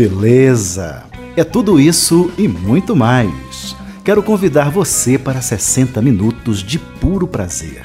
Beleza! 0.00 1.02
É 1.36 1.44
tudo 1.44 1.78
isso 1.78 2.30
e 2.38 2.48
muito 2.48 2.96
mais. 2.96 3.76
Quero 4.02 4.22
convidar 4.22 4.70
você 4.70 5.18
para 5.18 5.42
60 5.42 6.00
minutos 6.00 6.62
de 6.62 6.78
puro 6.78 7.28
prazer. 7.28 7.84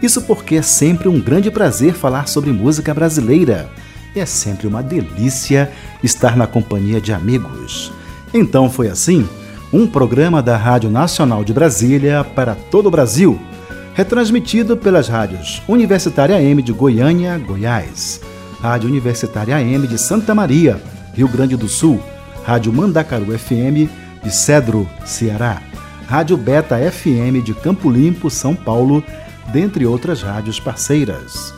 Isso 0.00 0.22
porque 0.22 0.54
é 0.54 0.62
sempre 0.62 1.08
um 1.08 1.20
grande 1.20 1.50
prazer 1.50 1.94
falar 1.94 2.28
sobre 2.28 2.52
música 2.52 2.94
brasileira. 2.94 3.68
E 4.14 4.20
é 4.20 4.24
sempre 4.24 4.68
uma 4.68 4.84
delícia 4.84 5.68
estar 6.00 6.36
na 6.36 6.46
companhia 6.46 7.00
de 7.00 7.12
amigos. 7.12 7.90
Então 8.32 8.70
foi 8.70 8.86
assim, 8.86 9.28
um 9.72 9.84
programa 9.84 10.40
da 10.40 10.56
Rádio 10.56 10.90
Nacional 10.90 11.42
de 11.42 11.52
Brasília 11.52 12.22
para 12.22 12.54
todo 12.54 12.86
o 12.86 12.90
Brasil, 12.92 13.36
retransmitido 13.94 14.76
pelas 14.76 15.08
rádios 15.08 15.60
Universitária 15.66 16.40
M 16.40 16.62
de 16.62 16.72
Goiânia, 16.72 17.36
Goiás, 17.36 18.20
Rádio 18.60 18.88
Universitária 18.88 19.56
AM 19.56 19.88
de 19.88 19.98
Santa 19.98 20.36
Maria, 20.36 20.80
Rio 21.18 21.26
Grande 21.26 21.56
do 21.56 21.66
Sul, 21.66 22.00
Rádio 22.44 22.72
Mandacaru 22.72 23.36
FM 23.36 23.90
de 24.22 24.30
Cedro, 24.30 24.88
Ceará, 25.04 25.60
Rádio 26.06 26.36
Beta 26.36 26.76
FM 26.76 27.42
de 27.44 27.52
Campo 27.54 27.90
Limpo, 27.90 28.30
São 28.30 28.54
Paulo, 28.54 29.02
dentre 29.52 29.84
outras 29.84 30.22
rádios 30.22 30.60
parceiras. 30.60 31.52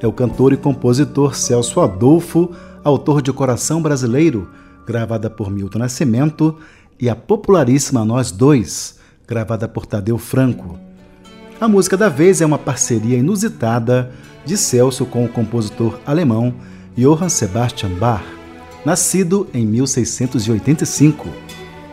É 0.00 0.06
o 0.06 0.12
cantor 0.12 0.52
e 0.52 0.56
compositor 0.56 1.34
Celso 1.34 1.80
Adolfo, 1.80 2.52
autor 2.84 3.22
de 3.22 3.32
Coração 3.32 3.82
Brasileiro, 3.82 4.48
gravada 4.86 5.28
por 5.28 5.50
Milton 5.50 5.80
Nascimento, 5.80 6.56
e 7.00 7.08
a 7.08 7.14
popularíssima 7.14 8.04
Nós 8.04 8.30
Dois, 8.30 8.98
gravada 9.26 9.68
por 9.68 9.86
Tadeu 9.86 10.18
Franco. 10.18 10.78
A 11.60 11.68
música 11.68 11.96
da 11.96 12.08
vez 12.08 12.40
é 12.40 12.46
uma 12.46 12.58
parceria 12.58 13.18
inusitada 13.18 14.10
de 14.44 14.56
Celso 14.56 15.06
com 15.06 15.24
o 15.24 15.28
compositor 15.28 15.98
alemão 16.06 16.54
Johann 16.96 17.28
Sebastian 17.28 17.90
Bach, 17.90 18.24
nascido 18.84 19.48
em 19.52 19.66
1685. 19.66 21.28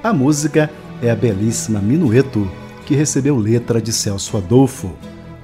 A 0.03 0.13
música 0.13 0.69
é 1.01 1.09
a 1.09 1.15
belíssima 1.15 1.79
Minueto, 1.79 2.49
que 2.85 2.95
recebeu 2.95 3.37
letra 3.37 3.81
de 3.81 3.91
Celso 3.91 4.37
Adolfo. 4.37 4.93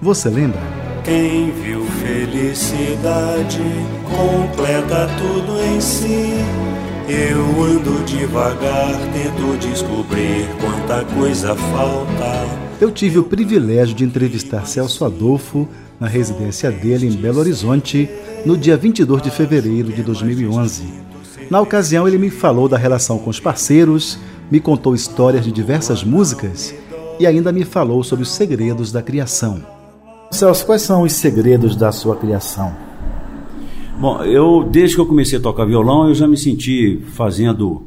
Você 0.02 0.30
lembra? 0.30 0.62
Quem 1.04 1.52
viu 1.52 1.84
felicidade 1.86 3.64
completa 4.06 5.08
tudo 5.18 5.60
em 5.62 5.82
si. 5.82 6.34
Eu 7.12 7.64
ando 7.64 8.06
devagar, 8.06 8.94
tento 9.12 9.58
descobrir 9.58 10.48
quanta 10.62 11.04
coisa 11.16 11.56
falta. 11.56 12.46
Eu 12.80 12.92
tive 12.92 13.18
o 13.18 13.24
privilégio 13.24 13.96
de 13.96 14.04
entrevistar 14.04 14.68
Celso 14.68 15.04
Adolfo 15.04 15.68
na 16.00 16.06
residência 16.06 16.70
dele 16.70 17.08
em 17.08 17.12
Belo 17.12 17.40
Horizonte 17.40 18.08
no 18.46 18.56
dia 18.56 18.78
22 18.78 19.24
de 19.24 19.32
fevereiro 19.32 19.92
de 19.92 20.04
2011. 20.04 20.84
Na 21.50 21.60
ocasião, 21.60 22.08
ele 22.08 22.20
me 22.20 22.30
falou 22.30 22.70
da 22.70 22.78
relação 22.78 23.18
com 23.18 23.32
os 23.32 23.40
parceiros, 23.40 24.20
me 24.52 24.60
contou 24.60 24.94
histórias 24.94 25.44
de 25.44 25.52
diversas 25.52 26.04
músicas 26.04 26.76
e 27.20 27.26
ainda 27.26 27.52
me 27.52 27.66
falou 27.66 28.04
sobre 28.04 28.22
os 28.22 28.30
segredos 28.30 28.92
da 28.92 29.02
criação. 29.02 29.66
Celso, 30.30 30.64
quais 30.64 30.84
são 30.84 31.02
os 31.02 31.14
segredos 31.14 31.76
da 31.76 31.92
sua 31.92 32.16
criação? 32.16 32.89
Bom, 34.00 34.24
eu 34.24 34.64
desde 34.64 34.96
que 34.96 35.02
eu 35.02 35.06
comecei 35.06 35.38
a 35.38 35.42
tocar 35.42 35.66
violão, 35.66 36.08
eu 36.08 36.16
já 36.16 36.26
me 36.26 36.38
senti 36.38 37.02
fazendo 37.08 37.84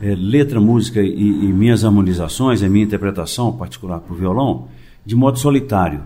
é, 0.00 0.14
letra, 0.14 0.58
música 0.58 1.02
e, 1.02 1.10
e, 1.12 1.52
minhas 1.52 1.84
harmonizações, 1.84 2.62
a 2.62 2.68
minha 2.68 2.82
interpretação 2.82 3.52
particular 3.52 4.00
para 4.00 4.14
o 4.14 4.16
violão, 4.16 4.68
de 5.04 5.14
modo 5.14 5.38
solitário. 5.38 6.00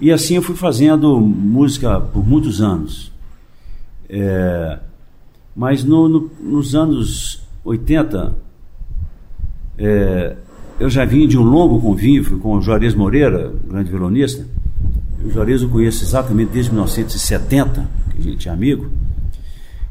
E 0.00 0.12
assim 0.12 0.36
eu 0.36 0.42
fui 0.42 0.54
fazendo 0.54 1.18
música 1.18 1.98
por 2.00 2.24
muitos 2.24 2.62
anos. 2.62 3.10
É, 4.08 4.78
mas 5.56 5.82
no, 5.82 6.08
no, 6.08 6.30
nos 6.40 6.76
anos 6.76 7.42
80, 7.64 8.38
é, 9.76 10.36
eu 10.78 10.88
já 10.88 11.04
vim 11.04 11.26
de 11.26 11.36
um 11.36 11.42
longo 11.42 11.80
convívio 11.80 12.38
com 12.38 12.56
o 12.56 12.62
Juarez 12.62 12.94
Moreira, 12.94 13.52
grande 13.68 13.90
violonista. 13.90 14.46
O 15.24 15.30
Juarez 15.30 15.62
eu 15.62 15.68
conheço 15.68 16.04
exatamente 16.04 16.52
desde 16.52 16.70
1970 16.70 17.98
a 18.18 18.22
gente 18.22 18.48
é 18.48 18.52
amigo. 18.52 18.90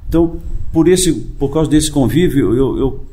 Então, 0.07 0.39
por, 0.71 0.88
esse, 0.88 1.13
por 1.13 1.49
causa 1.49 1.69
desse 1.69 1.89
convívio, 1.89 2.53
eu, 2.53 2.77
eu 2.77 3.07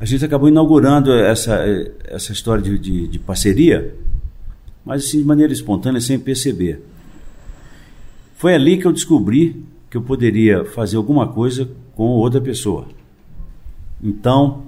a 0.00 0.04
gente 0.04 0.24
acabou 0.24 0.48
inaugurando 0.48 1.12
essa, 1.12 1.60
essa 2.04 2.32
história 2.32 2.62
de, 2.62 2.76
de, 2.76 3.06
de, 3.06 3.18
parceria, 3.20 3.94
mas 4.84 5.04
assim 5.04 5.18
de 5.18 5.24
maneira 5.24 5.52
espontânea, 5.52 6.00
sem 6.00 6.18
perceber. 6.18 6.82
Foi 8.36 8.54
ali 8.54 8.78
que 8.78 8.86
eu 8.86 8.92
descobri 8.92 9.64
que 9.88 9.96
eu 9.96 10.02
poderia 10.02 10.64
fazer 10.64 10.96
alguma 10.96 11.28
coisa 11.28 11.68
com 11.94 12.04
outra 12.04 12.40
pessoa. 12.40 12.88
Então, 14.02 14.64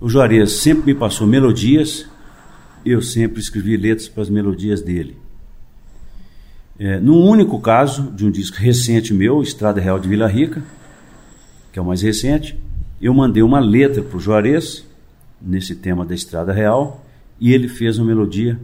o 0.00 0.08
Juarez 0.08 0.52
sempre 0.52 0.92
me 0.92 0.94
passou 0.94 1.26
melodias, 1.26 2.06
eu 2.84 3.02
sempre 3.02 3.40
escrevi 3.40 3.76
letras 3.76 4.08
para 4.08 4.22
as 4.22 4.30
melodias 4.30 4.80
dele. 4.80 5.25
É, 6.78 7.00
num 7.00 7.24
único 7.24 7.58
caso, 7.58 8.10
de 8.12 8.26
um 8.26 8.30
disco 8.30 8.58
recente 8.58 9.14
meu, 9.14 9.42
Estrada 9.42 9.80
Real 9.80 9.98
de 9.98 10.08
Vila 10.08 10.26
Rica, 10.26 10.62
que 11.72 11.78
é 11.78 11.82
o 11.82 11.84
mais 11.84 12.02
recente, 12.02 12.58
eu 13.00 13.14
mandei 13.14 13.42
uma 13.42 13.60
letra 13.60 14.02
para 14.02 14.16
o 14.16 14.20
Juarez, 14.20 14.86
nesse 15.40 15.74
tema 15.74 16.04
da 16.04 16.14
Estrada 16.14 16.52
Real, 16.52 17.04
e 17.40 17.52
ele 17.52 17.68
fez 17.68 17.98
uma 17.98 18.06
melodia 18.06 18.58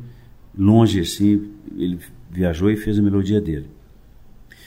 longe 0.57 1.01
assim, 1.01 1.51
ele 1.77 1.99
viajou 2.31 2.71
e 2.71 2.77
fez 2.77 2.99
a 2.99 3.03
melodia 3.03 3.41
dele. 3.41 3.69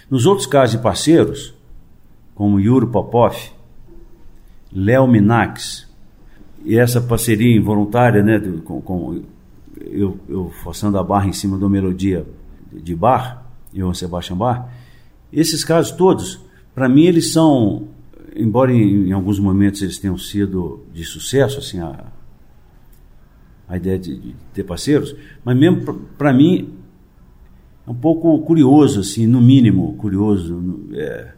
Nos 0.10 0.26
outros 0.26 0.48
casos 0.48 0.78
de 0.78 0.84
parceiros, 0.84 1.54
como 2.34 2.60
Yuri 2.60 2.88
Popov, 2.88 3.36
Léo 4.72 5.08
Minax, 5.08 5.88
e 6.64 6.78
essa 6.78 7.00
parceria 7.00 7.56
involuntária, 7.56 8.24
né, 8.24 8.40
com, 8.64 8.82
com 8.82 9.22
eu, 9.80 10.20
eu 10.28 10.52
forçando 10.64 10.98
a 10.98 11.04
barra 11.04 11.28
em 11.28 11.34
cima 11.34 11.58
da 11.58 11.70
melodia 11.70 12.26
de 12.82 12.96
Bach, 12.96 13.44
Johann 13.74 13.94
Sebastian 13.94 14.38
Bach, 14.38 14.70
esses 15.32 15.64
casos 15.64 15.92
todos, 15.92 16.42
para 16.74 16.88
mim 16.88 17.04
eles 17.04 17.32
são, 17.32 17.88
embora 18.36 18.72
em, 18.74 19.10
em, 19.10 19.12
alguns 19.12 19.40
momentos 19.40 19.82
eles 19.82 19.98
tenham 19.98 20.18
sido 20.18 20.86
de 20.94 21.04
sucesso, 21.04 21.60
assim, 21.60 21.80
a, 21.80 22.06
a 23.68 23.78
ideia 23.78 24.00
de, 24.00 24.18
de 24.18 24.36
ter 24.54 24.64
parceiros, 24.64 25.16
mas 25.44 25.58
mesmo 25.58 25.94
para 26.18 26.34
mim 26.34 26.74
é 27.86 27.90
um 27.90 27.96
pouco 27.96 28.40
curioso, 28.40 29.00
assim, 29.00 29.28
no 29.28 29.42
mínimo 29.42 29.94
curioso, 29.96 30.88
é, 30.94 31.34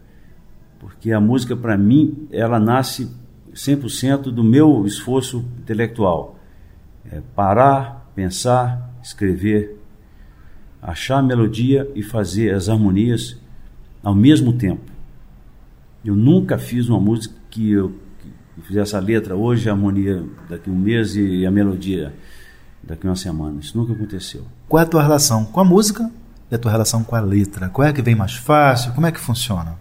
porque 0.79 1.11
a 1.11 1.19
música 1.19 1.55
para 1.55 1.77
mim 1.77 2.27
ela 2.31 2.59
nasce 2.59 3.09
100% 3.53 4.31
do 4.31 4.43
meu 4.43 4.85
esforço 4.85 5.43
intelectual. 5.59 6.37
É 7.11 7.21
parar, 7.35 8.11
pensar, 8.15 8.93
escrever, 9.01 9.76
achar 10.81 11.17
a 11.17 11.23
melodia 11.23 11.89
e 11.95 12.03
fazer 12.03 12.53
as 12.53 12.69
harmonias 12.69 13.37
ao 14.03 14.15
mesmo 14.15 14.53
tempo. 14.53 14.91
Eu 16.03 16.15
nunca 16.15 16.57
fiz 16.57 16.87
uma 16.87 16.99
música 16.99 17.35
que 17.49 17.71
eu 17.71 17.93
que 18.55 18.61
fizesse 18.67 18.95
a 18.95 18.99
letra 18.99 19.35
hoje, 19.35 19.69
a 19.69 19.73
harmonia 19.73 20.23
daqui 20.49 20.69
a 20.69 20.73
um 20.73 20.77
mês 20.77 21.15
e 21.15 21.45
a 21.45 21.51
melodia. 21.51 22.13
daqui 22.83 23.05
a 23.05 23.09
uma 23.09 23.15
semana. 23.15 23.59
Isso 23.59 23.77
nunca 23.77 23.93
aconteceu. 23.93 24.43
Qual 24.67 24.81
é 24.81 24.83
a 24.83 24.89
tua 24.89 25.01
relação 25.01 25.45
com 25.45 25.59
a 25.59 25.65
música 25.65 26.09
e 26.49 26.55
a 26.55 26.57
tua 26.57 26.71
relação 26.71 27.03
com 27.03 27.15
a 27.15 27.19
letra? 27.19 27.69
Qual 27.69 27.87
é 27.87 27.91
que 27.91 28.01
vem 28.01 28.15
mais 28.15 28.33
fácil? 28.33 28.93
Como 28.93 29.05
é 29.05 29.11
que 29.11 29.19
funciona? 29.19 29.75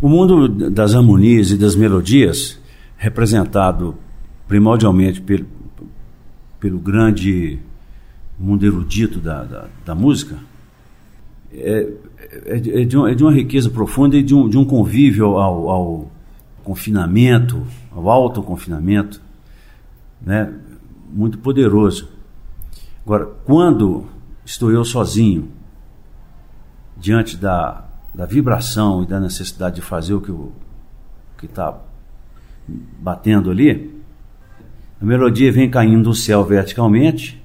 O 0.00 0.08
mundo 0.08 0.48
das 0.70 0.94
harmonias 0.94 1.50
e 1.50 1.56
das 1.56 1.74
melodias, 1.74 2.58
representado 2.96 3.96
primordialmente 4.46 5.20
pelo, 5.20 5.46
pelo 6.60 6.78
grande 6.78 7.58
mundo 8.38 8.64
erudito 8.64 9.18
da, 9.18 9.44
da, 9.44 9.68
da 9.84 9.94
música, 9.94 10.38
é, 11.52 11.92
é, 12.46 12.56
é, 12.56 12.84
de 12.84 12.96
uma, 12.96 13.10
é, 13.10 13.14
de 13.14 13.22
uma, 13.22 13.32
riqueza 13.32 13.68
profunda 13.68 14.16
e 14.16 14.22
de 14.22 14.34
um, 14.34 14.48
de 14.48 14.56
um 14.56 14.64
convívio 14.64 15.36
ao, 15.36 15.68
ao 15.68 16.12
confinamento, 16.64 17.66
ao 17.90 18.08
autoconfinamento, 18.08 19.20
né, 20.20 20.52
muito 21.12 21.38
poderoso. 21.38 22.08
Agora, 23.04 23.26
quando 23.44 24.06
estou 24.44 24.70
eu 24.70 24.84
sozinho, 24.84 25.48
diante 26.96 27.36
da, 27.36 27.84
da 28.14 28.24
vibração 28.24 29.02
e 29.02 29.06
da 29.06 29.18
necessidade 29.18 29.76
de 29.76 29.82
fazer 29.82 30.14
o 30.14 30.52
que 31.36 31.46
está 31.46 31.76
batendo 33.00 33.50
ali, 33.50 34.00
a 35.00 35.04
melodia 35.04 35.50
vem 35.50 35.68
caindo 35.68 36.04
do 36.04 36.14
céu 36.14 36.44
verticalmente, 36.44 37.41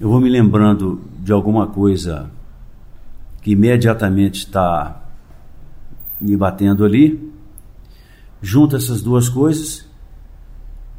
eu 0.00 0.08
vou 0.08 0.18
me 0.18 0.30
lembrando 0.30 1.02
de 1.18 1.30
alguma 1.30 1.66
coisa 1.66 2.30
que 3.42 3.50
imediatamente 3.50 4.46
está 4.46 5.04
me 6.18 6.34
batendo 6.36 6.86
ali, 6.86 7.30
junto 8.40 8.76
essas 8.76 9.02
duas 9.02 9.28
coisas 9.28 9.86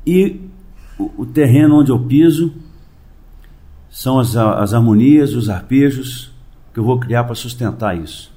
e 0.06 0.40
o, 1.00 1.24
o 1.24 1.26
terreno 1.26 1.80
onde 1.80 1.92
eu 1.92 2.00
piso 2.00 2.54
são 3.90 4.20
as, 4.20 4.38
as 4.38 4.74
harmonias, 4.74 5.34
os 5.34 5.50
arpejos 5.50 6.32
que 6.72 6.80
eu 6.80 6.84
vou 6.84 7.00
criar 7.00 7.24
para 7.24 7.36
sustentar 7.36 7.98
isso. 7.98 8.32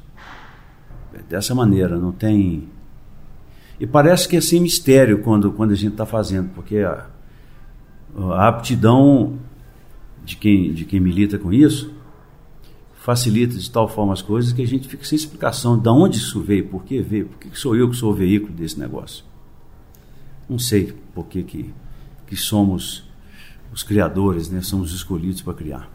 Dessa 1.28 1.54
maneira, 1.54 1.98
não 1.98 2.10
tem. 2.10 2.68
E 3.78 3.86
parece 3.86 4.26
que 4.26 4.36
é 4.36 4.40
sem 4.40 4.60
mistério 4.60 5.22
quando, 5.22 5.52
quando 5.52 5.72
a 5.72 5.76
gente 5.76 5.92
está 5.92 6.06
fazendo, 6.06 6.50
porque 6.54 6.78
a, 6.78 7.06
a 8.16 8.48
aptidão 8.48 9.38
de 10.24 10.36
quem, 10.36 10.72
de 10.72 10.84
quem 10.84 11.00
milita 11.00 11.38
com 11.38 11.52
isso 11.52 11.92
facilita 13.04 13.58
de 13.58 13.70
tal 13.70 13.86
forma 13.86 14.14
as 14.14 14.22
coisas 14.22 14.50
que 14.50 14.62
a 14.62 14.66
gente 14.66 14.88
fica 14.88 15.04
sem 15.04 15.14
explicação 15.14 15.78
de 15.78 15.90
onde 15.90 16.16
isso 16.16 16.40
veio, 16.40 16.68
por 16.68 16.84
que 16.84 17.02
veio, 17.02 17.26
por 17.26 17.38
que 17.38 17.50
sou 17.52 17.76
eu 17.76 17.90
que 17.90 17.96
sou 17.96 18.10
o 18.10 18.14
veículo 18.14 18.54
desse 18.54 18.80
negócio. 18.80 19.22
Não 20.48 20.58
sei 20.58 20.94
por 21.14 21.26
que, 21.26 21.42
que, 21.42 21.74
que 22.26 22.34
somos 22.34 23.06
os 23.70 23.82
criadores, 23.82 24.48
né? 24.48 24.62
somos 24.62 24.94
escolhidos 24.94 25.42
para 25.42 25.52
criar. 25.52 25.90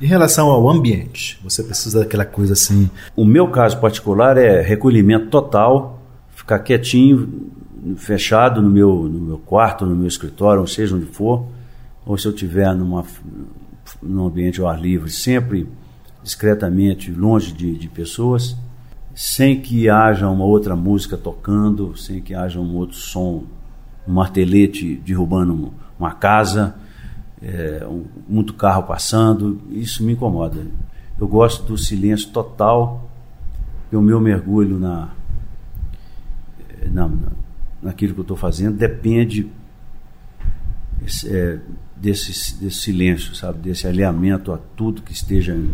Em 0.00 0.06
relação 0.06 0.48
ao 0.48 0.68
ambiente, 0.68 1.38
você 1.44 1.62
precisa 1.62 2.00
daquela 2.00 2.24
coisa 2.24 2.54
assim. 2.54 2.90
O 3.14 3.24
meu 3.24 3.46
caso 3.52 3.78
particular 3.80 4.36
é 4.36 4.60
recolhimento 4.60 5.28
total, 5.28 6.02
ficar 6.34 6.58
quietinho, 6.58 7.52
fechado 7.94 8.60
no 8.60 8.68
meu, 8.68 9.04
no 9.04 9.20
meu 9.20 9.38
quarto, 9.38 9.86
no 9.86 9.94
meu 9.94 10.08
escritório, 10.08 10.60
ou 10.60 10.66
seja 10.66 10.96
onde 10.96 11.06
for, 11.06 11.46
ou 12.04 12.18
se 12.18 12.26
eu 12.26 12.32
estiver 12.32 12.74
numa, 12.74 13.04
num 14.02 14.26
ambiente 14.26 14.60
ao 14.60 14.68
ar 14.68 14.80
livre, 14.80 15.10
sempre 15.10 15.68
discretamente, 16.22 17.10
longe 17.10 17.52
de, 17.52 17.76
de 17.76 17.88
pessoas, 17.88 18.56
sem 19.14 19.60
que 19.60 19.88
haja 19.88 20.28
uma 20.28 20.44
outra 20.44 20.76
música 20.76 21.16
tocando, 21.16 21.96
sem 21.96 22.20
que 22.20 22.34
haja 22.34 22.60
um 22.60 22.76
outro 22.76 22.96
som, 22.96 23.44
um 24.06 24.12
martelete 24.12 24.96
derrubando 25.04 25.72
uma 25.98 26.12
casa, 26.12 26.76
é, 27.42 27.86
um, 27.86 28.04
muito 28.28 28.54
carro 28.54 28.84
passando, 28.84 29.60
isso 29.70 30.04
me 30.04 30.12
incomoda. 30.12 30.66
Eu 31.18 31.26
gosto 31.26 31.64
do 31.64 31.76
silêncio 31.76 32.30
total, 32.30 33.10
o 33.92 34.00
meu 34.00 34.20
mergulho 34.20 34.78
na, 34.78 35.08
na, 36.90 37.10
naquilo 37.82 38.14
que 38.14 38.20
eu 38.20 38.22
estou 38.22 38.36
fazendo 38.36 38.76
depende 38.76 39.50
é, 41.26 41.58
desse, 41.96 42.56
desse 42.60 42.78
silêncio, 42.78 43.34
sabe, 43.34 43.58
desse 43.58 43.86
alinhamento 43.86 44.52
a 44.52 44.58
tudo 44.76 45.02
que 45.02 45.12
esteja 45.12 45.54
em, 45.54 45.70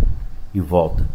em 0.55 0.61
volta. 0.61 1.07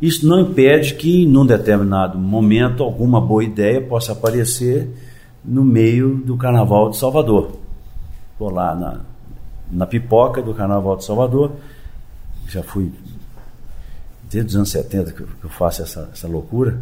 Isso 0.00 0.26
não 0.26 0.40
impede 0.40 0.94
que, 0.94 1.26
num 1.26 1.44
determinado 1.44 2.18
momento, 2.18 2.82
alguma 2.82 3.20
boa 3.20 3.44
ideia 3.44 3.80
possa 3.80 4.12
aparecer 4.12 4.88
no 5.44 5.64
meio 5.64 6.16
do 6.16 6.36
Carnaval 6.36 6.90
de 6.90 6.96
Salvador. 6.96 7.58
Vou 8.38 8.50
lá 8.50 8.74
na, 8.74 9.00
na 9.70 9.86
pipoca 9.86 10.40
do 10.40 10.54
Carnaval 10.54 10.96
de 10.96 11.04
Salvador, 11.04 11.52
já 12.48 12.62
fui 12.62 12.90
desde 14.30 14.50
os 14.50 14.56
anos 14.56 14.70
70 14.70 15.12
que 15.12 15.22
eu 15.22 15.50
faço 15.50 15.82
essa, 15.82 16.08
essa 16.12 16.26
loucura. 16.26 16.80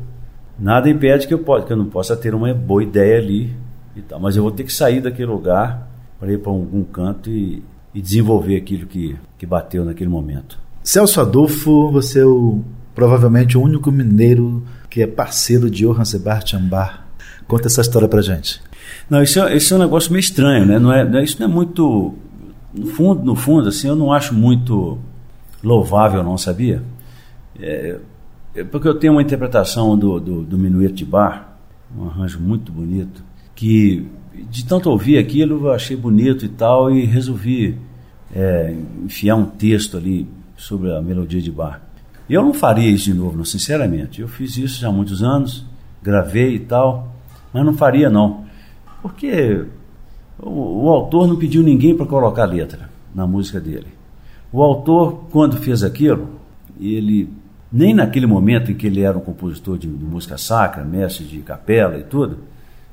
Nada 0.59 0.89
impede 0.89 1.27
que 1.27 1.35
eu, 1.35 1.39
pode, 1.39 1.67
que 1.67 1.73
eu 1.73 1.77
não 1.77 1.87
possa 1.87 2.17
ter 2.17 2.35
uma 2.35 2.53
boa 2.53 2.83
ideia 2.83 3.19
ali 3.19 3.57
e 3.97 4.03
tal, 4.03 4.21
mas 4.21 4.37
eu 4.37 4.43
vou 4.43 4.53
ter 4.53 4.65
que 4.65 4.73
sair 4.73 5.01
daquele 5.01 5.31
lugar 5.31 5.88
para 6.19 6.33
ir 6.33 6.39
para 6.39 6.51
algum 6.51 6.85
canto 6.85 7.31
e, 7.31 7.63
e 7.95 8.01
desenvolver 8.01 8.57
aquilo 8.57 8.87
que, 8.87 9.17
que 9.37 9.47
bateu 9.47 9.85
naquele 9.85 10.11
momento. 10.11 10.59
Celso 10.83 11.21
Adolfo, 11.21 11.91
você 11.91 12.21
é 12.21 12.27
o, 12.27 12.63
provavelmente 12.95 13.57
o 13.57 13.63
único 13.63 13.93
mineiro 13.93 14.65
que 14.91 15.03
é 15.03 15.07
parceiro 15.07 15.71
de 15.71 15.85
Johann 15.85 16.05
Sebastian 16.05 16.63
Bach. 16.63 17.01
Conta 17.47 17.69
essa 17.69 17.81
história 17.81 18.09
pra 18.09 18.21
gente. 18.21 18.61
Não, 19.09 19.23
isso 19.23 19.41
é, 19.41 19.57
isso 19.57 19.75
é 19.75 19.77
um 19.77 19.81
negócio 19.81 20.11
meio 20.13 20.21
estranho, 20.21 20.67
né? 20.67 20.79
Não 20.79 20.93
é, 20.93 21.03
é, 21.03 21.23
isso 21.23 21.39
não 21.41 21.49
é 21.49 21.51
muito. 21.51 22.15
No 22.75 22.87
fundo, 22.87 23.23
no 23.25 23.35
fundo, 23.35 23.69
assim, 23.69 23.89
eu 23.89 23.97
não 23.97 24.13
acho 24.13 24.35
muito 24.35 24.99
louvável, 25.63 26.23
não, 26.23 26.37
sabia? 26.37 26.83
É, 27.59 27.99
é 28.55 28.65
porque 28.65 28.89
eu 28.89 28.95
tenho 28.95 29.15
uma 29.15 29.23
interpretação 29.23 29.97
do, 29.97 30.21
do, 30.21 30.43
do 30.43 30.59
Minueto 30.59 30.95
de 30.95 31.05
Bar, 31.05 31.57
um 31.97 32.07
arranjo 32.07 32.39
muito 32.41 32.71
bonito, 32.71 33.23
que 33.55 34.07
de 34.51 34.65
tanto 34.65 34.91
ouvir 34.91 35.19
aquilo 35.19 35.67
eu 35.67 35.73
achei 35.73 35.97
bonito 35.97 36.45
e 36.45 36.49
tal, 36.49 36.91
e 36.91 37.05
resolvi 37.05 37.79
é, 38.35 38.75
enfiar 39.05 39.37
um 39.37 39.47
texto 39.47 39.97
ali 39.97 40.29
sobre 40.57 40.95
a 40.95 41.01
melodia 41.01 41.41
de 41.41 41.51
bar. 41.51 41.83
Eu 42.29 42.43
não 42.43 42.53
faria 42.53 42.91
isso 42.91 43.07
de 43.07 43.15
novo, 43.15 43.37
não, 43.37 43.45
sinceramente. 43.45 44.21
Eu 44.21 44.29
fiz 44.29 44.57
isso 44.57 44.81
já 44.81 44.89
há 44.89 44.93
muitos 44.93 45.23
anos, 45.23 45.65
gravei 46.03 46.57
e 46.57 46.59
tal, 46.61 47.15
mas 47.53 47.65
não 47.65 47.73
faria 47.73 48.11
não. 48.11 48.45
Porque 49.01 49.65
o, 50.39 50.85
o 50.85 50.89
autor 50.91 51.27
não 51.27 51.37
pediu 51.37 51.63
ninguém 51.63 51.97
para 51.97 52.05
colocar 52.05 52.45
letra 52.45 52.91
na 53.15 53.27
música 53.27 53.59
dele. 53.59 53.89
O 54.53 54.63
autor, 54.63 55.27
quando 55.31 55.57
fez 55.57 55.83
aquilo, 55.83 56.29
ele 56.81 57.31
nem 57.71 57.95
naquele 57.95 58.27
momento 58.27 58.71
em 58.71 58.75
que 58.75 58.87
ele 58.87 59.03
era 59.03 59.17
um 59.17 59.21
compositor 59.21 59.79
de, 59.79 59.87
de 59.87 60.05
música 60.05 60.39
sacra, 60.39 60.85
mestre 60.85 61.25
de 61.25 61.39
capela 61.39 61.99
e 61.99 62.03
tudo, 62.03 62.39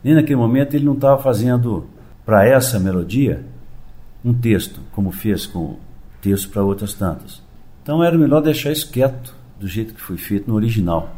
nem 0.05 0.13
naquele 0.13 0.35
momento 0.35 0.75
ele 0.75 0.85
não 0.85 0.93
estava 0.93 1.19
fazendo 1.19 1.87
para 2.23 2.47
essa 2.47 2.79
melodia 2.79 3.43
um 4.23 4.31
texto, 4.35 4.79
como 4.91 5.11
fez 5.11 5.47
com 5.47 5.77
texto 6.21 6.47
para 6.49 6.63
outras 6.63 6.93
tantas. 6.93 7.41
Então 7.81 8.03
era 8.03 8.15
melhor 8.15 8.39
deixar 8.39 8.71
isso 8.71 8.91
quieto, 8.91 9.35
do 9.59 9.67
jeito 9.67 9.95
que 9.95 10.01
foi 10.01 10.15
feito 10.15 10.47
no 10.47 10.53
original. 10.53 11.09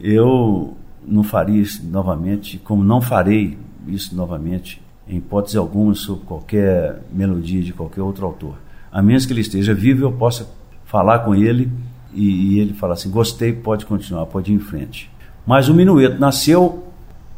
Eu 0.00 0.76
não 1.06 1.22
faria 1.22 1.62
isso 1.62 1.86
novamente, 1.86 2.58
como 2.58 2.82
não 2.82 3.00
farei 3.00 3.56
isso 3.86 4.16
novamente, 4.16 4.82
em 5.06 5.18
hipótese 5.18 5.56
alguma, 5.56 5.94
sobre 5.94 6.26
qualquer 6.26 7.02
melodia 7.12 7.62
de 7.62 7.72
qualquer 7.72 8.02
outro 8.02 8.26
autor. 8.26 8.56
A 8.90 9.00
menos 9.00 9.24
que 9.24 9.32
ele 9.32 9.40
esteja 9.40 9.72
vivo, 9.72 10.04
eu 10.04 10.10
possa 10.10 10.48
falar 10.84 11.20
com 11.20 11.32
ele 11.32 11.70
e, 12.12 12.56
e 12.56 12.58
ele 12.58 12.74
falar 12.74 12.94
assim: 12.94 13.08
gostei, 13.08 13.52
pode 13.52 13.86
continuar, 13.86 14.26
pode 14.26 14.50
ir 14.50 14.56
em 14.56 14.58
frente. 14.58 15.08
Mas 15.46 15.68
o 15.68 15.74
minueto 15.74 16.18
nasceu 16.18 16.85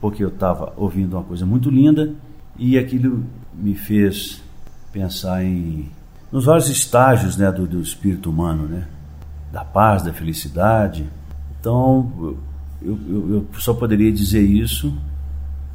porque 0.00 0.22
eu 0.22 0.28
estava 0.28 0.72
ouvindo 0.76 1.16
uma 1.16 1.24
coisa 1.24 1.44
muito 1.44 1.70
linda 1.70 2.14
e 2.56 2.78
aquilo 2.78 3.24
me 3.54 3.74
fez 3.74 4.42
pensar 4.92 5.44
em 5.44 5.90
nos 6.30 6.44
vários 6.44 6.68
estágios 6.68 7.36
né, 7.36 7.50
do, 7.50 7.66
do 7.66 7.80
espírito 7.80 8.28
humano, 8.28 8.68
né? 8.68 8.86
da 9.52 9.64
paz, 9.64 10.02
da 10.02 10.12
felicidade. 10.12 11.06
Então, 11.58 12.36
eu, 12.82 12.98
eu, 13.08 13.30
eu, 13.30 13.46
só 13.58 13.72
poderia 13.74 14.12
dizer 14.12 14.42
isso 14.42 14.94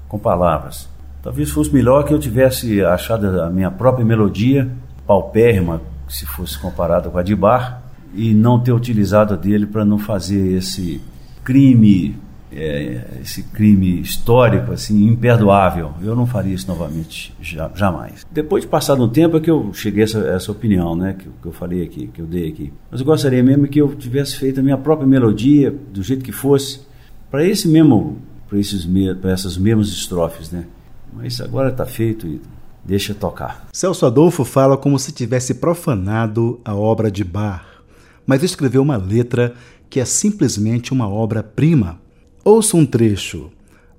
com 0.08 0.20
palavras. 0.20 0.88
Talvez 1.22 1.50
fosse 1.50 1.74
melhor 1.74 2.04
que 2.04 2.14
eu 2.14 2.20
tivesse 2.20 2.84
achado 2.84 3.42
a 3.42 3.50
minha 3.50 3.72
própria 3.72 4.06
melodia, 4.06 4.72
paupérrima, 5.08 5.82
se 6.08 6.26
fosse 6.26 6.58
comparada 6.60 7.10
com 7.10 7.18
a 7.18 7.24
de 7.24 7.36
Bar, 7.36 7.82
e 8.14 8.34
não 8.34 8.60
ter 8.60 8.72
utilizado 8.72 9.34
a 9.34 9.38
dele 9.38 9.66
para 9.66 9.84
não 9.84 9.98
fazer 9.98 10.56
esse 10.56 11.02
crime 11.44 12.16
é, 12.56 13.20
esse 13.22 13.44
crime 13.44 14.00
histórico, 14.02 14.72
assim, 14.72 15.06
imperdoável. 15.08 15.94
Eu 16.02 16.16
não 16.16 16.26
faria 16.26 16.54
isso 16.54 16.68
novamente, 16.68 17.34
jamais. 17.74 18.26
Depois 18.32 18.64
de 18.64 18.70
passado 18.70 19.04
um 19.04 19.10
tempo 19.10 19.38
é 19.38 19.40
que 19.40 19.52
eu 19.52 19.74
cheguei 19.74 20.04
a 20.04 20.06
essa, 20.06 20.20
essa 20.20 20.52
opinião, 20.52 20.96
né, 20.96 21.16
que, 21.18 21.26
que, 21.26 21.48
eu 21.48 21.52
falei 21.52 21.84
aqui, 21.84 22.08
que 22.08 22.22
eu 22.22 22.26
dei 22.26 22.50
aqui. 22.50 22.74
Mas 22.90 23.00
eu 23.00 23.06
gostaria 23.06 23.44
mesmo 23.44 23.68
que 23.68 23.82
eu 23.82 23.94
tivesse 23.96 24.38
feito 24.38 24.60
a 24.60 24.64
minha 24.64 24.78
própria 24.78 25.08
melodia, 25.08 25.74
do 25.92 26.02
jeito 26.02 26.24
que 26.24 26.32
fosse, 26.32 26.82
para 27.30 27.46
esse 27.46 27.68
mesmo, 27.68 28.18
para 28.48 28.60
esses, 28.60 28.88
para 29.22 29.32
essas 29.32 29.58
mesmas 29.58 29.88
estrofes, 29.90 30.52
né. 30.52 30.66
Mas 31.12 31.40
agora 31.40 31.70
está 31.70 31.86
feito 31.86 32.26
e 32.26 32.42
Deixa 32.86 33.14
tocar. 33.14 33.68
Celso 33.72 34.06
Adolfo 34.06 34.44
fala 34.44 34.76
como 34.76 35.00
se 35.00 35.14
tivesse 35.14 35.54
profanado 35.54 36.60
a 36.66 36.76
obra 36.76 37.10
de 37.10 37.24
Bach, 37.24 37.64
mas 38.28 38.44
escreveu 38.44 38.82
uma 38.82 38.98
letra 38.98 39.54
que 39.90 40.00
é 40.00 40.06
simplesmente 40.06 40.92
uma 40.92 41.08
obra-prima. 41.08 42.02
Ouça 42.44 42.76
um 42.76 42.86
trecho. 42.86 43.50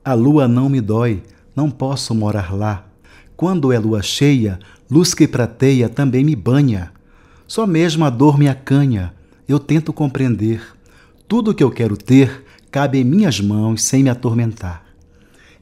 A 0.04 0.12
lua 0.12 0.46
não 0.46 0.68
me 0.68 0.80
dói, 0.80 1.22
não 1.56 1.70
posso 1.70 2.14
morar 2.14 2.54
lá. 2.54 2.86
Quando 3.36 3.72
é 3.72 3.78
lua 3.78 4.02
cheia, 4.02 4.58
luz 4.90 5.14
que 5.14 5.26
prateia 5.26 5.88
também 5.88 6.22
me 6.22 6.36
banha. 6.36 6.92
Só 7.46 7.66
mesmo 7.66 8.04
a 8.04 8.10
dor 8.10 8.38
me 8.38 8.46
acanha, 8.46 9.14
eu 9.48 9.58
tento 9.58 9.94
compreender. 9.94 10.60
Tudo 11.26 11.54
que 11.54 11.64
eu 11.64 11.70
quero 11.70 11.96
ter 11.96 12.44
cabe 12.70 12.98
em 12.98 13.04
minhas 13.04 13.40
mãos 13.40 13.82
sem 13.82 14.02
me 14.02 14.10
atormentar. 14.10 14.84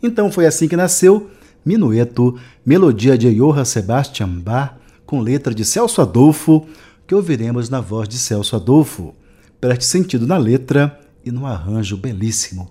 Então 0.02 0.32
foi 0.32 0.46
assim 0.46 0.66
que 0.66 0.76
nasceu 0.76 1.30
Minueto, 1.64 2.36
melodia 2.66 3.16
de 3.16 3.32
Johann 3.32 3.64
Sebastian 3.64 4.28
Bach, 4.40 4.74
com 5.06 5.20
letra 5.20 5.54
de 5.54 5.64
Celso 5.64 6.02
Adolfo, 6.02 6.66
que 7.06 7.14
ouviremos 7.14 7.68
na 7.68 7.80
voz 7.80 8.08
de 8.08 8.18
Celso 8.18 8.56
Adolfo. 8.56 9.14
Preste 9.60 9.84
sentido 9.84 10.26
na 10.26 10.36
letra 10.36 10.98
e 11.24 11.30
no 11.30 11.46
arranjo 11.46 11.96
belíssimo. 11.96 12.70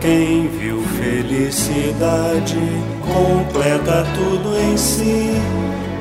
Quem 0.00 0.48
viu 0.48 0.82
felicidade 0.82 2.58
completa 3.00 4.04
tudo 4.14 4.54
em 4.54 4.76
si. 4.76 5.30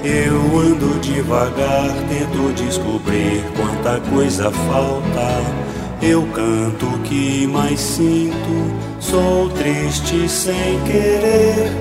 Eu 0.04 0.60
ando 0.60 1.00
devagar, 1.00 1.90
tento 2.10 2.54
descobrir 2.54 3.42
quanta 3.84 4.00
coisa 4.10 4.50
falta. 4.50 5.64
Eu 6.02 6.24
canto 6.34 6.86
o 6.86 7.00
que 7.00 7.46
mais 7.48 7.80
sinto, 7.80 8.74
sou 9.00 9.50
triste 9.50 10.28
sem 10.28 10.80
querer. 10.86 11.72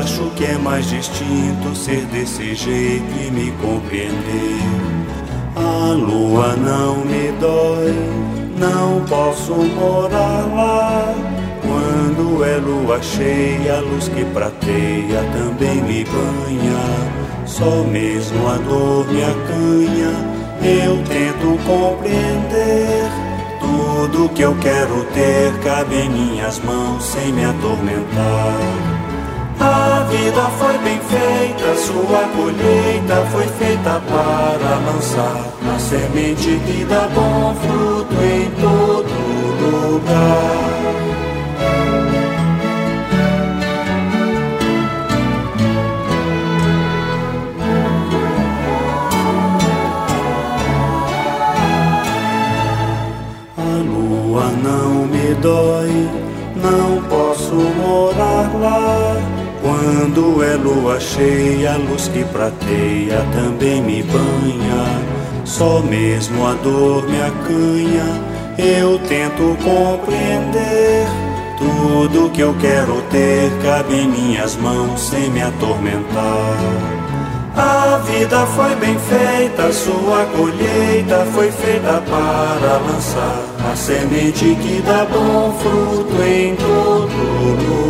Acho 0.00 0.30
que 0.36 0.44
é 0.44 0.58
mais 0.58 0.88
distinto 0.88 1.74
ser 1.74 2.04
desse 2.06 2.54
jeito 2.54 3.12
e 3.26 3.30
me 3.30 3.50
compreender. 3.52 4.60
A 5.56 5.92
lua 5.92 6.56
não 6.56 7.04
me 7.04 7.32
dói, 7.40 7.94
não 8.58 9.04
posso 9.06 9.54
morar 9.54 10.46
lá. 10.54 11.14
Quando 11.62 12.44
é 12.44 12.56
lua 12.58 13.02
cheia, 13.02 13.78
a 13.78 13.80
luz 13.80 14.08
que 14.08 14.24
prateia 14.26 15.24
também 15.32 15.82
me 15.82 16.04
banha. 16.04 17.18
Só 17.44 17.82
mesmo 17.82 18.46
a 18.48 18.56
dor 18.58 19.06
me 19.08 19.22
acanha, 19.22 20.37
eu 20.62 21.02
tento 21.04 21.58
compreender. 21.64 23.10
Tudo 23.60 24.28
que 24.30 24.42
eu 24.42 24.54
quero 24.56 25.04
ter 25.14 25.52
cabe 25.62 25.96
em 25.96 26.10
minhas 26.10 26.58
mãos 26.60 27.04
sem 27.04 27.32
me 27.32 27.44
atormentar. 27.44 28.98
A 29.60 30.06
vida 30.08 30.42
foi 30.58 30.78
bem 30.78 31.00
feita, 31.00 31.74
sua 31.74 32.28
colheita 32.36 33.26
foi 33.32 33.46
feita 33.48 34.00
para 34.00 34.92
lançar 34.92 35.46
a 35.74 35.78
semente 35.78 36.60
que 36.64 36.84
dá 36.84 37.08
bom 37.08 37.54
fruto 37.56 38.14
em 38.22 38.50
todo 38.60 39.92
lugar. 39.92 40.77
Me 55.28 55.34
dói, 55.34 56.08
não 56.56 57.02
posso 57.02 57.54
morar 57.54 58.50
lá. 58.58 59.16
Quando 59.60 60.42
é 60.42 60.54
lua 60.54 60.98
cheia, 60.98 61.74
a 61.74 61.76
luz 61.76 62.08
que 62.08 62.24
prateia 62.24 63.26
também 63.32 63.82
me 63.82 64.02
banha. 64.02 65.02
Só 65.44 65.80
mesmo 65.80 66.46
a 66.46 66.54
dor 66.54 67.06
me 67.08 67.20
acanha, 67.20 68.22
eu 68.58 68.98
tento 69.00 69.56
compreender. 69.62 71.06
Tudo 71.58 72.30
que 72.30 72.40
eu 72.40 72.54
quero 72.60 73.02
ter 73.10 73.50
cabe 73.62 73.96
em 73.96 74.08
minhas 74.08 74.56
mãos 74.56 75.00
sem 75.00 75.28
me 75.30 75.42
atormentar. 75.42 76.97
A 77.58 77.98
vida 78.04 78.46
foi 78.46 78.74
bem 78.76 78.96
feita, 78.96 79.72
sua 79.72 80.24
colheita 80.26 81.26
foi 81.34 81.50
feita 81.50 82.00
para 82.08 82.78
lançar 82.86 83.42
a 83.68 83.74
semente 83.74 84.54
que 84.54 84.80
dá 84.82 85.04
bom 85.04 85.58
fruto 85.58 86.22
em 86.22 86.54
todo 86.54 87.08
lugar. 87.66 87.87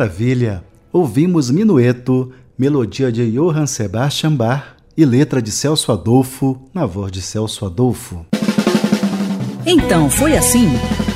Maravilha! 0.00 0.64
Ouvimos 0.90 1.50
Minueto, 1.50 2.32
melodia 2.56 3.12
de 3.12 3.32
Johann 3.32 3.66
Sebastian 3.66 4.34
Bach 4.34 4.62
e 4.96 5.04
letra 5.04 5.42
de 5.42 5.52
Celso 5.52 5.92
Adolfo, 5.92 6.58
na 6.72 6.86
voz 6.86 7.12
de 7.12 7.20
Celso 7.20 7.66
Adolfo. 7.66 8.24
Então 9.66 10.08
foi 10.08 10.38
assim: 10.38 10.68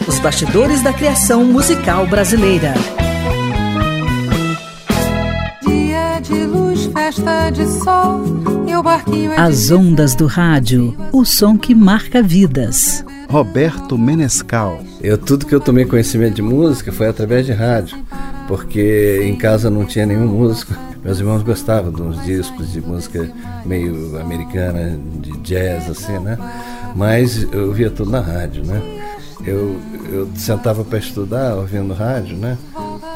os 0.06 0.18
bastidores 0.18 0.82
da 0.82 0.92
criação 0.92 1.46
musical 1.46 2.06
brasileira. 2.06 2.74
Festa 7.14 7.50
de 7.50 7.66
sol, 7.66 8.22
e 8.66 8.74
o 8.74 8.82
barquinho 8.82 9.32
é 9.32 9.38
As 9.38 9.70
ondas 9.70 10.14
do 10.14 10.26
rádio, 10.26 10.96
o 11.12 11.24
som 11.24 11.56
que 11.56 11.74
marca 11.74 12.20
vidas. 12.22 13.04
Roberto 13.28 13.96
Menescal. 13.96 14.80
Eu 15.00 15.16
tudo 15.16 15.46
que 15.46 15.54
eu 15.54 15.60
tomei 15.60 15.84
conhecimento 15.84 16.34
de 16.34 16.42
música 16.42 16.92
foi 16.92 17.08
através 17.08 17.46
de 17.46 17.52
rádio 17.52 17.96
porque 18.46 19.22
em 19.24 19.36
casa 19.36 19.70
não 19.70 19.84
tinha 19.84 20.06
nenhum 20.06 20.26
músico. 20.26 20.74
Meus 21.02 21.18
irmãos 21.18 21.42
gostavam 21.42 21.92
de 21.92 22.02
uns 22.02 22.22
discos 22.24 22.72
de 22.72 22.80
música 22.80 23.30
meio 23.64 24.18
americana, 24.20 24.98
de 25.20 25.32
jazz, 25.38 25.88
assim, 25.88 26.18
né? 26.18 26.36
Mas 26.94 27.46
eu 27.52 27.72
via 27.72 27.90
tudo 27.90 28.10
na 28.10 28.20
rádio, 28.20 28.64
né? 28.64 28.80
Eu, 29.46 29.78
eu 30.10 30.30
sentava 30.36 30.82
para 30.82 30.98
estudar 30.98 31.54
ouvindo 31.54 31.92
rádio, 31.92 32.34
né? 32.34 32.56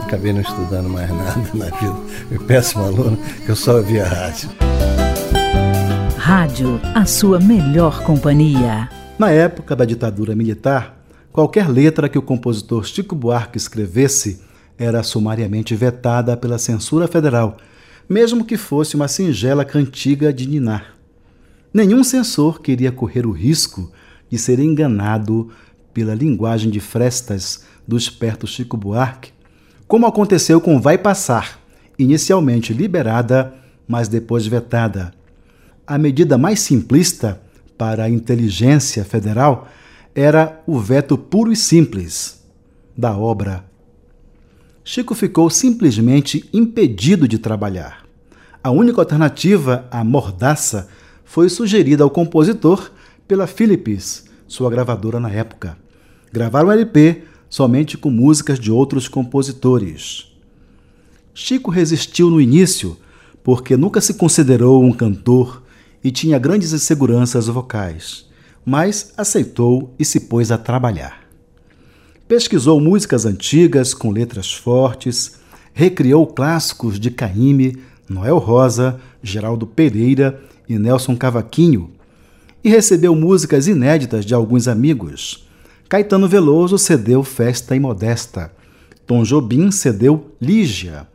Acabei 0.01 0.31
não 0.31 0.43
estudando 0.43 0.87
mais 0.87 1.09
nada 1.09 1.41
na 1.55 1.65
vida. 1.67 1.97
Fui 2.29 2.39
péssimo 2.39 2.85
aluno, 2.85 3.19
que 3.45 3.49
eu 3.49 3.57
só 3.57 3.77
ouvia 3.77 4.07
rádio. 4.07 4.51
Rádio, 6.19 6.79
a 6.95 7.07
sua 7.07 7.41
melhor 7.41 8.03
companhia. 8.03 8.91
Na 9.19 9.31
época 9.31 9.75
da 9.75 9.87
ditadura 9.87 10.37
militar, 10.37 11.03
qualquer 11.33 11.67
letra 11.67 12.11
que 12.11 12.19
o 12.19 12.23
compositor 12.23 12.85
Chico 12.85 13.15
Buarque 13.15 13.57
escrevesse 13.57 14.43
era 14.77 15.03
sumariamente 15.03 15.75
vetada 15.75 16.37
pela 16.37 16.59
censura 16.59 17.09
federal, 17.09 17.57
mesmo 18.07 18.45
que 18.45 18.59
fosse 18.59 18.97
uma 18.97 19.09
singela 19.09 19.65
cantiga 19.65 20.31
de 20.31 20.47
ninar. 20.47 20.95
Nenhum 21.73 22.05
censor 22.05 22.61
queria 22.61 22.93
correr 22.93 23.27
o 23.27 23.33
risco 23.33 23.91
de 24.31 24.37
ser 24.39 24.59
enganado 24.59 25.51
pela 25.99 26.15
linguagem 26.15 26.71
de 26.71 26.79
frestas 26.79 27.65
do 27.87 27.97
esperto 27.97 28.47
Chico 28.47 28.77
Buarque, 28.77 29.33
como 29.89 30.07
aconteceu 30.07 30.61
com 30.61 30.81
Vai 30.81 30.97
Passar, 30.97 31.59
inicialmente 31.99 32.73
liberada, 32.73 33.53
mas 33.89 34.07
depois 34.07 34.47
vetada. 34.47 35.13
A 35.85 35.99
medida 35.99 36.39
mais 36.39 36.61
simplista 36.61 37.41
para 37.77 38.05
a 38.05 38.09
inteligência 38.09 39.05
federal 39.05 39.67
era 40.15 40.63
o 40.69 40.79
veto 40.79 41.19
puro 41.19 41.51
e 41.51 41.57
simples 41.57 42.45
da 42.97 43.17
obra 43.17 43.65
Chico 44.85 45.15
ficou 45.15 45.51
simplesmente 45.51 46.49
impedido 46.53 47.27
de 47.27 47.39
trabalhar. 47.39 48.07
A 48.63 48.71
única 48.71 49.01
alternativa 49.01 49.87
à 49.91 50.05
mordaça 50.05 50.89
foi 51.25 51.49
sugerida 51.49 52.05
ao 52.05 52.09
compositor 52.09 52.91
pela 53.27 53.49
Philips, 53.49 54.25
sua 54.47 54.71
gravadora 54.71 55.21
na 55.21 55.31
época. 55.31 55.77
Gravar 56.33 56.65
um 56.65 56.73
LP 56.73 57.23
somente 57.49 57.97
com 57.97 58.11
músicas 58.11 58.59
de 58.59 58.71
outros 58.71 59.09
compositores. 59.09 60.27
Chico 61.35 61.71
resistiu 61.71 62.31
no 62.31 62.41
início 62.41 62.97
porque 63.43 63.77
nunca 63.77 64.01
se 64.01 64.15
considerou 64.15 64.85
um 64.85 64.93
cantor 64.93 65.63
e 66.03 66.11
tinha 66.11 66.39
grandes 66.39 66.73
inseguranças 66.73 67.47
vocais, 67.47 68.27
mas 68.65 69.13
aceitou 69.17 69.95
e 69.99 70.05
se 70.05 70.21
pôs 70.21 70.51
a 70.51 70.59
trabalhar. 70.59 71.23
Pesquisou 72.27 72.79
músicas 72.79 73.25
antigas 73.25 73.95
com 73.95 74.11
letras 74.11 74.53
fortes, 74.53 75.39
recriou 75.73 76.27
clássicos 76.27 77.01
de 77.01 77.11
Caíme, 77.11 77.79
Noel 78.07 78.37
Rosa, 78.39 79.01
Geraldo 79.23 79.67
Pereira 79.67 80.43
e 80.69 80.79
Nelson 80.79 81.17
Cavaquinho, 81.17 81.91
e 82.63 82.69
recebeu 82.69 83.15
músicas 83.15 83.67
inéditas 83.67 84.27
de 84.27 84.35
alguns 84.35 84.69
amigos. 84.69 85.48
Caetano 85.89 86.29
Veloso 86.29 86.77
cedeu 86.77 87.25
Festa 87.25 87.75
e 87.75 87.81
Modesta. 87.81 88.53
Tom 89.07 89.23
Jobim 89.23 89.71
cedeu 89.71 90.33
Lígia. 90.39 91.09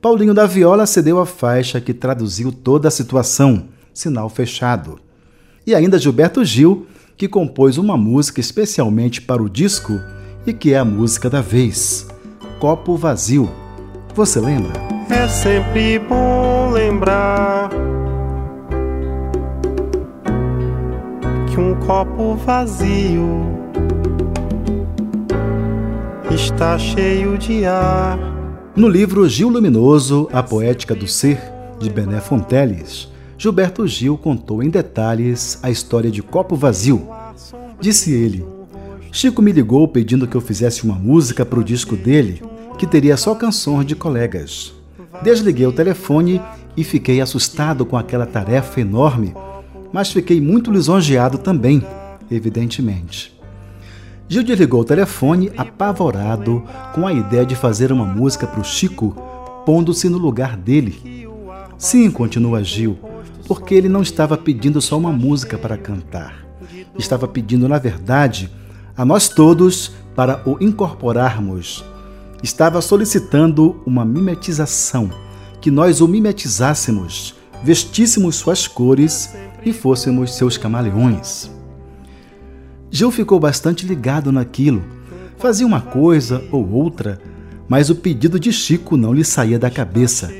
Paulinho 0.00 0.32
da 0.32 0.46
Viola 0.46 0.86
cedeu 0.86 1.18
a 1.18 1.26
faixa 1.26 1.80
que 1.80 1.92
traduziu 1.92 2.52
toda 2.52 2.86
a 2.86 2.90
situação, 2.90 3.64
Sinal 3.92 4.28
Fechado. 4.28 5.00
E 5.66 5.74
ainda 5.74 5.98
Gilberto 5.98 6.44
Gil, 6.44 6.86
que 7.16 7.26
compôs 7.26 7.78
uma 7.78 7.96
música 7.96 8.38
especialmente 8.38 9.20
para 9.20 9.42
o 9.42 9.50
disco 9.50 10.00
e 10.46 10.52
que 10.52 10.72
é 10.72 10.78
a 10.78 10.84
música 10.84 11.28
da 11.28 11.40
vez, 11.40 12.06
Copo 12.60 12.96
Vazio. 12.96 13.50
Você 14.14 14.38
lembra? 14.38 14.72
É 15.10 15.26
sempre 15.26 15.98
bom 15.98 16.70
lembrar 16.70 17.70
que 21.50 21.58
um 21.58 21.74
copo 21.80 22.34
vazio 22.36 23.61
está 26.34 26.78
cheio 26.78 27.36
de 27.36 27.66
ar. 27.66 28.18
No 28.74 28.88
livro 28.88 29.28
Gil 29.28 29.50
Luminoso, 29.50 30.28
A 30.32 30.42
Poética 30.42 30.94
do 30.94 31.06
Ser, 31.06 31.38
de 31.78 31.90
Bené 31.90 32.20
Fonteles, 32.20 33.08
Gilberto 33.36 33.86
Gil 33.86 34.16
contou 34.16 34.62
em 34.62 34.70
detalhes 34.70 35.58
a 35.62 35.70
história 35.70 36.10
de 36.10 36.22
Copo 36.22 36.56
Vazio. 36.56 37.06
Disse 37.80 38.12
ele: 38.12 38.46
Chico 39.10 39.42
me 39.42 39.52
ligou 39.52 39.86
pedindo 39.86 40.26
que 40.26 40.34
eu 40.34 40.40
fizesse 40.40 40.84
uma 40.84 40.94
música 40.94 41.44
para 41.44 41.60
o 41.60 41.64
disco 41.64 41.96
dele, 41.96 42.42
que 42.78 42.86
teria 42.86 43.16
só 43.16 43.34
canções 43.34 43.84
de 43.84 43.94
colegas. 43.94 44.72
Desliguei 45.22 45.66
o 45.66 45.72
telefone 45.72 46.40
e 46.74 46.82
fiquei 46.82 47.20
assustado 47.20 47.84
com 47.84 47.96
aquela 47.96 48.24
tarefa 48.24 48.80
enorme, 48.80 49.34
mas 49.92 50.10
fiquei 50.10 50.40
muito 50.40 50.72
lisonjeado 50.72 51.36
também, 51.36 51.84
evidentemente. 52.30 53.41
Gil 54.32 54.42
desligou 54.42 54.80
o 54.80 54.84
telefone 54.84 55.52
apavorado 55.58 56.64
com 56.94 57.06
a 57.06 57.12
ideia 57.12 57.44
de 57.44 57.54
fazer 57.54 57.92
uma 57.92 58.06
música 58.06 58.46
para 58.46 58.62
o 58.62 58.64
Chico, 58.64 59.14
pondo-se 59.66 60.08
no 60.08 60.16
lugar 60.16 60.56
dele. 60.56 61.28
Sim, 61.76 62.10
continua 62.10 62.64
Gil, 62.64 62.98
porque 63.46 63.74
ele 63.74 63.90
não 63.90 64.00
estava 64.00 64.38
pedindo 64.38 64.80
só 64.80 64.96
uma 64.96 65.12
música 65.12 65.58
para 65.58 65.76
cantar. 65.76 66.46
Estava 66.98 67.28
pedindo, 67.28 67.68
na 67.68 67.76
verdade, 67.76 68.50
a 68.96 69.04
nós 69.04 69.28
todos 69.28 69.92
para 70.16 70.40
o 70.48 70.56
incorporarmos. 70.64 71.84
Estava 72.42 72.80
solicitando 72.80 73.82
uma 73.84 74.02
mimetização, 74.02 75.10
que 75.60 75.70
nós 75.70 76.00
o 76.00 76.08
mimetizássemos, 76.08 77.34
vestíssemos 77.62 78.36
suas 78.36 78.66
cores 78.66 79.34
e 79.62 79.74
fôssemos 79.74 80.34
seus 80.34 80.56
camaleões. 80.56 81.50
Gil 82.94 83.10
ficou 83.10 83.40
bastante 83.40 83.86
ligado 83.86 84.30
naquilo. 84.30 84.84
Fazia 85.38 85.66
uma 85.66 85.80
coisa 85.80 86.44
ou 86.52 86.70
outra, 86.70 87.18
mas 87.66 87.88
o 87.88 87.94
pedido 87.94 88.38
de 88.38 88.52
Chico 88.52 88.98
não 88.98 89.14
lhe 89.14 89.24
saía 89.24 89.58
da 89.58 89.70
cabeça. 89.70 90.30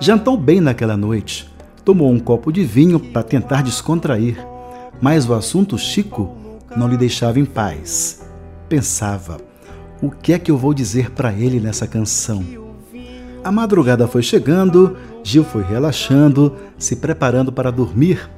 Jantou 0.00 0.36
bem 0.36 0.60
naquela 0.60 0.96
noite. 0.96 1.48
Tomou 1.84 2.10
um 2.10 2.18
copo 2.18 2.50
de 2.50 2.64
vinho 2.64 2.98
para 2.98 3.22
tentar 3.22 3.62
descontrair, 3.62 4.44
mas 5.00 5.28
o 5.28 5.34
assunto 5.34 5.78
Chico 5.78 6.36
não 6.76 6.88
lhe 6.88 6.96
deixava 6.96 7.38
em 7.38 7.44
paz. 7.44 8.26
Pensava: 8.68 9.38
o 10.02 10.10
que 10.10 10.32
é 10.32 10.38
que 10.38 10.50
eu 10.50 10.58
vou 10.58 10.74
dizer 10.74 11.12
para 11.12 11.32
ele 11.32 11.60
nessa 11.60 11.86
canção? 11.86 12.44
A 13.44 13.52
madrugada 13.52 14.08
foi 14.08 14.22
chegando, 14.22 14.96
Gil 15.22 15.44
foi 15.44 15.62
relaxando, 15.62 16.56
se 16.76 16.96
preparando 16.96 17.52
para 17.52 17.70
dormir 17.70 18.28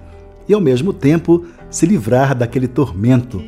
e, 0.49 0.55
ao 0.55 0.61
mesmo 0.61 0.93
tempo, 0.93 1.45
se 1.71 1.87
livrar 1.87 2.35
daquele 2.35 2.69
tormento. 2.69 3.43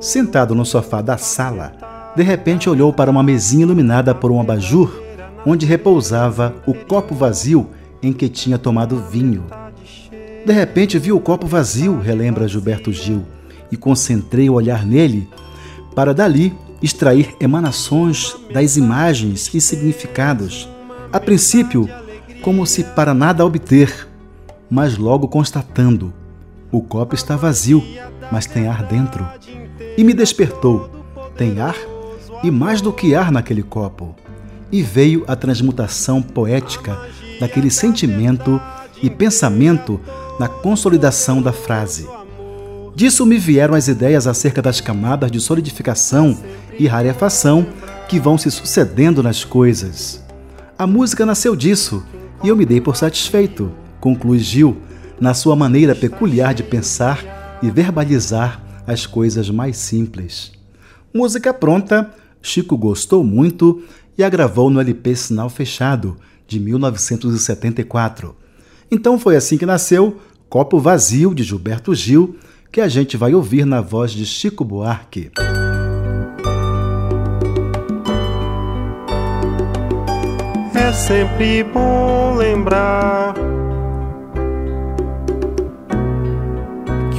Sentado 0.00 0.54
no 0.54 0.64
sofá 0.64 1.00
da 1.00 1.16
sala, 1.16 1.72
de 2.16 2.22
repente 2.22 2.68
olhou 2.68 2.92
para 2.92 3.10
uma 3.10 3.22
mesinha 3.22 3.62
iluminada 3.62 4.14
por 4.14 4.30
um 4.30 4.40
abajur, 4.40 5.00
onde 5.46 5.66
repousava 5.66 6.54
o 6.66 6.74
copo 6.74 7.14
vazio 7.14 7.68
em 8.02 8.12
que 8.12 8.28
tinha 8.28 8.58
tomado 8.58 9.02
vinho. 9.10 9.44
De 10.44 10.52
repente 10.52 10.98
viu 10.98 11.16
o 11.16 11.20
copo 11.20 11.46
vazio, 11.46 11.98
relembra 12.00 12.48
Gilberto 12.48 12.92
Gil 12.92 13.22
e 13.70 13.76
concentrei 13.76 14.50
o 14.50 14.54
olhar 14.54 14.84
nele 14.84 15.28
para 15.94 16.12
dali 16.12 16.52
extrair 16.82 17.34
emanações 17.40 18.36
das 18.52 18.76
imagens 18.76 19.50
e 19.54 19.60
significados. 19.60 20.68
A 21.12 21.20
princípio, 21.20 21.88
como 22.42 22.66
se 22.66 22.82
para 22.82 23.14
nada 23.14 23.46
obter, 23.46 24.08
mas 24.68 24.98
logo 24.98 25.28
constatando: 25.28 26.12
o 26.72 26.80
copo 26.80 27.14
está 27.14 27.36
vazio, 27.36 27.84
mas 28.32 28.46
tem 28.46 28.66
ar 28.66 28.82
dentro. 28.82 29.28
E 29.96 30.02
me 30.02 30.14
despertou: 30.14 30.90
tem 31.36 31.60
ar 31.60 31.76
e 32.42 32.50
mais 32.50 32.80
do 32.80 32.92
que 32.92 33.14
ar 33.14 33.30
naquele 33.30 33.62
copo. 33.62 34.16
E 34.72 34.82
veio 34.82 35.22
a 35.28 35.36
transmutação 35.36 36.22
poética 36.22 36.98
daquele 37.38 37.70
sentimento 37.70 38.58
e 39.02 39.10
pensamento 39.10 40.00
na 40.40 40.48
consolidação 40.48 41.42
da 41.42 41.52
frase. 41.52 42.08
Disso 42.94 43.26
me 43.26 43.38
vieram 43.38 43.74
as 43.74 43.88
ideias 43.88 44.26
acerca 44.26 44.62
das 44.62 44.80
camadas 44.80 45.30
de 45.30 45.40
solidificação 45.40 46.38
e 46.78 46.86
rarefação 46.86 47.66
que 48.08 48.18
vão 48.18 48.38
se 48.38 48.50
sucedendo 48.50 49.22
nas 49.22 49.44
coisas. 49.44 50.22
A 50.78 50.86
música 50.86 51.26
nasceu 51.26 51.54
disso 51.54 52.02
e 52.42 52.48
eu 52.48 52.56
me 52.56 52.64
dei 52.64 52.80
por 52.80 52.96
satisfeito, 52.96 53.70
conclui 54.00 54.38
Gil, 54.38 54.76
na 55.22 55.34
sua 55.34 55.54
maneira 55.54 55.94
peculiar 55.94 56.52
de 56.52 56.64
pensar 56.64 57.60
e 57.62 57.70
verbalizar 57.70 58.60
as 58.84 59.06
coisas 59.06 59.48
mais 59.48 59.76
simples. 59.76 60.50
Música 61.14 61.54
pronta, 61.54 62.10
Chico 62.42 62.76
gostou 62.76 63.22
muito 63.22 63.84
e 64.18 64.24
a 64.24 64.28
gravou 64.28 64.68
no 64.68 64.80
LP 64.80 65.14
Sinal 65.14 65.48
Fechado, 65.48 66.16
de 66.44 66.58
1974. 66.58 68.34
Então 68.90 69.16
foi 69.16 69.36
assim 69.36 69.56
que 69.56 69.64
nasceu 69.64 70.20
Copo 70.48 70.80
Vazio, 70.80 71.32
de 71.32 71.44
Gilberto 71.44 71.94
Gil, 71.94 72.36
que 72.72 72.80
a 72.80 72.88
gente 72.88 73.16
vai 73.16 73.32
ouvir 73.32 73.64
na 73.64 73.80
voz 73.80 74.10
de 74.10 74.26
Chico 74.26 74.64
Buarque. 74.64 75.30
É 80.74 80.92
sempre 80.92 81.62
bom 81.62 82.34
lembrar 82.34 83.51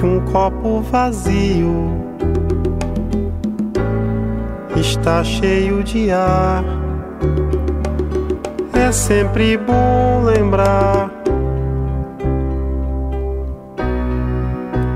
que 0.03 0.05
um 0.05 0.19
copo 0.25 0.81
vazio 0.81 1.89
está 4.75 5.23
cheio 5.23 5.81
de 5.81 6.11
ar. 6.11 6.61
É 8.73 8.91
sempre 8.91 9.57
bom 9.57 10.25
lembrar 10.25 11.09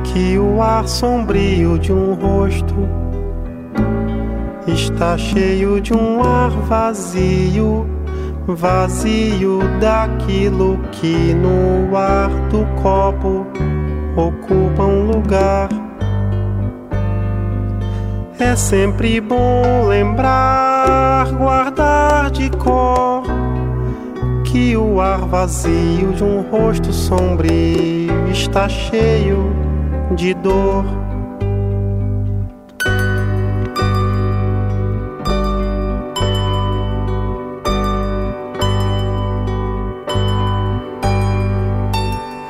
que 0.04 0.38
o 0.38 0.62
ar 0.62 0.86
sombrio 0.89 1.80
de 1.80 1.93
um 1.93 2.13
rosto 2.13 2.76
está 4.67 5.17
cheio 5.17 5.80
de 5.80 5.93
um 5.93 6.22
ar 6.22 6.50
vazio, 6.50 7.88
vazio 8.46 9.60
daquilo 9.80 10.78
que 10.91 11.34
no 11.34 11.96
ar 11.96 12.30
do 12.50 12.65
copo 12.82 13.48
ocupa 14.17 14.84
um 14.84 14.96
lugar. 15.17 15.69
É 18.39 18.56
sempre 18.56 19.19
bom 19.19 19.88
lembrar, 19.88 21.32
guardar 21.32 22.30
de 22.30 22.49
cor 22.51 23.23
que 24.45 24.77
o 24.77 25.01
ar 25.01 25.25
vazio 25.25 26.13
de 26.13 26.23
um 26.23 26.41
rosto 26.41 26.93
sombrio 26.93 28.30
está 28.32 28.69
cheio 28.69 29.51
de 30.15 30.34
dor. 30.36 30.86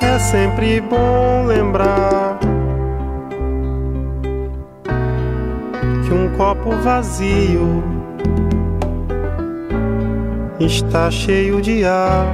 É 0.02 0.20
sempre 0.20 0.82
bom 0.82 1.46
lembrar 1.46 2.27
copo 6.38 6.70
vazio 6.84 7.84
está 10.60 11.10
cheio 11.10 11.60
de 11.60 11.84
ar. 11.84 12.28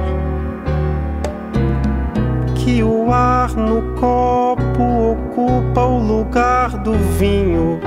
Que 2.54 2.82
o 2.82 3.10
ar 3.10 3.54
no 3.56 3.82
copo 3.94 5.12
ocupa 5.12 5.82
o 5.82 5.98
lugar 5.98 6.78
do 6.82 6.92
vinho. 6.92 7.80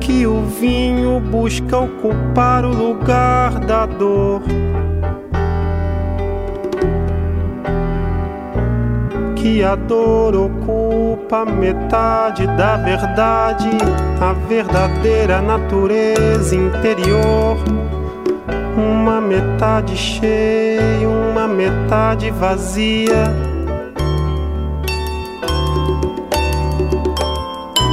Que 0.00 0.26
o 0.26 0.42
vinho 0.46 1.20
busca 1.20 1.78
ocupar 1.78 2.64
o 2.64 2.70
lugar 2.70 3.58
da 3.60 3.84
dor. 3.84 4.42
Que 9.40 9.62
a 9.62 9.76
dor 9.76 10.34
ocupa 10.34 11.44
metade 11.44 12.46
da 12.46 12.76
verdade, 12.76 13.70
a 14.20 14.32
verdadeira 14.32 15.40
natureza 15.40 16.56
interior. 16.56 17.56
Uma 18.76 19.20
metade 19.20 19.96
cheia, 19.96 21.08
uma 21.08 21.46
metade 21.46 22.30
vazia. 22.30 23.32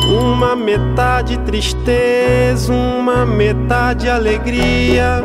Uma 0.08 0.56
metade 0.56 1.38
tristeza, 1.40 2.74
uma 2.74 3.26
metade 3.26 4.10
alegria. 4.10 5.24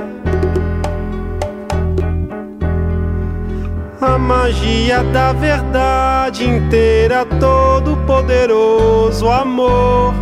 Magia 4.21 5.03
da 5.05 5.33
verdade 5.33 6.47
inteira, 6.47 7.25
todo 7.25 7.97
poderoso 8.07 9.29
amor. 9.29 10.15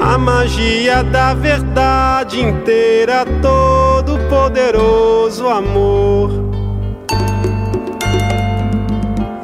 A 0.00 0.18
magia 0.18 1.04
da 1.04 1.34
verdade 1.34 2.40
inteira, 2.40 3.24
todo 3.42 4.18
poderoso 4.28 5.48
amor. 5.48 6.30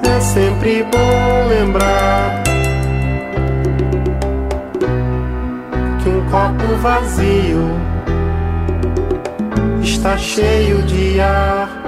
É 0.02 0.20
sempre 0.20 0.82
bom 0.84 1.48
lembrar 1.48 2.42
que 6.02 6.08
um 6.08 6.20
copo 6.30 6.74
vazio 6.80 7.89
está 10.00 10.16
cheio 10.16 10.82
de 10.84 11.20
ar. 11.20 11.84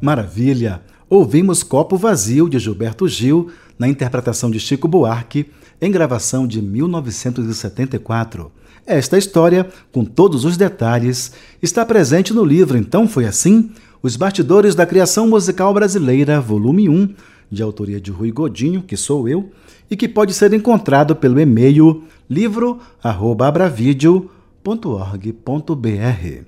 Maravilha! 0.00 0.82
Ouvimos 1.08 1.62
Copo 1.62 1.96
Vazio 1.96 2.48
de 2.48 2.58
Gilberto 2.58 3.06
Gil 3.06 3.48
na 3.78 3.86
interpretação 3.86 4.50
de 4.50 4.58
Chico 4.58 4.88
Buarque 4.88 5.46
em 5.80 5.92
gravação 5.92 6.48
de 6.48 6.60
1974. 6.60 8.50
Esta 8.84 9.16
história, 9.16 9.68
com 9.92 10.04
todos 10.04 10.44
os 10.44 10.56
detalhes, 10.56 11.30
está 11.62 11.86
presente 11.86 12.34
no 12.34 12.44
livro 12.44 12.76
Então 12.76 13.06
Foi 13.06 13.24
Assim? 13.24 13.70
Os 14.02 14.16
Bastidores 14.16 14.74
da 14.74 14.84
Criação 14.84 15.28
Musical 15.28 15.72
Brasileira, 15.72 16.40
volume 16.40 16.88
1, 16.88 17.14
de 17.52 17.62
autoria 17.62 18.00
de 18.00 18.10
Rui 18.10 18.32
Godinho, 18.32 18.82
que 18.82 18.96
sou 18.96 19.28
eu, 19.28 19.48
e 19.88 19.96
que 19.96 20.08
pode 20.08 20.34
ser 20.34 20.52
encontrado 20.52 21.14
pelo 21.14 21.38
e-mail 21.38 22.02
livro@abravideo.com 22.28 24.37
www.cultura.org.br. 24.68 26.44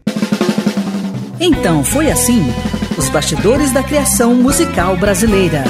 Então 1.40 1.82
foi 1.82 2.10
assim: 2.10 2.42
os 2.98 3.08
bastidores 3.08 3.72
da 3.72 3.82
criação 3.82 4.34
musical 4.34 4.96
brasileira. 4.96 5.64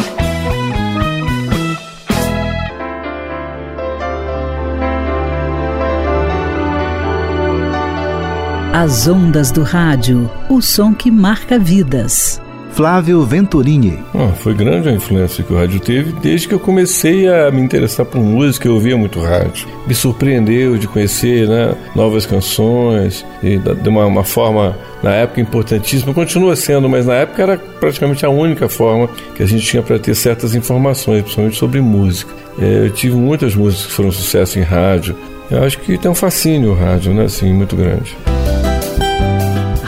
As 8.73 9.07
ondas 9.07 9.51
do 9.51 9.63
rádio, 9.63 10.31
o 10.49 10.63
som 10.63 10.95
que 10.95 11.11
marca 11.11 11.59
vidas. 11.59 12.41
Flávio 12.73 13.23
Venturini. 13.25 13.99
Ah, 14.15 14.33
foi 14.35 14.55
grande 14.55 14.89
a 14.89 14.93
influência 14.93 15.45
que 15.45 15.53
o 15.53 15.57
rádio 15.57 15.81
teve 15.81 16.13
desde 16.13 16.49
que 16.49 16.55
eu 16.55 16.61
comecei 16.61 17.29
a 17.29 17.51
me 17.51 17.61
interessar 17.61 18.07
por 18.07 18.21
música, 18.21 18.69
eu 18.69 18.75
ouvia 18.75 18.97
muito 18.97 19.21
rádio. 19.21 19.67
Me 19.87 19.95
surpreendeu 19.95 20.79
de 20.79 20.87
conhecer 20.87 21.49
né, 21.49 21.75
novas 21.95 22.27
canções, 22.27 23.25
e 23.43 23.59
de 23.59 23.89
uma, 23.89 24.07
uma 24.07 24.25
forma, 24.25 24.77
na 25.03 25.13
época, 25.13 25.41
importantíssima. 25.41 26.15
Continua 26.15 26.57
sendo, 26.57 26.89
mas 26.89 27.07
na 27.07 27.15
época 27.15 27.43
era 27.43 27.59
praticamente 27.59 28.25
a 28.25 28.31
única 28.31 28.69
forma 28.69 29.09
que 29.35 29.43
a 29.43 29.47
gente 29.47 29.65
tinha 29.65 29.83
para 29.83 29.99
ter 29.99 30.15
certas 30.15 30.55
informações, 30.55 31.23
principalmente 31.23 31.57
sobre 31.57 31.81
música. 31.81 32.33
É, 32.59 32.87
eu 32.87 32.91
tive 32.91 33.17
muitas 33.17 33.55
músicas 33.55 33.87
que 33.87 33.93
foram 33.93 34.13
sucesso 34.13 34.59
em 34.59 34.63
rádio. 34.63 35.17
Eu 35.51 35.65
acho 35.65 35.79
que 35.79 35.99
tem 35.99 36.11
um 36.11 36.15
fascínio 36.15 36.71
o 36.73 36.75
rádio, 36.75 37.13
né, 37.13 37.25
assim, 37.25 37.53
muito 37.53 37.75
grande. 37.75 38.17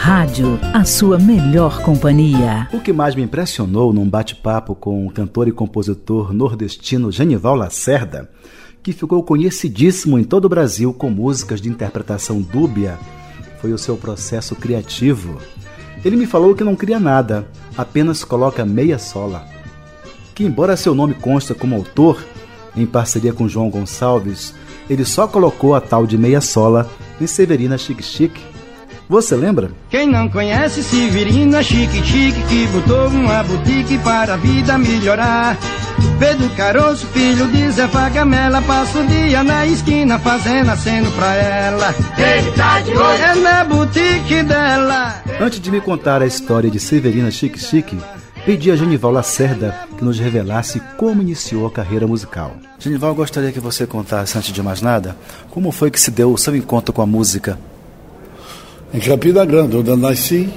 Rádio, 0.03 0.59
a 0.73 0.83
sua 0.83 1.17
melhor 1.17 1.81
companhia. 1.81 2.67
O 2.73 2.81
que 2.81 2.91
mais 2.91 3.15
me 3.15 3.23
impressionou 3.23 3.93
num 3.93 4.05
bate-papo 4.05 4.75
com 4.75 5.07
o 5.07 5.09
cantor 5.09 5.47
e 5.47 5.51
compositor 5.53 6.33
nordestino 6.33 7.09
Genival 7.09 7.55
Lacerda, 7.55 8.29
que 8.83 8.91
ficou 8.91 9.23
conhecidíssimo 9.23 10.19
em 10.19 10.25
todo 10.25 10.43
o 10.43 10.49
Brasil 10.49 10.93
com 10.93 11.09
músicas 11.09 11.61
de 11.61 11.69
interpretação 11.69 12.41
dúbia, 12.41 12.99
foi 13.61 13.71
o 13.71 13.77
seu 13.77 13.95
processo 13.95 14.57
criativo. 14.57 15.39
Ele 16.03 16.17
me 16.17 16.25
falou 16.25 16.53
que 16.53 16.65
não 16.65 16.75
cria 16.75 16.99
nada, 16.99 17.47
apenas 17.77 18.25
coloca 18.25 18.65
meia 18.65 18.99
sola. 18.99 19.47
Que, 20.35 20.43
embora 20.43 20.75
seu 20.75 20.93
nome 20.93 21.13
consta 21.13 21.55
como 21.55 21.75
autor, 21.75 22.21
em 22.75 22.85
parceria 22.85 23.31
com 23.31 23.47
João 23.47 23.69
Gonçalves, 23.69 24.53
ele 24.89 25.05
só 25.05 25.29
colocou 25.29 25.73
a 25.73 25.79
tal 25.79 26.05
de 26.05 26.17
meia 26.17 26.41
sola 26.41 26.91
em 27.21 27.25
Severina 27.25 27.77
Chique 27.77 28.03
Chique 28.03 28.52
você 29.09 29.35
lembra? 29.35 29.71
Quem 29.89 30.07
não 30.07 30.29
conhece 30.29 30.83
Severina 30.83 31.61
Chique 31.61 32.03
Chique 32.03 32.41
que 32.43 32.67
botou 32.67 33.07
uma 33.07 33.43
boutique 33.43 33.97
para 33.99 34.35
a 34.35 34.37
vida 34.37 34.77
melhorar. 34.77 35.57
Pedro 36.19 36.49
Caroço, 36.51 37.05
filho 37.07 37.47
de 37.47 37.71
Zé 37.71 37.87
Fagamela, 37.87 38.61
passa 38.61 38.99
o 38.99 39.07
dia 39.07 39.43
na 39.43 39.65
esquina 39.65 40.17
fazendo 40.17 40.69
aceno 40.69 41.11
pra 41.11 41.35
ela. 41.35 41.93
Ele 42.17 42.51
tá 42.51 42.79
de 42.79 42.91
olho. 42.91 43.23
É 43.23 43.35
na 43.35 43.63
boutique 43.63 44.43
dela. 44.43 45.21
Antes 45.39 45.59
de 45.59 45.69
me 45.69 45.81
contar 45.81 46.21
a 46.21 46.25
história 46.25 46.69
de 46.69 46.79
Severina 46.79 47.29
Chique 47.29 47.59
Chique, 47.59 47.97
pedi 48.45 48.71
a 48.71 48.75
Genival 48.75 49.11
Lacerda 49.11 49.77
que 49.97 50.03
nos 50.03 50.17
revelasse 50.17 50.81
como 50.97 51.21
iniciou 51.21 51.67
a 51.67 51.71
carreira 51.71 52.07
musical. 52.07 52.55
Genival, 52.79 53.13
gostaria 53.13 53.51
que 53.51 53.59
você 53.59 53.85
contasse, 53.85 54.37
antes 54.37 54.53
de 54.53 54.63
mais 54.63 54.81
nada, 54.81 55.15
como 55.49 55.71
foi 55.71 55.91
que 55.91 55.99
se 55.99 56.11
deu 56.11 56.31
o 56.31 56.37
seu 56.37 56.55
encontro 56.55 56.93
com 56.93 57.01
a 57.01 57.05
música 57.05 57.57
em 58.93 58.99
Campina 58.99 59.43
Grande, 59.43 59.75
onde 59.75 59.89
eu 59.89 59.97
nasci, 59.97 60.47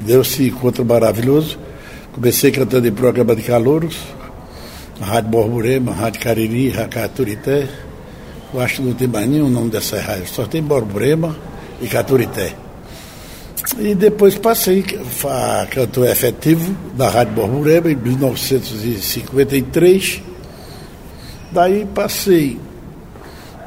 deu-se 0.00 0.48
encontro 0.48 0.84
maravilhoso. 0.84 1.56
Comecei 2.12 2.50
cantando 2.50 2.88
em 2.88 2.92
programa 2.92 3.36
de 3.36 3.42
calouros, 3.42 3.96
Rádio 5.00 5.30
Borborema, 5.30 5.92
Rádio 5.92 6.20
Cariri, 6.20 6.70
Rádio 6.70 6.90
Caturité. 6.90 7.68
Eu 8.52 8.60
acho 8.60 8.74
que 8.76 8.82
não 8.82 8.92
tem 8.94 9.06
mais 9.06 9.28
nenhum 9.28 9.48
nome 9.48 9.70
dessa 9.70 10.00
rádio, 10.00 10.26
só 10.26 10.44
tem 10.44 10.60
Borborema 10.60 11.36
e 11.80 11.86
Caturité. 11.86 12.52
E 13.78 13.94
depois 13.94 14.36
passei 14.36 14.84
a 15.24 15.64
cantor 15.70 16.08
efetivo 16.08 16.74
da 16.96 17.08
Rádio 17.08 17.34
Borborema 17.34 17.92
em 17.92 17.96
1953. 17.96 20.20
Daí 21.52 21.86
passei 21.94 22.58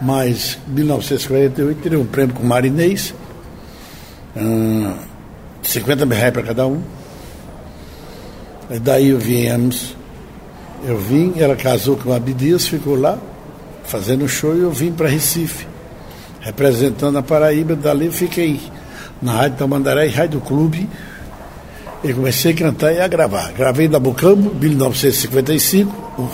mais 0.01 0.59
1948, 0.67 1.81
tirei 1.81 1.97
um 1.97 2.05
prêmio 2.05 2.35
com 2.35 2.43
Marinês 2.43 3.13
50 5.61 6.05
mil 6.05 6.17
reais 6.17 6.33
para 6.33 6.43
cada 6.43 6.67
um. 6.67 6.81
E 8.69 8.79
daí 8.79 9.13
viemos, 9.13 9.95
eu 10.83 10.97
vim, 10.97 11.33
ela 11.37 11.55
casou 11.55 11.95
com 11.97 12.11
a 12.11 12.15
Abdias, 12.15 12.67
ficou 12.67 12.99
lá 12.99 13.17
fazendo 13.83 14.27
show 14.27 14.55
e 14.55 14.61
eu 14.61 14.71
vim 14.71 14.91
para 14.91 15.07
Recife, 15.07 15.67
representando 16.41 17.17
a 17.17 17.23
Paraíba, 17.23 17.75
dali 17.75 18.09
fiquei 18.11 18.59
na 19.21 19.33
Rádio 19.33 19.57
Tamandaré 19.57 20.07
e 20.07 20.09
Rádio 20.09 20.41
Clube. 20.41 20.89
E 22.03 22.13
comecei 22.13 22.51
a 22.51 22.55
cantar 22.55 22.93
e 22.93 22.99
a 22.99 23.07
gravar. 23.07 23.51
Gravei 23.53 23.87
na 23.87 23.97
Bucambo, 23.97 24.53
1955, 24.53 26.31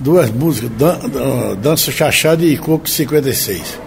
duas 0.00 0.30
músicas, 0.30 0.70
Dan, 0.70 1.56
Dança 1.60 1.90
Chachada 1.90 2.42
e 2.42 2.56
Coco 2.56 2.88
56. 2.88 3.78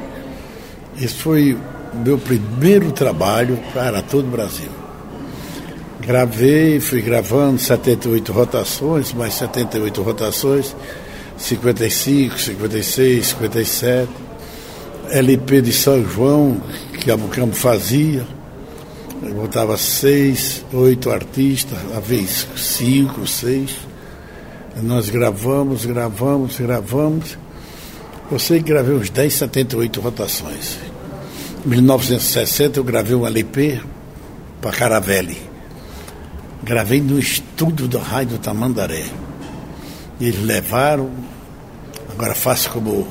Isso 0.98 1.16
foi 1.18 1.58
meu 2.04 2.18
primeiro 2.18 2.92
trabalho 2.92 3.60
para 3.74 4.02
todo 4.02 4.28
o 4.28 4.32
Brasil. 4.32 4.70
Gravei, 6.02 6.80
fui 6.80 7.02
gravando 7.02 7.60
78 7.60 8.32
rotações, 8.32 9.12
mais 9.14 9.34
78 9.34 10.02
rotações, 10.02 10.76
55, 11.38 12.40
56, 12.40 13.28
57. 13.28 14.10
LP 15.10 15.62
de 15.62 15.72
São 15.72 16.04
João, 16.04 16.62
que 17.00 17.12
a 17.12 17.18
Bucampo 17.18 17.56
fazia. 17.56 18.26
Eu 19.24 19.34
botava 19.34 19.78
seis, 19.78 20.64
oito 20.74 21.10
artistas, 21.10 21.78
a 21.96 22.00
vez 22.00 22.48
cinco, 22.56 23.26
seis. 23.26 23.76
Nós 24.84 25.10
gravamos, 25.10 25.86
gravamos, 25.86 26.60
gravamos. 26.60 27.38
Sei 28.40 28.62
que 28.62 28.70
gravei 28.70 28.96
uns 28.96 29.10
10, 29.10 29.34
78 29.34 30.02
rotações. 30.02 30.78
Em 31.65 31.69
1960 31.69 32.78
eu 32.78 32.84
gravei 32.84 33.15
um 33.15 33.25
LP 33.25 33.82
para 34.62 34.71
Caravelli. 34.71 35.36
Gravei 36.63 37.01
no 37.01 37.17
estúdio 37.17 37.88
da 37.88 37.99
Rádio 37.99 38.38
Tamandaré. 38.38 39.06
Eles 40.21 40.43
levaram, 40.43 41.10
agora 42.08 42.36
faço 42.36 42.69
como 42.69 43.08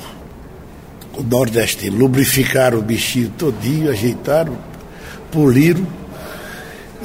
o 1.17 1.21
Nordeste, 1.21 1.89
lubrificaram 1.89 2.79
o 2.79 2.81
bichinho 2.81 3.29
todinho, 3.37 3.91
ajeitaram, 3.91 4.57
poliram, 5.33 5.85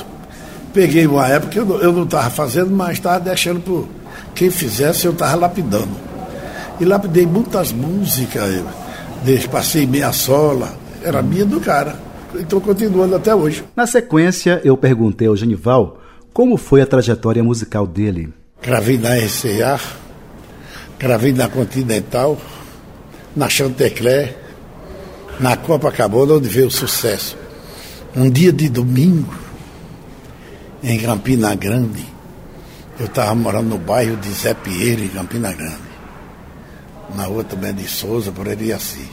peguei 0.73 1.07
uma 1.07 1.27
época 1.27 1.59
eu 1.59 1.93
não 1.93 2.03
estava 2.03 2.29
fazendo, 2.29 2.71
mas 2.71 2.93
estava 2.93 3.19
deixando 3.19 3.61
por 3.61 3.87
quem 4.35 4.49
fizesse, 4.49 5.05
eu 5.05 5.13
estava 5.13 5.35
lapidando. 5.35 5.89
E 6.79 6.85
lapidei 6.85 7.25
muitas 7.25 7.71
músicas, 7.71 8.53
eu, 8.53 8.65
passei 9.49 9.85
meia 9.85 10.11
sola, 10.11 10.75
era 11.03 11.21
minha 11.21 11.45
do 11.45 11.59
cara. 11.59 11.95
Estou 12.35 12.61
continuando 12.61 13.15
até 13.15 13.35
hoje. 13.35 13.63
Na 13.75 13.85
sequência, 13.85 14.61
eu 14.63 14.77
perguntei 14.77 15.27
ao 15.27 15.35
Genival 15.35 15.99
como 16.33 16.57
foi 16.57 16.81
a 16.81 16.85
trajetória 16.85 17.43
musical 17.43 17.85
dele. 17.85 18.33
Gravei 18.61 18.97
na 18.97 19.15
RCA, 19.15 19.79
gravei 20.97 21.33
na 21.33 21.49
Continental, 21.49 22.37
na 23.35 23.49
Chantecler, 23.49 24.37
na 25.39 25.57
Copacabana, 25.57 26.35
onde 26.35 26.47
veio 26.47 26.67
o 26.67 26.71
sucesso. 26.71 27.37
Um 28.15 28.29
dia 28.29 28.51
de 28.51 28.69
domingo, 28.69 29.33
em 30.83 30.99
Campina 30.99 31.53
Grande, 31.55 32.05
eu 32.99 33.07
estava 33.07 33.33
morando 33.35 33.69
no 33.69 33.77
bairro 33.77 34.15
de 34.17 34.29
Zé 34.29 34.53
Pinheiro, 34.53 35.03
em 35.03 35.09
Campina 35.09 35.51
Grande. 35.53 35.90
Na 37.15 37.25
rua 37.25 37.43
também 37.43 37.73
de 37.73 37.87
Souza, 37.87 38.31
por 38.31 38.47
ali 38.47 38.71
assim. 38.71 39.07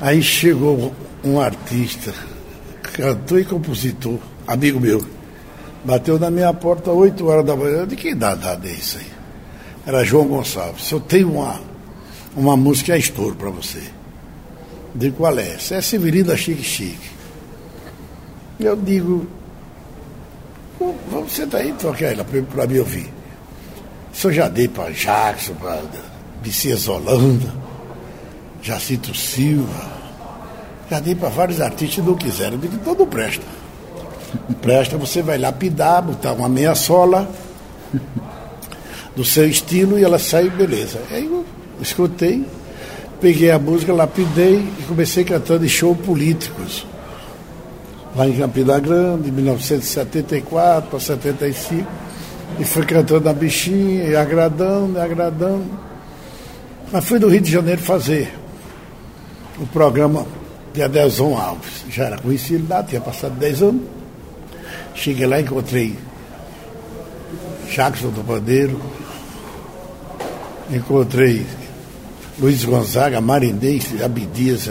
Aí 0.00 0.22
chegou 0.22 0.92
um 1.22 1.40
artista, 1.40 2.12
cantor 2.82 3.40
e 3.40 3.44
compositor, 3.44 4.18
amigo 4.46 4.80
meu. 4.80 5.04
Bateu 5.84 6.18
na 6.18 6.30
minha 6.30 6.52
porta 6.52 6.90
às 6.90 6.96
8 6.96 7.26
horas 7.26 7.44
da 7.44 7.54
manhã. 7.54 7.86
De 7.86 7.94
que 7.94 8.10
idade 8.10 8.68
é 8.68 8.72
isso 8.72 8.98
aí? 8.98 9.06
Era 9.86 10.02
João 10.02 10.26
Gonçalves. 10.26 10.90
Eu 10.90 11.00
tenho 11.00 11.32
uma, 11.32 11.60
uma 12.34 12.56
música 12.56 12.94
é 12.94 12.98
estouro 12.98 13.34
para 13.34 13.50
você. 13.50 13.82
Digo, 14.94 15.16
qual 15.16 15.38
é? 15.38 15.50
Essa 15.54 15.76
é 15.76 15.80
Severina 15.82 16.36
Chique 16.36 16.62
Chique. 16.62 17.10
Eu 18.58 18.76
digo, 18.76 19.26
vamos 21.10 21.32
sentar 21.32 21.60
aí 21.60 21.70
e 21.70 21.72
tocar 21.72 22.12
ela 22.12 22.24
para 22.24 22.66
me 22.66 22.78
ouvir. 22.78 23.12
Isso 24.12 24.28
eu 24.28 24.32
já 24.32 24.48
dei 24.48 24.68
para 24.68 24.92
Jackson, 24.92 25.54
para 25.54 25.82
Bicias 26.44 26.88
Holanda, 26.88 27.50
Jacinto 28.62 29.14
Silva. 29.14 29.94
Já 30.90 31.00
dei 31.00 31.14
para 31.14 31.30
vários 31.30 31.58
artistas 31.58 31.94
que 31.94 32.02
não 32.02 32.14
quiseram. 32.14 32.52
Eu 32.52 32.58
digo, 32.58 32.74
então 32.74 32.94
não 32.94 33.06
presta. 33.06 33.42
Presta, 34.60 34.98
você 34.98 35.22
vai 35.22 35.38
lapidar, 35.38 36.02
botar 36.02 36.34
uma 36.34 36.46
meia 36.46 36.74
sola 36.74 37.26
do 39.16 39.24
seu 39.24 39.48
estilo 39.48 39.98
e 39.98 40.04
ela 40.04 40.18
sai 40.18 40.50
beleza. 40.50 41.00
Aí 41.10 41.24
eu 41.24 41.46
escutei, 41.80 42.46
peguei 43.22 43.50
a 43.50 43.58
música, 43.58 43.94
lapidei 43.94 44.56
e 44.78 44.82
comecei 44.82 45.24
cantando 45.24 45.64
em 45.64 45.68
show 45.68 45.96
políticos. 45.96 46.86
Lá 48.14 48.28
em 48.28 48.36
Campina 48.36 48.78
Grande, 48.78 49.30
em 49.30 49.32
1974 49.32 50.90
para 50.90 51.00
75. 51.00 51.90
E 52.60 52.64
fui 52.64 52.84
cantando 52.84 53.30
a 53.30 53.32
bichinha, 53.32 54.04
e 54.04 54.14
agradando, 54.14 54.98
e 54.98 55.00
agradando. 55.00 55.93
Mas 56.92 57.04
fui 57.04 57.18
do 57.18 57.28
Rio 57.28 57.40
de 57.40 57.50
Janeiro 57.50 57.80
fazer 57.80 58.32
o 59.58 59.66
programa 59.66 60.26
de 60.72 60.82
Adelson 60.82 61.36
Alves. 61.36 61.84
Já 61.90 62.04
era 62.04 62.18
conhecido 62.18 62.66
lá, 62.68 62.82
tinha 62.82 63.00
passado 63.00 63.34
10 63.38 63.62
anos. 63.62 63.82
Cheguei 64.94 65.26
lá 65.26 65.40
encontrei 65.40 65.96
Jackson 67.68 68.10
do 68.10 68.22
Bandeiro, 68.22 68.80
encontrei 70.70 71.44
Luiz 72.38 72.64
Gonzaga, 72.64 73.20
Marindês, 73.20 73.86
Abdias, 74.02 74.70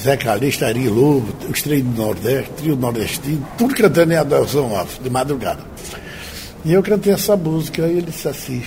Zé 0.00 0.16
Calixto, 0.16 0.64
Ari 0.64 0.88
Lobo, 0.88 1.32
os 1.50 1.62
três 1.62 1.82
do 1.82 1.90
Nordeste, 1.90 2.50
trio 2.56 2.76
nordestino, 2.76 3.46
tudo 3.56 3.74
cantando 3.74 4.12
em 4.12 4.16
Adelson 4.16 4.76
Alves, 4.76 5.00
de 5.02 5.10
madrugada. 5.10 5.60
E 6.64 6.72
eu 6.72 6.82
cantei 6.82 7.12
essa 7.12 7.36
música 7.36 7.82
e 7.82 7.98
ele 7.98 8.02
disse 8.02 8.28
assim, 8.28 8.62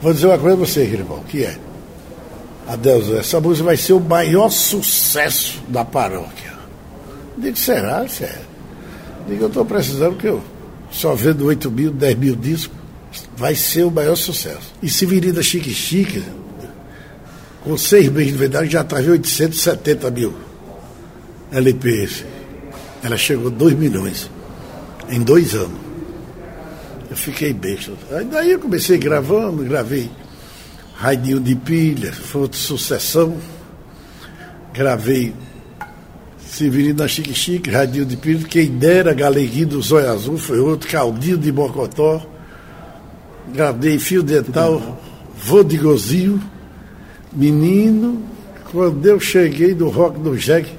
vou 0.00 0.12
dizer 0.12 0.26
uma 0.26 0.38
coisa 0.38 0.56
a 0.56 0.58
você, 0.58 0.82
irmão, 0.82 1.20
que 1.28 1.44
é? 1.44 1.56
Adelson, 2.66 3.16
essa 3.16 3.40
música 3.40 3.64
vai 3.64 3.76
ser 3.76 3.92
o 3.92 4.00
maior 4.00 4.48
sucesso 4.50 5.60
da 5.68 5.84
paróquia. 5.84 6.52
Digo, 7.36 7.56
será? 7.56 8.06
Sério? 8.08 8.52
Digo, 9.26 9.44
eu 9.44 9.48
estou 9.48 9.64
precisando 9.64 10.16
que 10.16 10.26
eu 10.26 10.42
só 10.90 11.14
vendo 11.14 11.46
8 11.46 11.70
mil, 11.70 11.90
10 11.90 12.18
mil 12.18 12.36
discos, 12.36 12.76
vai 13.36 13.54
ser 13.54 13.84
o 13.84 13.90
maior 13.90 14.16
sucesso. 14.16 14.72
E 14.82 14.88
Severina 14.88 15.42
Chique 15.42 15.72
Chique, 15.72 16.22
com 17.64 17.76
seis 17.76 18.08
meses 18.08 18.32
de 18.32 18.38
verdade, 18.38 18.70
já 18.70 18.82
em 18.82 19.10
870 19.10 20.10
mil 20.10 20.34
LPs. 21.52 22.24
Ela 23.02 23.16
chegou 23.16 23.48
a 23.48 23.50
2 23.50 23.74
milhões 23.74 24.30
em 25.08 25.20
dois 25.20 25.54
anos. 25.54 25.80
Eu 27.10 27.16
fiquei 27.16 27.52
besta. 27.52 27.92
Aí 28.10 28.24
daí 28.24 28.52
eu 28.52 28.58
comecei 28.58 28.96
gravando, 28.98 29.64
gravei 29.64 30.10
Raidinho 31.02 31.40
de 31.40 31.56
Pilha, 31.56 32.12
foi 32.12 32.42
outra 32.42 32.60
sucessão. 32.60 33.36
Gravei 34.72 35.34
Severina 36.46 37.08
Chique 37.08 37.34
Chique, 37.34 37.68
Radinho 37.68 38.06
de 38.06 38.16
Pires, 38.16 38.44
quem 38.44 38.68
dera 38.68 39.12
Galeguinho 39.12 39.66
do 39.66 39.82
Zóio 39.82 40.08
Azul, 40.08 40.38
foi 40.38 40.60
outro, 40.60 40.88
Caldinho 40.88 41.36
de 41.36 41.50
Mocotó, 41.50 42.24
gravei 43.52 43.98
Fio 43.98 44.22
Dental, 44.22 45.02
Vô 45.44 45.64
de 45.64 45.76
Gozinho, 45.76 46.40
Menino, 47.32 48.22
quando 48.70 49.04
eu 49.04 49.18
cheguei 49.18 49.74
do 49.74 49.88
Rock 49.88 50.20
do 50.20 50.36
Jack, 50.36 50.70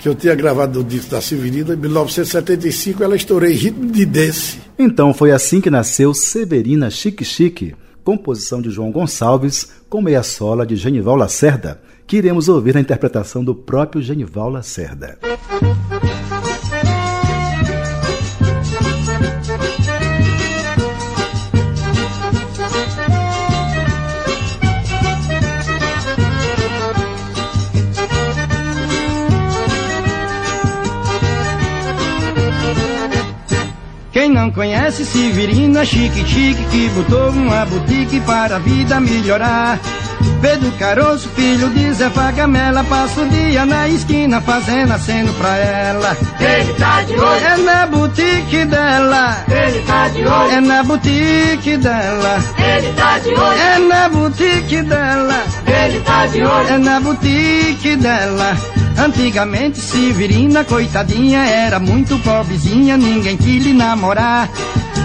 que 0.00 0.08
eu 0.08 0.14
tinha 0.16 0.34
gravado 0.34 0.80
o 0.80 0.84
disco 0.84 1.12
da 1.12 1.20
Severina, 1.20 1.74
em 1.74 1.76
1975, 1.76 3.04
ela 3.04 3.14
estourei 3.14 3.52
ritmo 3.52 3.92
de 3.92 4.04
dance. 4.04 4.58
Então 4.76 5.14
foi 5.14 5.30
assim 5.30 5.60
que 5.60 5.70
nasceu 5.70 6.12
Severina 6.12 6.90
Chique 6.90 7.24
Chique, 7.24 7.76
composição 8.08 8.62
de 8.62 8.70
João 8.70 8.90
Gonçalves, 8.90 9.70
com 9.86 10.00
meia 10.00 10.22
sola 10.22 10.66
de 10.66 10.76
Genival 10.76 11.14
Lacerda, 11.14 11.78
que 12.06 12.16
iremos 12.16 12.48
ouvir 12.48 12.72
na 12.72 12.80
interpretação 12.80 13.44
do 13.44 13.54
próprio 13.54 14.00
Genival 14.00 14.48
Lacerda. 14.48 15.18
Conhece 34.58 35.06
Severino 35.06 35.78
é 35.78 35.84
chique 35.84 36.26
chique 36.26 36.64
que 36.64 36.88
botou 36.88 37.30
uma 37.30 37.64
boutique 37.64 38.18
para 38.22 38.56
a 38.56 38.58
vida 38.58 38.98
melhorar. 38.98 39.78
Pedro 40.42 40.72
Caroço, 40.72 41.28
filho 41.28 41.70
de 41.70 41.92
Zé 41.92 42.10
Fagamela, 42.10 42.82
passa 42.82 43.20
o 43.20 43.28
dia 43.28 43.64
na 43.64 43.88
esquina 43.88 44.40
fazendo 44.40 44.94
aceno 44.94 45.32
pra 45.34 45.56
ela. 45.58 46.16
Ele 46.40 46.72
tá 46.72 47.02
de 47.02 47.12
olho. 47.12 47.44
É 47.44 47.56
na 47.56 47.86
boutique 47.86 48.64
dela. 48.64 49.44
Ele 49.48 49.80
tá 49.86 50.08
de 50.08 50.26
olho. 50.26 50.50
É 50.50 50.60
na 50.60 50.82
boutique 50.82 51.76
dela. 51.76 52.38
Ele 52.58 52.92
tá 52.94 53.18
de 53.20 53.28
olho. 53.28 53.60
É 53.60 53.78
na 53.78 54.08
boutique 54.08 54.82
dela. 54.82 55.44
Ele 55.66 56.00
tá 56.00 56.26
de 56.26 56.42
olho. 56.42 56.68
É 56.68 56.78
na 56.78 57.00
boutique 57.00 57.96
dela. 57.96 58.56
Antigamente 58.98 59.80
Severina, 59.80 60.64
coitadinha, 60.64 61.44
era 61.44 61.78
muito 61.78 62.18
pobrezinha, 62.18 62.96
ninguém 62.96 63.36
quis 63.36 63.64
lhe 63.64 63.72
namorar. 63.72 64.48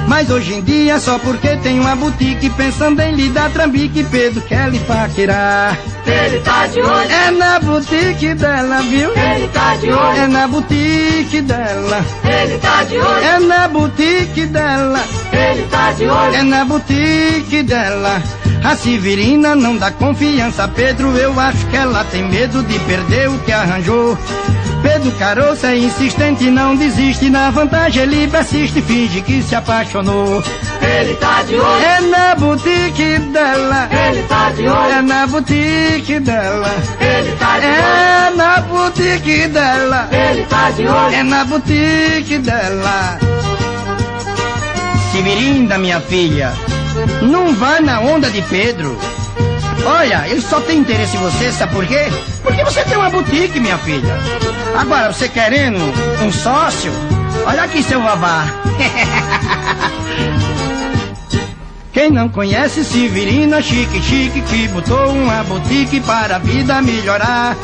Mas 0.08 0.30
hoje 0.30 0.56
em 0.56 0.62
dia, 0.62 1.00
só 1.00 1.18
porque 1.20 1.56
tem 1.58 1.80
uma 1.80 1.96
boutique, 1.96 2.50
pensando 2.50 3.00
em 3.02 3.16
lhe 3.16 3.30
dar 3.30 3.52
trambique, 3.52 4.04
Pedro 4.04 4.42
quer 4.42 4.70
lhe 4.70 4.80
paquerar. 4.80 5.78
Ele 6.06 6.40
tá 6.40 6.68
de 6.68 6.82
olho. 6.82 7.12
É 7.12 7.32
na 7.32 7.60
boutique 7.60 8.34
dela, 8.34 8.82
viu? 8.82 9.12
Ele 9.12 9.48
tá 9.50 9.76
de 9.76 9.92
olho. 9.92 10.18
É 10.18 10.28
na 10.28 10.48
boutique 10.48 11.42
dela. 11.42 12.06
Ele 12.24 12.58
tá 12.58 12.84
de 12.84 12.98
olho. 12.98 13.24
É 13.24 13.40
na 13.40 13.68
boutique 13.68 14.46
dela. 14.48 15.04
Ele 15.32 15.68
tá 15.68 15.92
de 15.92 16.06
olho. 16.06 16.36
É 16.36 16.44
na 16.44 16.66
boutique 16.66 17.64
dela. 17.64 18.22
A 18.64 18.76
Severina 18.78 19.56
não 19.56 19.76
dá 19.76 19.92
confiança 19.92 20.64
a 20.64 20.68
Pedro, 20.68 21.18
eu 21.18 21.38
acho 21.40 21.66
que 21.68 21.76
ela 21.76 22.04
tem 22.06 22.24
medo 22.24 22.64
de 22.64 22.80
perder 22.80 23.30
o 23.30 23.38
que 23.40 23.52
arranjou. 23.52 24.18
Pedro 24.82 25.12
Caroço 25.14 25.66
é 25.66 25.78
insistente, 25.78 26.50
não 26.50 26.76
desiste, 26.76 27.30
na 27.30 27.50
vantagem 27.50 28.04
ele 28.04 28.28
persiste, 28.28 28.82
finge 28.82 29.22
que 29.22 29.42
se 29.42 29.56
apaixonou. 29.56 30.44
Ele 30.82 31.14
tá 31.16 31.42
de 31.44 31.56
olho. 31.56 31.84
É 31.84 32.02
na 32.02 32.36
boutique 32.36 33.20
dela. 33.32 33.90
Ele 33.92 34.24
tá 34.24 34.50
de 34.52 34.68
olho. 34.68 34.92
É 34.92 35.02
na 35.02 35.28
boutique 35.28 36.20
dela. 36.20 36.72
Ele 37.00 37.32
tá 37.38 37.60
de 37.60 37.66
olho. 37.66 37.76
É 37.76 38.36
na 38.36 38.62
boutique 38.62 39.48
dela. 39.48 40.10
Ele 40.12 40.44
tá 40.44 40.70
de 40.72 40.88
olho. 40.88 41.16
É 41.16 41.24
na 41.24 41.46
boutique 41.46 42.38
dela. 42.40 43.20
Severina, 45.12 45.78
minha 45.78 46.02
filha, 46.02 46.54
não 47.22 47.54
vai 47.56 47.80
na 47.80 48.00
onda 48.00 48.30
de 48.30 48.42
Pedro. 48.44 48.98
Olha, 49.86 50.28
ele 50.28 50.42
só 50.42 50.62
tem 50.62 50.80
interesse 50.80 51.18
em 51.18 51.20
você, 51.20 51.52
sabe 51.52 51.74
por 51.74 51.86
quê? 51.86 52.06
Porque 52.42 52.64
você 52.64 52.84
tem 52.84 52.98
uma 52.98 53.10
boutique, 53.10 53.60
minha 53.60 53.78
filha. 53.80 54.18
Agora, 54.78 55.12
você 55.12 55.28
querendo 55.28 55.80
um 56.24 56.32
sócio? 56.32 56.92
Olha 57.46 57.64
aqui, 57.64 57.84
seu 57.84 58.02
vavá. 58.02 58.46
Quem 61.94 62.10
não 62.10 62.28
conhece 62.28 62.84
Severina 62.84 63.62
chique 63.62 64.02
chique 64.02 64.42
que 64.42 64.68
botou 64.70 65.10
uma 65.10 65.44
boutique 65.44 66.00
para 66.02 66.38
a 66.38 66.40
vida 66.40 66.82
melhorar. 66.82 67.56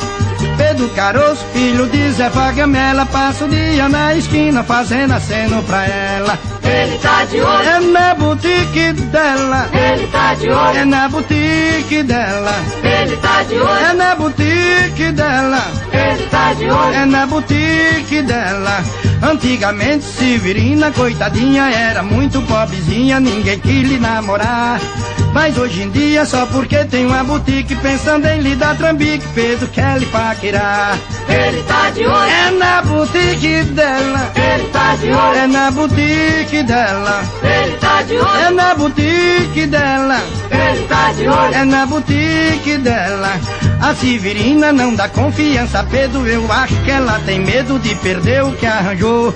Pedro 0.60 0.90
Caroço, 0.90 1.42
filho 1.54 1.86
de 1.88 2.12
Zé 2.12 2.28
Fagamela, 2.28 3.06
passa 3.06 3.46
o 3.46 3.48
dia 3.48 3.88
na 3.88 4.14
esquina 4.14 4.62
fazendo 4.62 5.14
aceno 5.14 5.62
pra 5.62 5.86
ela. 5.86 6.38
Ele 6.62 6.98
tá 6.98 7.24
de 7.24 7.40
olho. 7.40 7.68
É 7.68 7.80
na 7.80 8.14
boutique 8.14 8.92
dela. 8.92 9.68
Ele 9.72 10.06
tá 10.08 10.34
de 10.34 10.50
olho. 10.50 10.78
É 10.78 10.84
na 10.84 11.08
boutique 11.08 12.02
dela. 12.02 12.54
Ele 12.84 13.16
tá 13.16 13.42
de 13.42 13.54
É 13.54 13.62
olho. 13.62 13.96
na 13.96 14.14
boutique 14.14 15.12
dela. 15.12 15.62
Ele 15.92 16.26
tá 16.30 16.52
de 16.52 16.64
olho. 16.70 16.94
É 16.94 17.06
na 17.06 17.26
boutique 17.26 18.22
dela. 18.22 18.84
Antigamente 19.22 20.04
Severina, 20.04 20.90
coitadinha, 20.92 21.70
era 21.70 22.02
muito 22.02 22.40
pobrezinha, 22.42 23.18
ninguém 23.18 23.58
quis 23.58 23.88
lhe 23.88 23.98
namorar. 23.98 24.78
Mas 25.32 25.56
hoje 25.56 25.82
em 25.82 25.90
dia, 25.90 26.24
só 26.26 26.44
porque 26.46 26.84
tem 26.86 27.06
uma 27.06 27.22
boutique, 27.22 27.76
pensando 27.76 28.26
em 28.26 28.40
lhe 28.40 28.56
dar 28.56 28.76
trambique, 28.76 29.24
Pedro 29.32 29.68
quer 29.68 29.98
lhe 29.98 30.06
paquerar. 30.06 30.49
Ele 31.28 31.62
tá 31.62 31.90
de 31.90 32.04
olho. 32.06 32.30
É 32.30 32.50
na 32.50 32.82
boutique 32.82 33.62
dela. 33.64 34.32
Ele 34.34 34.68
tá 34.70 34.96
de 34.96 35.12
olho. 35.12 35.38
É 35.38 35.46
na 35.46 35.70
boutique 35.70 36.62
dela. 36.64 37.22
Ele 37.42 37.76
tá 37.76 37.89
de 38.02 38.16
olho. 38.16 38.40
É 38.40 38.50
na 38.50 38.74
boutique 38.74 39.66
dela. 39.66 40.20
Ele 40.50 40.86
tá 40.86 41.12
de 41.12 41.28
olho. 41.28 41.54
É 41.54 41.64
na 41.64 41.86
boutique 41.86 42.78
dela. 42.78 43.40
A 43.80 43.94
Severina 43.94 44.72
não 44.72 44.94
dá 44.94 45.08
confiança 45.08 45.80
a 45.80 45.84
Pedro, 45.84 46.26
eu 46.26 46.50
acho 46.52 46.74
que 46.82 46.90
ela 46.90 47.18
tem 47.24 47.40
medo 47.40 47.78
de 47.78 47.94
perder 47.96 48.44
o 48.44 48.52
que 48.52 48.66
arranjou. 48.66 49.34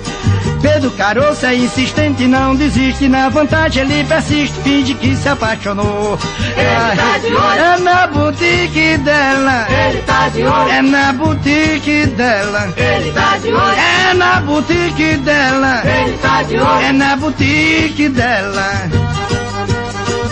Pedro 0.61 0.89
Caroço 0.91 1.45
é 1.45 1.55
insistente, 1.55 2.25
não 2.27 2.55
desiste, 2.55 3.07
na 3.07 3.29
vantagem 3.29 3.83
ele 3.83 4.03
persiste, 4.03 4.59
finge 4.63 4.93
que 4.95 5.15
se 5.15 5.29
apaixonou. 5.29 6.17
Ele 6.57 6.95
tá 6.95 7.17
de 7.19 7.27
olho. 7.27 7.59
É 7.59 7.77
na 7.79 8.07
boutique 8.07 8.97
dela. 8.97 9.67
Ele 9.69 10.01
tá 10.01 10.29
de 10.29 10.43
olho. 10.43 10.71
É 10.71 10.81
na 10.81 11.13
boutique 11.13 12.05
dela. 12.07 12.73
Ele 12.75 13.11
tá 13.11 13.37
de 13.37 13.53
olho. 13.53 13.75
É 13.77 14.13
na 14.15 14.41
boutique 14.41 15.17
dela. 15.17 15.81
Ele 15.85 16.17
tá 16.17 16.43
de 16.43 16.55
olho. 16.57 16.81
É 16.81 16.91
na 16.91 17.15
boutique 17.15 18.09
dela. 18.09 18.54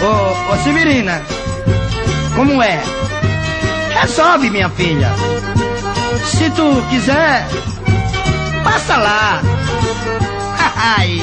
Ô, 0.01 0.53
ô 0.53 0.57
Severina, 0.63 1.21
como 2.35 2.61
é? 2.61 2.81
Resolve, 3.99 4.49
minha 4.49 4.69
filha. 4.69 5.11
Se 6.25 6.49
tu 6.51 6.81
quiser, 6.89 7.45
passa 8.63 8.97
lá. 8.97 9.41
Ai, 10.75 11.21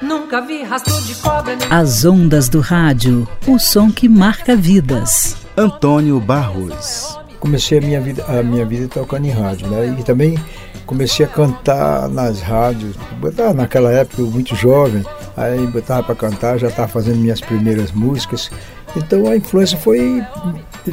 Nunca 0.00 0.40
vi 0.42 0.62
rastro 0.62 0.94
de 1.02 1.16
cobra 1.16 1.56
As 1.68 2.04
ondas 2.04 2.48
do 2.48 2.60
rádio, 2.60 3.26
o 3.48 3.58
som 3.58 3.90
que 3.90 4.08
marca 4.08 4.54
vidas. 4.54 5.36
Antônio 5.56 6.20
Barros. 6.20 7.18
comecei 7.40 7.78
a 7.78 7.80
minha 7.80 8.00
vida 8.00 8.24
a 8.28 8.44
minha 8.44 8.64
vida 8.64 8.86
tocando 8.86 9.26
em 9.26 9.30
rádio 9.30 9.66
né 9.66 9.96
e 9.98 10.04
também 10.04 10.38
comecei 10.86 11.26
a 11.26 11.28
cantar 11.28 12.08
nas 12.08 12.40
rádios 12.40 12.94
botava 13.20 13.54
naquela 13.54 13.90
época 13.90 14.22
eu 14.22 14.30
muito 14.30 14.54
jovem 14.54 15.04
aí 15.36 15.66
botava 15.66 16.04
para 16.04 16.14
cantar 16.14 16.58
já 16.58 16.68
estava 16.68 16.88
fazendo 16.88 17.18
minhas 17.18 17.40
primeiras 17.40 17.90
músicas 17.90 18.50
então 18.96 19.26
a 19.28 19.36
influência 19.36 19.78
foi 19.78 20.22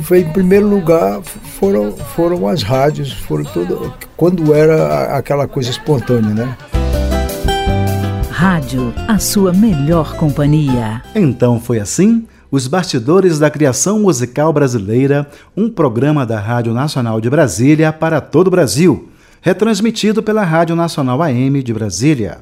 foi 0.03 0.21
em 0.21 0.31
primeiro 0.31 0.67
lugar 0.67 1.21
foram 1.21 1.91
foram 1.91 2.47
as 2.47 2.63
rádios 2.63 3.11
foram 3.11 3.43
tudo 3.43 3.93
quando 4.15 4.53
era 4.53 5.17
aquela 5.17 5.47
coisa 5.47 5.69
espontânea 5.69 6.33
né 6.33 6.57
Rádio, 8.41 8.91
a 9.07 9.19
sua 9.19 9.53
melhor 9.53 10.15
companhia. 10.15 11.03
Então 11.13 11.59
foi 11.59 11.79
assim? 11.79 12.25
Os 12.49 12.65
Bastidores 12.65 13.37
da 13.37 13.51
Criação 13.51 13.99
Musical 13.99 14.51
Brasileira, 14.51 15.29
um 15.55 15.69
programa 15.69 16.25
da 16.25 16.39
Rádio 16.39 16.73
Nacional 16.73 17.21
de 17.21 17.29
Brasília 17.29 17.93
para 17.93 18.19
todo 18.19 18.47
o 18.47 18.49
Brasil, 18.49 19.09
retransmitido 19.41 20.23
pela 20.23 20.43
Rádio 20.43 20.75
Nacional 20.75 21.21
AM 21.21 21.61
de 21.61 21.71
Brasília, 21.71 22.39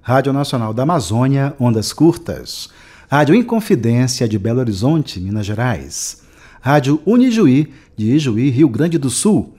Rádio 0.00 0.32
Nacional 0.32 0.72
da 0.72 0.84
Amazônia, 0.84 1.52
Ondas 1.60 1.92
Curtas, 1.92 2.70
Rádio 3.12 3.34
Inconfidência 3.34 4.26
de 4.26 4.38
Belo 4.38 4.60
Horizonte, 4.60 5.20
Minas 5.20 5.44
Gerais, 5.44 6.22
Rádio 6.62 6.98
Unijuí 7.04 7.70
de 7.94 8.10
Ijuí, 8.10 8.48
Rio 8.48 8.70
Grande 8.70 8.96
do 8.96 9.10
Sul, 9.10 9.52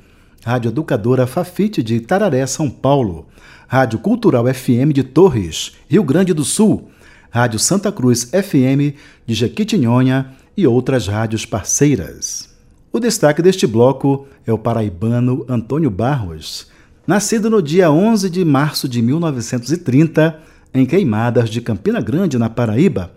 Rádio 0.44 0.70
Educadora 0.70 1.28
Fafite 1.28 1.84
de 1.84 1.94
Itararé, 1.94 2.44
São 2.48 2.68
Paulo, 2.68 3.28
Rádio 3.68 4.00
Cultural 4.00 4.52
FM 4.52 4.92
de 4.92 5.04
Torres, 5.04 5.74
Rio 5.88 6.04
Grande 6.04 6.34
do 6.34 6.44
Sul, 6.44 6.90
Rádio 7.30 7.60
Santa 7.60 7.92
Cruz 7.92 8.24
FM 8.24 8.98
de 9.24 9.36
Jequitinhonha 9.36 10.32
e 10.58 10.66
outras 10.66 11.08
rádios 11.08 11.46
parceiras. 11.46 12.50
O 12.92 13.00
destaque 13.00 13.44
deste 13.44 13.68
bloco 13.68 14.26
é 14.48 14.52
o 14.52 14.58
paraibano 14.58 15.46
Antônio 15.48 15.92
Barros, 15.92 16.72
Nascido 17.06 17.52
no 17.52 17.62
dia 17.62 17.92
11 17.92 18.32
de 18.32 18.44
março 18.44 18.90
de 18.90 19.00
1930, 19.00 20.40
em 20.74 20.88
Queimadas 20.88 21.52
de 21.52 21.62
Campina 21.62 22.02
Grande, 22.02 22.40
na 22.40 22.50
Paraíba, 22.50 23.12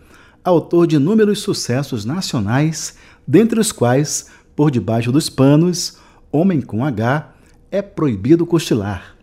autor 0.47 0.87
de 0.87 0.97
inúmeros 0.97 1.41
sucessos 1.41 2.05
nacionais, 2.05 2.95
dentre 3.27 3.59
os 3.59 3.73
quais 3.73 4.27
Por 4.55 4.71
Debaixo 4.71 5.11
dos 5.11 5.29
Panos, 5.29 5.99
Homem 6.31 6.61
com 6.61 6.85
H, 6.85 7.35
É 7.71 7.83
Proibido 7.83 8.47
Cochilar. 8.47 9.17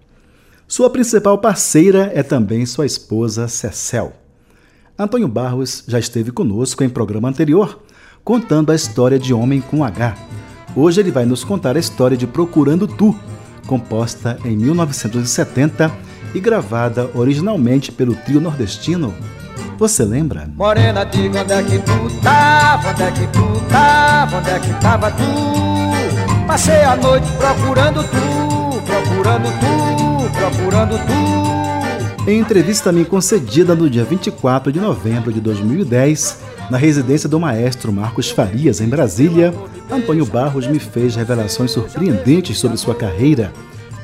Sua 0.68 0.90
principal 0.90 1.38
parceira 1.38 2.12
é 2.14 2.22
também 2.22 2.66
sua 2.66 2.86
esposa 2.86 3.48
Cecel. 3.48 4.14
Antônio 5.00 5.28
Barros 5.28 5.84
já 5.88 5.98
esteve 5.98 6.32
conosco 6.32 6.84
em 6.84 6.90
programa 6.90 7.30
anterior, 7.30 7.82
contando 8.24 8.72
a 8.72 8.76
história 8.76 9.18
de 9.18 9.34
Homem 9.34 9.62
com 9.62 9.84
H. 9.84 10.18
Hoje 10.76 11.00
ele 11.00 11.12
vai 11.12 11.26
nos 11.26 11.44
contar 11.44 11.78
a 11.78 11.80
história 11.80 12.18
de 12.18 12.28
Procurando 12.28 12.86
Tu, 12.86 13.16
composta 13.66 14.38
em 14.44 14.58
1970 14.58 15.90
e 16.36 16.40
gravada 16.40 17.10
originalmente 17.16 17.92
pelo 17.92 18.14
trio 18.14 18.42
nordestino. 18.42 19.14
Você 19.84 20.06
lembra? 20.06 20.50
Morena, 20.56 21.04
diga 21.04 21.42
onde 21.42 21.52
é 21.52 21.62
que 21.62 21.78
tu 21.80 22.22
tava, 22.22 22.90
onde 22.92 23.04
é 23.04 23.12
que 23.12 23.28
tu 23.28 23.70
tava, 23.70 24.38
onde 24.38 24.50
é 24.50 24.58
que 24.58 24.74
tava 24.76 25.12
tu? 25.12 26.48
Passei 26.48 26.84
a 26.84 26.96
noite 26.96 27.28
procurando 27.34 28.02
tu, 28.02 28.82
procurando 28.86 29.50
tu, 29.60 30.32
procurando 30.40 30.98
tu. 31.06 32.30
Em 32.30 32.40
entrevista 32.40 32.92
a 32.92 32.94
mim 32.94 33.04
concedida 33.04 33.76
no 33.76 33.90
dia 33.90 34.06
24 34.06 34.72
de 34.72 34.80
novembro 34.80 35.34
de 35.34 35.42
2010, 35.42 36.40
na 36.72 36.78
residência 36.78 37.28
do 37.28 37.38
maestro 37.38 37.92
Marcos 37.92 38.32
Farias, 38.32 38.80
em 38.80 38.88
Brasília, 38.88 39.54
Antônio 39.92 40.26
Barros 40.26 40.66
me 40.66 40.80
fez 40.80 41.18
revelações 41.18 41.72
surpreendentes 41.72 42.58
sobre 42.58 42.78
sua 42.78 42.96
carreira, 42.96 43.52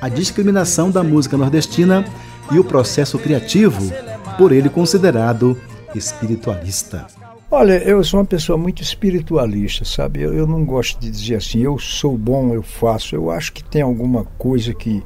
a 0.02 0.10
discriminação 0.10 0.92
da 0.92 1.04
música 1.04 1.38
nordestina 1.38 2.04
e 2.52 2.60
o 2.60 2.66
processo 2.66 3.18
criativo, 3.18 3.94
por 4.38 4.52
ele 4.52 4.68
considerado 4.68 5.58
espiritualista. 5.96 7.08
Olha, 7.52 7.78
eu 7.84 8.04
sou 8.04 8.20
uma 8.20 8.26
pessoa 8.26 8.58
muito 8.58 8.84
espiritualista, 8.84 9.84
sabe? 9.84 10.22
Eu, 10.22 10.34
eu, 10.34 10.46
não 10.46 10.64
gosto 10.64 11.00
de 11.00 11.10
dizer 11.10 11.36
assim, 11.36 11.60
eu 11.60 11.80
sou 11.80 12.18
bom, 12.18 12.54
eu 12.54 12.62
faço. 12.62 13.16
Eu 13.16 13.32
acho 13.32 13.52
que 13.52 13.64
tem 13.64 13.82
alguma 13.82 14.24
coisa 14.38 14.74
que 14.74 15.04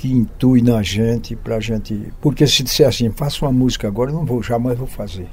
que 0.00 0.10
intui 0.10 0.62
na 0.62 0.82
gente 0.82 1.36
pra 1.36 1.60
gente. 1.60 2.10
Porque 2.22 2.46
se 2.46 2.62
disser 2.62 2.88
assim, 2.88 3.10
faça 3.10 3.44
uma 3.44 3.52
música 3.52 3.86
agora, 3.86 4.10
eu 4.10 4.14
não 4.14 4.24
vou, 4.24 4.42
jamais 4.42 4.78
vou 4.78 4.86
fazer. 4.86 5.28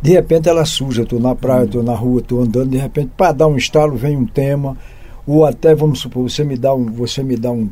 De 0.00 0.10
repente 0.12 0.48
ela 0.48 0.64
suja, 0.64 1.02
estou 1.02 1.20
na 1.20 1.34
praia, 1.34 1.64
estou 1.64 1.82
na 1.82 1.94
rua, 1.94 2.20
estou 2.20 2.40
andando, 2.40 2.70
de 2.70 2.78
repente, 2.78 3.12
para 3.14 3.32
dar 3.32 3.46
um 3.48 3.56
estalo, 3.56 3.94
vem 3.94 4.16
um 4.16 4.24
tema, 4.24 4.78
ou 5.26 5.44
até, 5.44 5.74
vamos 5.74 6.00
supor, 6.00 6.28
você 6.28 6.42
me 6.42 6.56
dá, 6.56 6.74
um, 6.74 6.86
você 6.86 7.22
me 7.22 7.36
dá 7.36 7.52
um, 7.52 7.68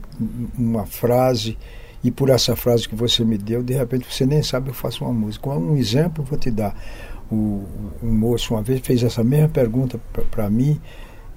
uma 0.59 0.85
frase, 0.85 1.57
e 2.03 2.11
por 2.11 2.31
essa 2.31 2.57
frase 2.57 2.89
que 2.89 2.95
você 2.95 3.25
me 3.25 3.37
deu, 3.37 3.63
de 3.63 3.75
repente 3.75 4.07
você 4.11 4.25
nem 4.25 4.43
sabe 4.43 4.71
eu 4.71 4.75
faço 4.75 5.05
uma 5.05 5.13
música. 5.13 5.51
Um 5.51 5.77
exemplo 5.77 6.25
vou 6.25 6.39
te 6.39 6.51
dar. 6.51 6.75
O, 7.31 7.65
um 8.03 8.13
moço 8.13 8.55
uma 8.55 8.63
vez 8.63 8.81
fez 8.81 9.03
essa 9.03 9.23
mesma 9.23 9.49
pergunta 9.49 10.01
para 10.31 10.51
mim 10.51 10.81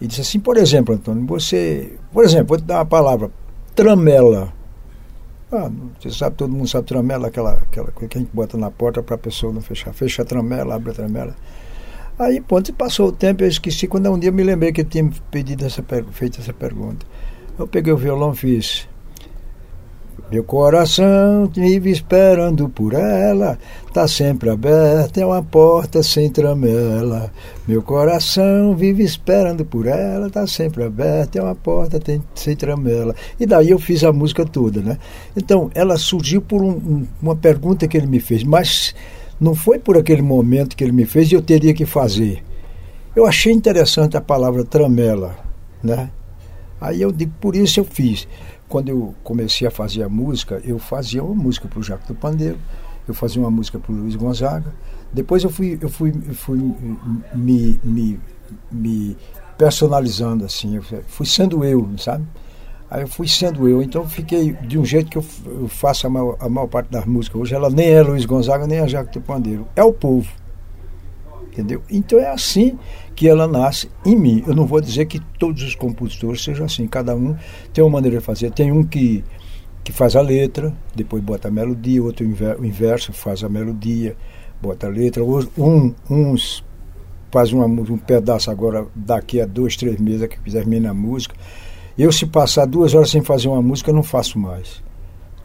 e 0.01 0.07
disse 0.07 0.21
assim, 0.21 0.39
por 0.39 0.57
exemplo, 0.57 0.95
Antônio, 0.95 1.25
você, 1.25 1.97
por 2.11 2.23
exemplo, 2.23 2.47
vou 2.47 2.57
te 2.57 2.63
dar 2.63 2.79
uma 2.79 2.85
palavra, 2.85 3.29
tramela. 3.75 4.53
Ah, 5.51 5.69
você 5.99 6.09
sabe, 6.09 6.35
todo 6.35 6.51
mundo 6.51 6.67
sabe 6.67 6.87
tramela, 6.87 7.27
aquela, 7.27 7.53
aquela 7.53 7.91
coisa 7.91 8.09
que 8.09 8.17
a 8.17 8.21
gente 8.21 8.31
bota 8.33 8.57
na 8.57 8.71
porta 8.71 9.03
para 9.03 9.15
a 9.15 9.17
pessoa 9.19 9.53
não 9.53 9.61
fechar. 9.61 9.93
Fecha 9.93 10.23
a 10.23 10.25
tramela, 10.25 10.75
abre 10.75 10.91
a 10.91 10.93
tramela. 10.93 11.35
Aí, 12.17 12.41
ponto, 12.41 12.73
passou 12.73 13.09
o 13.09 13.11
tempo, 13.11 13.43
eu 13.43 13.47
esqueci. 13.47 13.87
Quando 13.87 14.11
um 14.11 14.17
dia 14.17 14.29
eu 14.29 14.33
me 14.33 14.43
lembrei 14.43 14.71
que 14.71 14.81
eu 14.81 14.85
tinha 14.85 15.09
pedido 15.31 15.65
essa, 15.65 15.83
feito 16.11 16.39
essa 16.39 16.53
pergunta. 16.53 17.05
Eu 17.57 17.67
peguei 17.67 17.93
o 17.93 17.97
violão 17.97 18.33
e 18.33 18.35
fiz. 18.35 18.87
Meu 20.31 20.43
coração 20.43 21.47
vive 21.53 21.91
esperando 21.91 22.67
por 22.67 22.93
ela, 22.93 23.59
tá 23.93 24.07
sempre 24.07 24.49
aberta, 24.49 25.21
é 25.21 25.25
uma 25.25 25.43
porta 25.43 26.01
sem 26.01 26.29
tramela. 26.29 27.31
Meu 27.67 27.83
coração 27.83 28.75
vive 28.75 29.03
esperando 29.03 29.63
por 29.63 29.85
ela, 29.85 30.29
tá 30.29 30.47
sempre 30.47 30.83
aberta, 30.83 31.37
é 31.37 31.41
uma 31.41 31.53
porta 31.53 32.01
sem 32.33 32.55
tramela. 32.55 33.13
E 33.39 33.45
daí 33.45 33.69
eu 33.69 33.77
fiz 33.77 34.03
a 34.03 34.11
música 34.11 34.43
toda, 34.43 34.81
né? 34.81 34.97
Então, 35.35 35.69
ela 35.75 35.97
surgiu 35.97 36.41
por 36.41 36.63
um, 36.63 36.71
um, 36.71 37.07
uma 37.21 37.35
pergunta 37.35 37.87
que 37.87 37.95
ele 37.95 38.07
me 38.07 38.19
fez, 38.19 38.43
mas 38.43 38.95
não 39.39 39.53
foi 39.53 39.77
por 39.77 39.97
aquele 39.97 40.21
momento 40.21 40.75
que 40.75 40.83
ele 40.83 40.93
me 40.93 41.05
fez 41.05 41.31
e 41.31 41.35
eu 41.35 41.41
teria 41.41 41.73
que 41.73 41.85
fazer. 41.85 42.43
Eu 43.15 43.27
achei 43.27 43.53
interessante 43.53 44.17
a 44.17 44.21
palavra 44.21 44.63
tramela, 44.63 45.35
né? 45.83 46.09
Aí 46.81 47.01
eu 47.01 47.11
digo, 47.11 47.31
por 47.39 47.55
isso 47.55 47.79
eu 47.79 47.85
fiz 47.85 48.27
quando 48.73 48.89
eu 48.89 49.13
comecei 49.23 49.67
a 49.67 49.69
fazer 49.69 50.01
a 50.01 50.09
música, 50.09 50.59
eu 50.65 50.79
fazia 50.79 51.23
uma 51.23 51.35
música 51.35 51.67
para 51.67 51.77
o 51.77 51.83
Jaco 51.83 52.07
do 52.07 52.15
Pandeiro, 52.15 52.57
eu 53.07 53.13
fazia 53.13 53.39
uma 53.39 53.51
música 53.51 53.77
para 53.77 53.91
o 53.91 53.95
Luiz 53.95 54.15
Gonzaga. 54.15 54.73
Depois 55.13 55.43
eu 55.43 55.51
fui, 55.51 55.77
eu 55.79 55.87
fui, 55.87 56.11
eu 56.27 56.33
fui 56.33 56.57
me, 57.35 57.79
me, 57.83 58.19
me 58.71 59.15
personalizando 59.59 60.43
assim, 60.43 60.77
eu 60.77 60.81
fui 61.05 61.27
sendo 61.27 61.63
eu, 61.63 61.87
sabe? 61.99 62.25
Aí 62.89 63.03
eu 63.03 63.07
fui 63.07 63.27
sendo 63.27 63.69
eu, 63.69 63.83
então 63.83 64.09
fiquei 64.09 64.53
de 64.53 64.79
um 64.79 64.83
jeito 64.83 65.07
que 65.11 65.19
eu, 65.19 65.67
faço 65.67 66.07
a 66.07 66.09
maior, 66.09 66.35
a 66.39 66.49
maior, 66.49 66.65
parte 66.65 66.89
das 66.89 67.05
músicas. 67.05 67.41
Hoje 67.41 67.53
ela 67.53 67.69
nem 67.69 67.89
é 67.89 68.01
Luiz 68.01 68.25
Gonzaga, 68.25 68.65
nem 68.65 68.79
é 68.79 68.87
Jaco 68.87 69.13
do 69.13 69.21
Pandeiro, 69.21 69.67
é 69.75 69.83
o 69.83 69.93
povo. 69.93 70.27
Entendeu? 71.53 71.83
Então 71.87 72.17
é 72.17 72.29
assim 72.29 72.79
que 73.15 73.27
ela 73.27 73.47
nasce 73.47 73.87
em 74.03 74.15
mim. 74.15 74.43
Eu 74.47 74.55
não 74.55 74.65
vou 74.65 74.81
dizer 74.81 75.05
que 75.05 75.19
todos 75.37 75.61
os 75.61 75.75
compositores 75.75 76.43
sejam 76.43 76.65
assim, 76.65 76.87
cada 76.87 77.15
um 77.15 77.35
tem 77.71 77.83
uma 77.83 77.91
maneira 77.91 78.17
de 78.17 78.23
fazer. 78.23 78.49
Tem 78.49 78.71
um 78.71 78.83
que, 78.83 79.23
que 79.83 79.91
faz 79.91 80.15
a 80.15 80.21
letra, 80.21 80.73
depois 80.95 81.23
bota 81.23 81.49
a 81.49 81.51
melodia, 81.51 82.01
outro 82.01 82.25
o 82.25 82.65
inverso 82.65 83.13
faz 83.13 83.43
a 83.43 83.49
melodia, 83.49 84.17
bota 84.59 84.87
a 84.87 84.89
letra, 84.89 85.23
um, 85.23 85.93
uns 86.09 86.63
faz 87.31 87.53
uma, 87.53 87.65
um 87.65 87.97
pedaço 87.97 88.49
agora 88.49 88.87
daqui 88.95 89.39
a 89.39 89.45
dois, 89.45 89.75
três 89.75 89.99
meses 89.99 90.27
que 90.27 90.51
termina 90.51 90.89
a 90.89 90.93
música. 90.93 91.35
Eu 91.95 92.11
se 92.11 92.25
passar 92.25 92.65
duas 92.65 92.95
horas 92.95 93.11
sem 93.11 93.21
fazer 93.21 93.47
uma 93.47 93.61
música, 93.61 93.91
eu 93.91 93.95
não 93.95 94.01
faço 94.01 94.39
mais. 94.39 94.81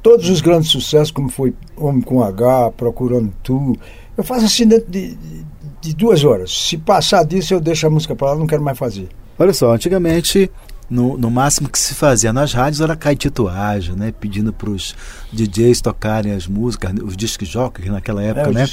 Todos 0.02 0.30
os 0.30 0.40
grandes 0.40 0.70
sucessos, 0.70 1.11
como 1.11 1.28
foi 1.28 1.54
Homem 1.76 2.00
com 2.00 2.22
H, 2.22 2.70
Procurando 2.70 3.30
Tu, 3.42 3.76
eu 4.16 4.24
faço 4.24 4.46
assim 4.46 4.66
dentro 4.66 4.90
de, 4.90 5.14
de 5.14 5.46
de 5.81 5.95
duas 5.95 6.24
horas. 6.24 6.51
Se 6.68 6.76
passar 6.76 7.24
disso, 7.24 7.55
eu 7.55 7.61
deixo 7.61 7.87
a 7.87 7.91
música 7.91 8.14
para 8.14 8.33
lá, 8.33 8.37
não 8.37 8.47
quero 8.47 8.62
mais 8.62 8.79
fazer. 8.79 9.09
Olha 9.39 9.53
só, 9.53 9.72
antigamente, 9.72 10.51
no, 10.91 11.16
no 11.16 11.31
máximo 11.31 11.68
que 11.68 11.79
se 11.79 11.95
fazia 11.95 12.33
nas 12.33 12.53
rádios 12.53 12.81
era 12.81 12.97
caetituagem, 12.97 13.95
né? 13.95 14.12
Pedindo 14.12 14.53
para 14.53 14.70
os 14.70 14.95
DJs 15.33 15.81
tocarem 15.81 16.33
as 16.33 16.47
músicas, 16.47 16.93
os 17.05 17.16
disc 17.16 17.45
jockeys 17.45 17.91
naquela 17.91 18.22
época, 18.22 18.51
é, 18.51 18.53
né? 18.53 18.66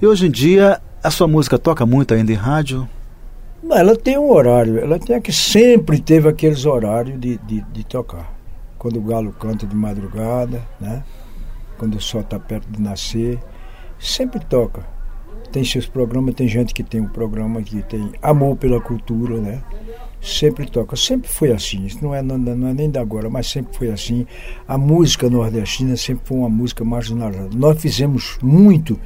E 0.00 0.06
hoje 0.06 0.26
em 0.26 0.30
dia, 0.30 0.80
a 1.02 1.10
sua 1.10 1.26
música 1.26 1.58
toca 1.58 1.84
muito 1.84 2.14
ainda 2.14 2.30
em 2.30 2.36
rádio? 2.36 2.88
Ela 3.70 3.96
tem 3.96 4.18
um 4.18 4.30
horário, 4.30 4.78
ela 4.78 4.98
tem 4.98 5.18
que 5.20 5.32
sempre 5.32 5.98
teve 5.98 6.28
aqueles 6.28 6.66
horários 6.66 7.18
de, 7.18 7.38
de, 7.38 7.62
de 7.62 7.84
tocar. 7.84 8.32
Quando 8.78 8.98
o 8.98 9.02
galo 9.02 9.32
canta 9.32 9.66
de 9.66 9.74
madrugada, 9.74 10.62
né? 10.78 11.02
Quando 11.78 11.96
o 11.96 12.00
sol 12.00 12.20
está 12.20 12.38
perto 12.38 12.68
de 12.70 12.80
nascer, 12.80 13.38
sempre 13.98 14.38
toca 14.38 14.93
tem 15.54 15.62
seus 15.62 15.86
programas, 15.86 16.34
tem 16.34 16.48
gente 16.48 16.74
que 16.74 16.82
tem 16.82 17.00
um 17.00 17.06
programa 17.06 17.62
que 17.62 17.80
tem 17.82 18.10
amor 18.20 18.56
pela 18.56 18.80
cultura, 18.80 19.40
né? 19.40 19.62
Sempre 20.20 20.68
toca, 20.68 20.96
sempre 20.96 21.30
foi 21.30 21.52
assim, 21.52 21.86
isso 21.86 21.98
não 22.02 22.12
é, 22.12 22.20
não, 22.20 22.36
não 22.36 22.68
é 22.68 22.74
nem 22.74 22.90
da 22.90 23.00
agora, 23.00 23.30
mas 23.30 23.46
sempre 23.46 23.76
foi 23.76 23.88
assim. 23.92 24.26
A 24.66 24.76
música 24.76 25.30
nordestina 25.30 25.96
sempre 25.96 26.26
foi 26.26 26.38
uma 26.38 26.48
música 26.48 26.84
marginalizada. 26.84 27.50
Nós 27.54 27.80
fizemos 27.80 28.36
muito 28.42 28.98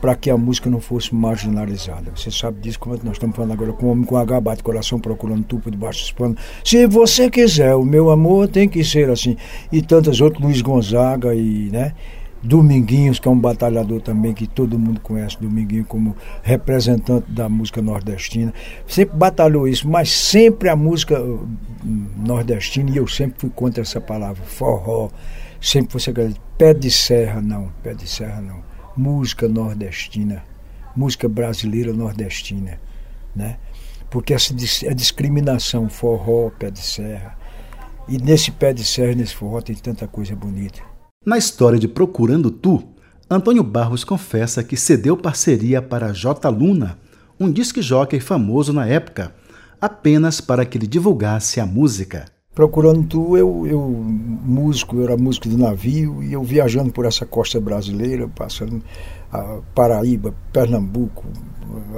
para 0.00 0.16
que 0.16 0.30
a 0.30 0.36
música 0.36 0.68
não 0.68 0.80
fosse 0.80 1.14
marginalizada. 1.14 2.10
Você 2.16 2.28
sabe 2.28 2.60
disso, 2.60 2.80
como 2.80 2.98
nós 3.04 3.12
estamos 3.12 3.36
falando 3.36 3.52
agora 3.52 3.72
com 3.72 3.86
o 3.86 3.90
homem 3.90 4.04
com 4.04 4.16
H, 4.16 4.40
bate 4.40 4.64
coração 4.64 4.98
procurando 4.98 5.44
tupo 5.44 5.70
debaixo 5.70 6.00
dos 6.00 6.10
panos. 6.10 6.40
Se 6.64 6.88
você 6.88 7.30
quiser, 7.30 7.76
o 7.76 7.84
meu 7.84 8.10
amor 8.10 8.48
tem 8.48 8.68
que 8.68 8.82
ser 8.82 9.10
assim. 9.10 9.36
E 9.70 9.80
tantas 9.80 10.20
outras, 10.20 10.42
Luiz 10.42 10.60
Gonzaga 10.60 11.36
e, 11.36 11.68
né? 11.70 11.94
Dominguinhos, 12.42 13.18
que 13.18 13.26
é 13.26 13.30
um 13.30 13.38
batalhador 13.38 14.00
também 14.00 14.32
que 14.32 14.46
todo 14.46 14.78
mundo 14.78 15.00
conhece, 15.00 15.36
Dominguinho 15.40 15.84
como 15.84 16.16
representante 16.42 17.30
da 17.30 17.48
música 17.48 17.82
nordestina. 17.82 18.54
Sempre 18.86 19.16
batalhou 19.16 19.66
isso, 19.66 19.88
mas 19.88 20.10
sempre 20.10 20.68
a 20.68 20.76
música 20.76 21.20
hum, 21.20 22.06
nordestina, 22.16 22.90
e 22.90 22.96
eu 22.96 23.08
sempre 23.08 23.40
fui 23.40 23.50
contra 23.50 23.82
essa 23.82 24.00
palavra, 24.00 24.42
forró. 24.44 25.10
Sempre 25.60 25.92
você 25.94 26.12
pé 26.56 26.72
de 26.72 26.90
serra, 26.90 27.40
não, 27.40 27.72
pé 27.82 27.92
de 27.92 28.08
serra 28.08 28.40
não. 28.40 28.62
Música 28.96 29.48
nordestina, 29.48 30.44
música 30.94 31.28
brasileira 31.28 31.92
nordestina, 31.92 32.80
né? 33.34 33.56
Porque 34.10 34.32
essa 34.32 34.54
a 34.88 34.94
discriminação, 34.94 35.88
forró, 35.88 36.50
pé 36.50 36.70
de 36.70 36.80
serra. 36.80 37.36
E 38.08 38.16
nesse 38.16 38.50
pé 38.50 38.72
de 38.72 38.84
serra, 38.84 39.14
nesse 39.14 39.34
forró, 39.34 39.60
tem 39.60 39.76
tanta 39.76 40.06
coisa 40.06 40.34
bonita. 40.34 40.87
Na 41.28 41.36
história 41.36 41.78
de 41.78 41.86
Procurando 41.86 42.50
Tu, 42.50 42.82
Antônio 43.28 43.62
Barros 43.62 44.02
confessa 44.02 44.64
que 44.64 44.78
cedeu 44.78 45.14
parceria 45.14 45.82
para 45.82 46.10
J. 46.10 46.48
Luna, 46.48 46.98
um 47.38 47.52
disque 47.52 47.82
jockey 47.82 48.18
famoso 48.18 48.72
na 48.72 48.86
época, 48.86 49.34
apenas 49.78 50.40
para 50.40 50.64
que 50.64 50.78
ele 50.78 50.86
divulgasse 50.86 51.60
a 51.60 51.66
música. 51.66 52.24
procurando 52.54 53.04
tu, 53.06 53.36
eu, 53.36 53.66
eu 53.66 53.90
músico, 53.90 54.96
eu 54.96 55.04
era 55.04 55.18
músico 55.18 55.50
de 55.50 55.58
navio 55.58 56.22
e 56.22 56.32
eu 56.32 56.42
viajando 56.42 56.90
por 56.90 57.04
essa 57.04 57.26
costa 57.26 57.60
brasileira, 57.60 58.26
passando 58.26 58.82
a 59.30 59.58
Paraíba, 59.74 60.34
Pernambuco, 60.50 61.26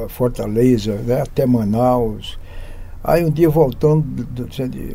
Fortaleza, 0.09 0.97
né, 1.07 1.21
até 1.23 1.47
Manaus. 1.47 2.37
Aí 3.03 3.25
um 3.25 3.31
dia 3.31 3.49
voltando, 3.49 4.05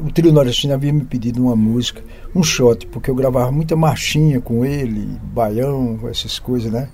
o 0.05 0.11
trio 0.11 0.31
nordestino 0.31 0.75
havia 0.75 0.93
me 0.93 1.03
pedido 1.03 1.41
uma 1.41 1.55
música, 1.55 2.03
um 2.35 2.43
shot, 2.43 2.85
porque 2.87 3.09
eu 3.09 3.15
gravava 3.15 3.51
muita 3.51 3.75
marchinha 3.75 4.39
com 4.39 4.63
ele, 4.63 5.19
baião, 5.23 5.99
essas 6.07 6.37
coisas, 6.37 6.71
né? 6.71 6.89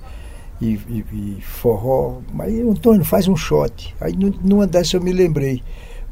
E, 0.62 0.80
e, 0.90 1.06
e 1.12 1.42
forró. 1.42 2.20
Mas 2.34 2.54
Antônio, 2.54 3.04
faz 3.04 3.28
um 3.28 3.36
shot. 3.36 3.94
Aí 4.00 4.14
numa 4.42 4.66
dessas 4.66 4.94
eu 4.94 5.02
me 5.02 5.12
lembrei. 5.12 5.62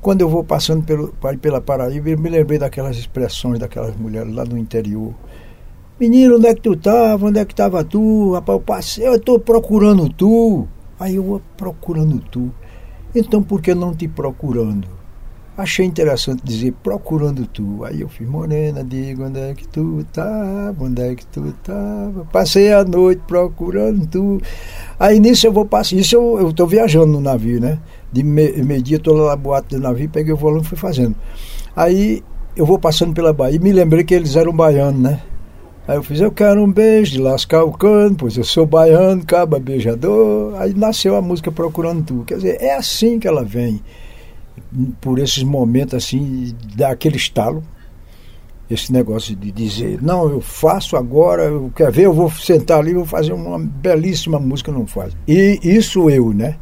Quando 0.01 0.21
eu 0.21 0.29
vou 0.29 0.43
passando 0.43 0.83
pelo, 0.83 1.13
pela 1.41 1.61
Paraíba, 1.61 2.09
eu 2.09 2.17
me 2.17 2.29
lembrei 2.29 2.57
daquelas 2.59 2.97
expressões 2.97 3.59
daquelas 3.59 3.95
mulheres 3.95 4.33
lá 4.33 4.43
no 4.43 4.57
interior. 4.57 5.13
Menino, 5.99 6.37
onde 6.37 6.47
é 6.47 6.55
que 6.55 6.61
tu 6.61 6.73
estava? 6.73 7.25
Onde 7.25 7.39
é 7.39 7.45
que 7.45 7.53
estava 7.53 7.83
tu? 7.83 8.33
Rapaz, 8.33 8.55
eu 8.55 8.61
passei, 8.61 9.07
eu 9.07 9.15
estou 9.15 9.39
procurando 9.39 10.09
tu. 10.09 10.67
Aí 10.99 11.15
eu 11.15 11.41
procurando 11.55 12.19
tu. 12.19 12.51
Então 13.15 13.41
por 13.41 13.61
que 13.61 13.73
não 13.73 13.93
te 13.93 14.07
procurando? 14.07 14.87
Achei 15.57 15.85
interessante 15.85 16.41
dizer 16.41 16.73
procurando 16.81 17.45
tu. 17.45 17.83
Aí 17.83 17.99
eu 17.99 18.07
fui 18.07 18.25
morena, 18.25 18.81
digo 18.81 19.25
onde 19.25 19.39
é 19.39 19.53
que 19.53 19.67
tu 19.67 19.99
estava, 19.99 20.75
onde 20.79 21.01
é 21.01 21.15
que 21.15 21.25
tu 21.25 21.47
estava. 21.47 22.23
Passei 22.31 22.71
a 22.71 22.85
noite 22.85 23.21
procurando 23.27 24.07
tu. 24.07 24.41
Aí 24.97 25.19
nisso 25.19 25.47
eu 25.47 25.51
vou 25.51 25.65
passar. 25.65 25.97
Isso 25.97 26.15
eu 26.15 26.49
estou 26.49 26.65
viajando 26.65 27.07
no 27.07 27.19
navio, 27.19 27.59
né? 27.59 27.77
De 28.11 28.23
meio-dia 28.23 28.97
estou 28.97 29.15
lá 29.15 29.31
na 29.31 29.35
boate 29.35 29.75
do 29.75 29.81
navio, 29.81 30.09
peguei 30.09 30.33
o 30.33 30.37
volume 30.37 30.61
e 30.61 30.65
fui 30.65 30.77
fazendo. 30.77 31.15
Aí 31.75 32.23
eu 32.55 32.65
vou 32.65 32.79
passando 32.79 33.13
pela 33.13 33.33
Bahia 33.33 33.59
me 33.59 33.71
lembrei 33.71 34.03
que 34.03 34.13
eles 34.13 34.35
eram 34.35 34.53
baianos, 34.53 35.01
né? 35.01 35.21
Aí 35.87 35.95
eu 35.95 36.03
fiz, 36.03 36.21
eu 36.21 36.31
quero 36.31 36.63
um 36.63 36.71
beijo 36.71 37.13
de 37.13 37.17
lascar 37.19 37.63
o 37.63 37.71
cano, 37.71 38.15
pois 38.15 38.37
eu 38.37 38.43
sou 38.43 38.65
baiano, 38.65 39.25
caba 39.25 39.59
beijador. 39.59 40.55
Aí 40.59 40.73
nasceu 40.73 41.15
a 41.15 41.21
música 41.21 41.51
Procurando 41.51 42.03
Tu. 42.03 42.23
Quer 42.25 42.35
dizer, 42.35 42.61
é 42.61 42.75
assim 42.75 43.19
que 43.19 43.27
ela 43.27 43.43
vem, 43.43 43.81
por 45.01 45.17
esses 45.17 45.43
momentos 45.43 45.95
assim, 45.95 46.55
daquele 46.75 47.17
estalo. 47.17 47.63
Esse 48.69 48.93
negócio 48.93 49.35
de 49.35 49.51
dizer, 49.51 49.99
não, 49.99 50.29
eu 50.29 50.41
faço 50.41 50.95
agora, 50.95 51.45
eu 51.45 51.71
quero 51.75 51.91
ver, 51.91 52.05
eu 52.05 52.13
vou 52.13 52.29
sentar 52.29 52.77
ali 52.77 52.91
e 52.91 52.93
vou 52.93 53.05
fazer 53.05 53.33
uma 53.33 53.57
belíssima 53.57 54.39
música, 54.39 54.71
não 54.71 54.85
faz. 54.85 55.11
E 55.27 55.59
isso 55.63 56.07
eu, 56.07 56.31
né? 56.31 56.55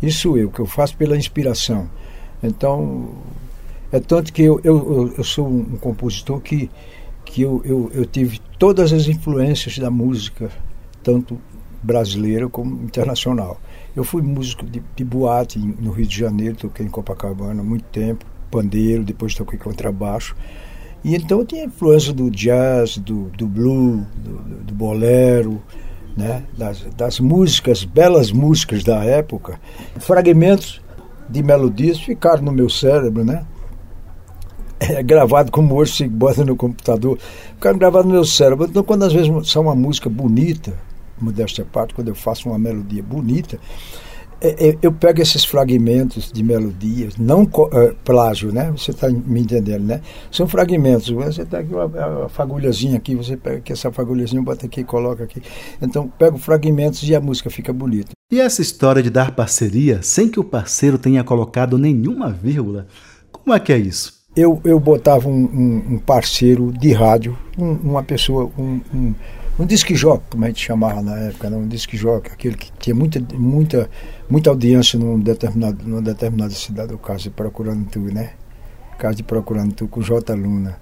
Isso 0.00 0.36
eu, 0.38 0.48
que 0.48 0.60
eu 0.60 0.66
faço 0.66 0.96
pela 0.96 1.16
inspiração. 1.16 1.90
Então, 2.40 3.10
é 3.90 3.98
tanto 3.98 4.32
que 4.32 4.42
eu, 4.42 4.60
eu, 4.62 5.12
eu 5.18 5.24
sou 5.24 5.48
um 5.48 5.76
compositor 5.76 6.40
que 6.40 6.70
que 7.30 7.42
eu, 7.42 7.62
eu, 7.64 7.90
eu 7.94 8.04
tive 8.04 8.40
todas 8.58 8.92
as 8.92 9.06
influências 9.06 9.78
da 9.78 9.90
música, 9.90 10.50
tanto 11.02 11.38
brasileira 11.80 12.48
como 12.48 12.82
internacional. 12.82 13.58
Eu 13.94 14.02
fui 14.02 14.20
músico 14.20 14.66
de, 14.66 14.82
de 14.96 15.04
boate 15.04 15.58
no 15.58 15.92
Rio 15.92 16.06
de 16.06 16.18
Janeiro, 16.18 16.56
toquei 16.56 16.84
em 16.84 16.88
Copacabana 16.88 17.60
há 17.60 17.64
muito 17.64 17.84
tempo, 17.84 18.26
pandeiro, 18.50 19.04
depois 19.04 19.34
toquei 19.34 19.58
contrabaixo. 19.58 20.36
E 21.04 21.14
então 21.14 21.38
eu 21.38 21.46
tinha 21.46 21.64
influência 21.64 22.12
do 22.12 22.30
jazz, 22.30 22.98
do, 22.98 23.30
do 23.30 23.46
blues, 23.46 24.04
do, 24.16 24.32
do 24.64 24.74
bolero, 24.74 25.62
né? 26.16 26.44
das, 26.58 26.82
das 26.96 27.20
músicas, 27.20 27.84
belas 27.84 28.32
músicas 28.32 28.82
da 28.82 29.04
época. 29.04 29.58
Fragmentos 30.00 30.80
de 31.28 31.42
melodias 31.44 31.98
ficaram 32.00 32.42
no 32.42 32.52
meu 32.52 32.68
cérebro, 32.68 33.24
né? 33.24 33.46
É 34.80 35.02
gravado 35.02 35.52
como 35.52 35.74
hoje 35.74 35.92
se 35.92 36.08
bota 36.08 36.44
no 36.44 36.56
computador, 36.56 37.18
ficaram 37.54 37.78
gravados 37.78 38.06
no 38.06 38.14
meu 38.14 38.24
cérebro. 38.24 38.66
Então, 38.68 38.82
quando 38.82 39.04
às 39.04 39.12
vezes 39.12 39.30
são 39.50 39.62
uma 39.62 39.74
música 39.74 40.08
bonita, 40.08 40.72
modéstia 41.20 41.66
parte, 41.70 41.94
quando 41.94 42.08
eu 42.08 42.14
faço 42.14 42.48
uma 42.48 42.58
melodia 42.58 43.02
bonita, 43.02 43.58
é, 44.42 44.70
é, 44.70 44.78
eu 44.80 44.90
pego 44.90 45.20
esses 45.20 45.44
fragmentos 45.44 46.32
de 46.32 46.42
melodias, 46.42 47.18
não 47.18 47.42
é, 47.72 47.94
plágio, 48.02 48.50
né? 48.50 48.72
Você 48.74 48.90
está 48.90 49.10
me 49.10 49.40
entendendo, 49.40 49.84
né? 49.84 50.00
São 50.32 50.48
fragmentos. 50.48 51.10
Você 51.10 51.42
está 51.42 51.58
aqui 51.58 51.74
uma, 51.74 52.26
fagulhazinha 52.30 52.96
aqui, 52.96 53.14
você 53.14 53.36
pega 53.36 53.58
aqui 53.58 53.72
essa 53.72 53.92
fagulhazinha, 53.92 54.40
bota 54.40 54.64
aqui, 54.64 54.82
coloca 54.82 55.24
aqui. 55.24 55.42
Então, 55.82 56.08
pego 56.08 56.38
fragmentos 56.38 57.06
e 57.06 57.14
a 57.14 57.20
música 57.20 57.50
fica 57.50 57.70
bonita. 57.70 58.12
E 58.32 58.40
essa 58.40 58.62
história 58.62 59.02
de 59.02 59.10
dar 59.10 59.32
parceria 59.32 60.00
sem 60.02 60.26
que 60.26 60.40
o 60.40 60.44
parceiro 60.44 60.96
tenha 60.96 61.22
colocado 61.22 61.76
nenhuma 61.76 62.30
vírgula, 62.30 62.86
como 63.30 63.54
é 63.54 63.60
que 63.60 63.72
é 63.74 63.78
isso? 63.78 64.19
Eu, 64.34 64.60
eu 64.64 64.78
botava 64.78 65.28
um, 65.28 65.44
um, 65.44 65.94
um 65.94 65.98
parceiro 65.98 66.72
de 66.72 66.92
rádio, 66.92 67.36
um, 67.58 67.72
uma 67.72 68.02
pessoa, 68.02 68.50
um, 68.56 68.80
um, 68.94 69.14
um 69.58 69.66
disque 69.66 69.94
jockey, 69.94 70.24
como 70.30 70.44
a 70.44 70.48
gente 70.48 70.64
chamava 70.64 71.02
na 71.02 71.16
época, 71.18 71.50
né? 71.50 71.56
um 71.56 71.66
disque 71.66 71.96
jockey, 71.96 72.32
aquele 72.32 72.56
que 72.56 72.70
tinha 72.78 72.94
muita, 72.94 73.20
muita, 73.34 73.90
muita 74.28 74.50
audiência 74.50 74.98
num 74.98 75.18
determinado, 75.18 75.78
numa 75.84 76.00
determinada 76.00 76.52
cidade, 76.52 76.94
o 76.94 76.98
caso 76.98 77.24
de 77.24 77.30
Procurando 77.30 77.86
Tu, 77.90 77.98
né? 77.98 78.30
O 78.94 78.98
caso 78.98 79.16
de 79.16 79.22
Procurando 79.22 79.74
Tu 79.74 79.88
com 79.88 80.00
J. 80.00 80.32
Luna. 80.34 80.78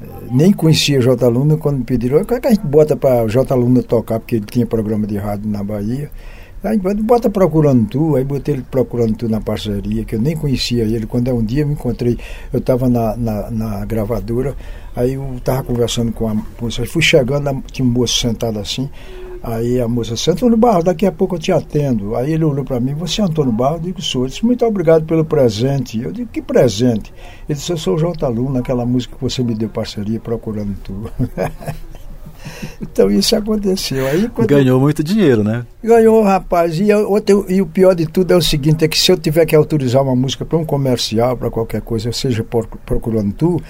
Eh, 0.00 0.06
nem 0.30 0.52
conhecia 0.52 1.00
J. 1.00 1.28
Luna 1.28 1.56
quando 1.56 1.78
me 1.78 1.84
pediram, 1.84 2.24
como 2.24 2.38
é 2.38 2.40
que 2.40 2.46
a 2.46 2.50
gente 2.50 2.64
bota 2.64 2.96
para 2.96 3.26
J. 3.26 3.54
Luna 3.56 3.82
tocar, 3.82 4.20
porque 4.20 4.36
ele 4.36 4.46
tinha 4.46 4.64
programa 4.64 5.06
de 5.06 5.18
rádio 5.18 5.50
na 5.50 5.64
Bahia. 5.64 6.10
Aí 6.62 6.76
bota 6.78 7.30
procurando 7.30 7.88
tu, 7.88 8.16
aí 8.16 8.24
botei 8.24 8.56
ele 8.56 8.64
procurando 8.68 9.14
tu 9.14 9.28
na 9.28 9.40
parceria, 9.40 10.04
que 10.04 10.16
eu 10.16 10.20
nem 10.20 10.36
conhecia 10.36 10.82
ele. 10.82 11.06
Quando 11.06 11.28
é 11.28 11.32
um 11.32 11.42
dia 11.42 11.62
eu 11.62 11.66
me 11.68 11.74
encontrei, 11.74 12.18
eu 12.52 12.58
estava 12.58 12.88
na, 12.88 13.16
na, 13.16 13.50
na, 13.50 13.84
gravadora, 13.84 14.56
aí 14.96 15.14
eu 15.14 15.34
estava 15.36 15.62
conversando 15.62 16.10
com 16.10 16.28
a 16.28 16.34
moça, 16.60 16.84
fui 16.84 17.00
chegando, 17.00 17.62
tinha 17.70 17.86
um 17.86 17.90
moço 17.90 18.18
sentado 18.18 18.58
assim, 18.58 18.90
aí 19.40 19.80
a 19.80 19.86
moça 19.86 20.14
disse, 20.14 20.32
Antônio 20.32 20.56
Barros, 20.56 20.82
daqui 20.82 21.06
a 21.06 21.12
pouco 21.12 21.36
eu 21.36 21.38
te 21.38 21.52
atendo. 21.52 22.16
Aí 22.16 22.32
ele 22.32 22.44
olhou 22.44 22.64
para 22.64 22.80
mim, 22.80 22.92
você 22.92 23.20
é 23.20 23.24
Antônio 23.24 23.52
Barros? 23.52 23.78
Eu 23.78 23.84
digo, 23.84 24.02
sou. 24.02 24.22
Ele 24.22 24.30
disse, 24.30 24.44
muito 24.44 24.66
obrigado 24.66 25.04
pelo 25.04 25.24
presente. 25.24 26.02
Eu 26.02 26.10
digo, 26.10 26.28
que 26.28 26.42
presente? 26.42 27.14
Ele 27.48 27.56
disse, 27.56 27.70
eu 27.70 27.76
sou 27.76 27.94
o 27.94 27.98
J. 27.98 28.26
Lu, 28.28 28.50
naquela 28.50 28.84
música 28.84 29.14
que 29.14 29.22
você 29.22 29.44
me 29.44 29.54
deu 29.54 29.68
parceria, 29.68 30.18
procurando 30.18 30.74
tu. 30.82 31.08
Então 32.80 33.10
isso 33.10 33.34
aconteceu. 33.36 34.06
Aí, 34.06 34.30
Ganhou 34.46 34.80
muito 34.80 35.02
dinheiro, 35.02 35.42
né? 35.42 35.66
Ganhou, 35.82 36.22
rapaz. 36.22 36.78
E, 36.78 36.92
outro, 36.92 37.44
e 37.48 37.60
o 37.60 37.66
pior 37.66 37.94
de 37.94 38.06
tudo 38.06 38.32
é 38.32 38.36
o 38.36 38.42
seguinte: 38.42 38.84
é 38.84 38.88
que 38.88 38.98
se 38.98 39.10
eu 39.10 39.16
tiver 39.16 39.44
que 39.46 39.54
autorizar 39.54 40.02
uma 40.02 40.14
música 40.14 40.44
para 40.44 40.58
um 40.58 40.64
comercial, 40.64 41.36
para 41.36 41.50
qualquer 41.50 41.80
coisa, 41.82 42.12
seja 42.12 42.42
por, 42.44 42.66
procurando 42.86 43.32
tu, 43.32 43.60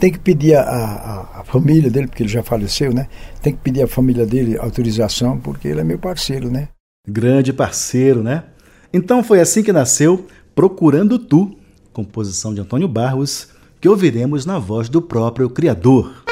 tem 0.00 0.12
que 0.12 0.18
pedir 0.18 0.54
a, 0.54 0.62
a, 0.62 1.40
a, 1.40 1.44
família 1.44 1.90
dele, 1.90 2.06
porque 2.06 2.22
ele 2.22 2.30
já 2.30 2.42
faleceu, 2.42 2.92
né? 2.92 3.06
Tem 3.42 3.52
que 3.52 3.60
pedir 3.60 3.82
a 3.82 3.86
família 3.86 4.26
dele 4.26 4.58
autorização, 4.58 5.38
porque 5.38 5.68
ele 5.68 5.80
é 5.80 5.84
meu 5.84 5.98
parceiro, 5.98 6.50
né? 6.50 6.68
Grande 7.06 7.52
parceiro, 7.52 8.22
né? 8.22 8.44
Então 8.92 9.22
foi 9.22 9.40
assim 9.40 9.62
que 9.62 9.72
nasceu 9.72 10.26
Procurando 10.58 11.20
Tu, 11.20 11.56
composição 11.92 12.52
de 12.52 12.60
Antônio 12.60 12.88
Barros, 12.88 13.50
que 13.80 13.88
ouviremos 13.88 14.44
na 14.44 14.58
voz 14.58 14.88
do 14.88 15.00
próprio 15.00 15.48
criador. 15.48 16.24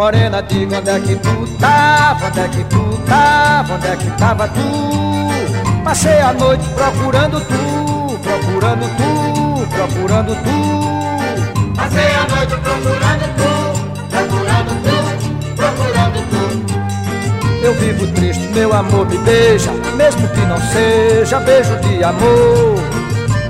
Morena, 0.00 0.40
diga 0.40 0.78
onde 0.78 0.88
é 0.88 0.98
que 0.98 1.14
tu 1.16 1.46
tava, 1.58 2.28
onde 2.28 2.40
é 2.40 2.48
que 2.48 2.64
tu 2.64 2.98
tava, 3.06 3.74
onde 3.74 3.86
é 3.86 3.96
que 3.96 4.10
tava 4.12 4.48
tu? 4.48 5.84
Passei 5.84 6.18
a 6.22 6.32
noite 6.32 6.66
procurando 6.70 7.38
tu, 7.40 8.18
procurando 8.20 8.86
tu, 8.96 9.66
procurando 9.68 10.34
tu. 10.36 11.76
Passei 11.76 12.14
a 12.14 12.34
noite 12.34 12.56
procurando 12.62 13.26
tu, 13.36 14.08
procurando 14.08 14.72
tu, 14.86 15.54
procurando 15.54 16.18
tu. 16.30 17.62
Eu 17.62 17.74
vivo 17.74 18.06
triste, 18.14 18.48
meu 18.54 18.72
amor 18.72 19.06
me 19.06 19.18
beija, 19.18 19.70
mesmo 19.98 20.26
que 20.28 20.40
não 20.46 20.58
seja 20.72 21.40
beijo 21.40 21.76
de 21.80 22.02
amor. 22.02 22.80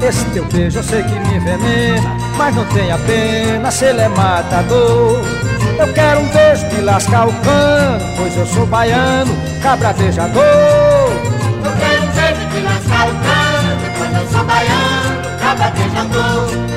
Esse 0.03 0.25
teu 0.31 0.45
beijo 0.47 0.81
eu 0.81 0.83
sei 0.83 1.05
que 1.05 1.15
me 1.15 1.37
envenena, 1.37 2.17
mas 2.37 2.57
não 2.57 2.65
tenha 2.65 2.99
pena 2.99 3.71
se 3.71 3.85
ele 3.85 4.01
é 4.01 4.09
matador. 4.09 5.50
Eu 5.79 5.93
quero 5.95 6.21
um 6.21 6.29
beijo 6.29 6.69
de 6.69 6.81
lascar 6.83 7.29
o 7.29 7.33
cano, 7.33 8.05
pois 8.17 8.37
eu 8.37 8.47
sou 8.47 8.67
baiano, 8.67 9.33
cabra 9.63 9.93
beijador. 9.93 10.43
Eu 10.43 11.73
quero 11.79 12.03
um 12.03 12.11
beijo 12.13 12.47
de 12.51 12.61
lascar 12.61 13.09
o 13.09 13.15
cano, 13.15 13.81
pois 13.99 14.13
eu 14.21 14.29
sou 14.31 14.45
baiano, 14.45 15.39
cabra 15.41 15.71
beijador. 15.71 16.71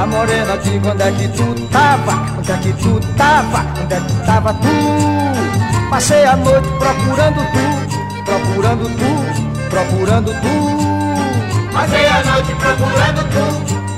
A 0.00 0.06
morena 0.06 0.56
diga 0.58 0.92
onde 0.92 1.02
é 1.02 1.12
que 1.12 1.28
tu 1.28 1.54
tava, 1.68 2.38
onde 2.38 2.52
é 2.52 2.56
que 2.56 2.72
tu 2.72 3.00
tava, 3.16 3.66
onde 3.82 3.94
é 3.94 4.00
que 4.00 4.26
tava 4.26 4.54
tu. 4.54 5.90
Passei 5.90 6.24
a 6.24 6.36
noite 6.36 6.68
procurando 6.78 7.40
tu, 7.52 8.24
procurando 8.24 8.84
tu, 8.96 9.68
procurando 9.68 10.32
tu. 10.40 11.70
Passei 11.72 12.06
a 12.06 12.24
noite 12.24 12.54
procurando 12.54 13.22
tu, 13.30 13.44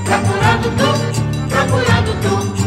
procurando 0.05 0.71
tu, 0.77 1.49
procurando 1.49 2.13
tu. 2.23 2.62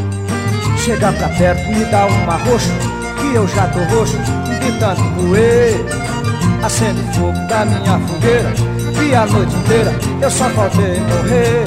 Chega 0.85 1.11
pra 1.13 1.29
perto, 1.29 1.67
me 1.67 1.83
dá 1.85 2.05
uma 2.05 2.35
roxa, 2.35 2.71
que 3.19 3.33
eu 3.33 3.47
já 3.47 3.65
tô 3.69 3.79
roxo 3.85 4.19
de 4.19 4.71
tanto 4.79 5.01
moer. 5.01 5.83
Acende 6.61 7.01
fogo 7.15 7.33
da 7.47 7.65
minha 7.65 7.99
fogueira, 8.01 8.53
e 9.03 9.15
a 9.15 9.25
noite 9.25 9.55
inteira 9.55 9.91
eu 10.21 10.29
só 10.29 10.47
faltei 10.51 10.99
morrer. 10.99 11.65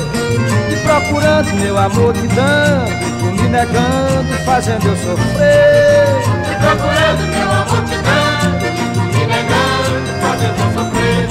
E 0.71 0.77
procurando 0.85 1.53
meu 1.55 1.77
amor 1.77 2.15
te 2.15 2.29
dando, 2.29 2.93
tu 3.19 3.43
me 3.43 3.49
negando, 3.49 4.45
fazendo 4.45 4.87
eu 4.87 4.97
sofrer. 4.97 6.07
E 6.45 6.55
procurando 6.63 7.27
meu 7.27 7.51
amor 7.51 7.83
te 7.89 7.97
dando, 8.07 8.71
tu 8.95 9.01
me 9.01 9.27
negando, 9.27 10.09
fazendo 10.23 10.59
eu 10.63 10.71
sofrer. 10.79 11.27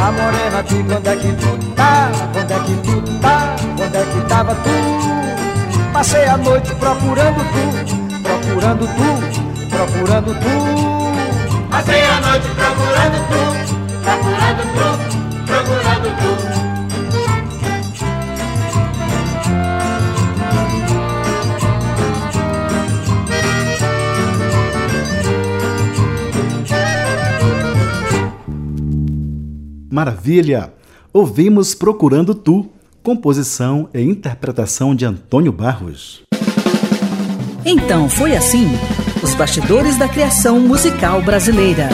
A 0.00 0.12
morena 0.12 0.62
de 0.62 0.76
onde 0.76 1.08
é 1.10 1.16
que 1.16 1.32
tu 1.34 1.74
tá, 1.74 2.10
onde 2.34 2.52
é 2.54 2.58
que 2.58 2.74
tu 2.82 3.02
tá, 3.20 3.54
onde 3.78 3.96
é 3.98 4.02
que 4.02 4.28
tava 4.30 4.54
tu? 4.54 5.41
Passei 6.02 6.26
a 6.26 6.36
noite 6.36 6.74
procurando 6.74 7.38
tu, 7.52 7.70
procurando 8.24 8.88
tu, 8.88 9.22
procurando 9.68 10.34
tu. 10.34 10.50
Passei 11.70 12.02
a 12.02 12.20
noite 12.20 12.48
procurando 12.56 13.18
tu, 13.28 13.42
procurando 14.02 14.62
tu, 14.74 14.98
procurando 15.46 16.10
tu. 16.18 16.32
Maravilha! 29.88 30.74
Ouvimos 31.14 31.74
Procurando 31.76 32.34
Tu, 32.34 32.68
composição 33.02 33.88
e 33.92 34.00
interpretação 34.00 34.94
de 34.94 35.04
Antônio 35.04 35.52
Barros. 35.52 36.22
Então 37.64 38.08
foi 38.08 38.36
assim: 38.36 38.66
os 39.22 39.34
bastidores 39.34 39.96
da 39.96 40.08
criação 40.08 40.60
musical 40.60 41.20
brasileira. 41.22 41.88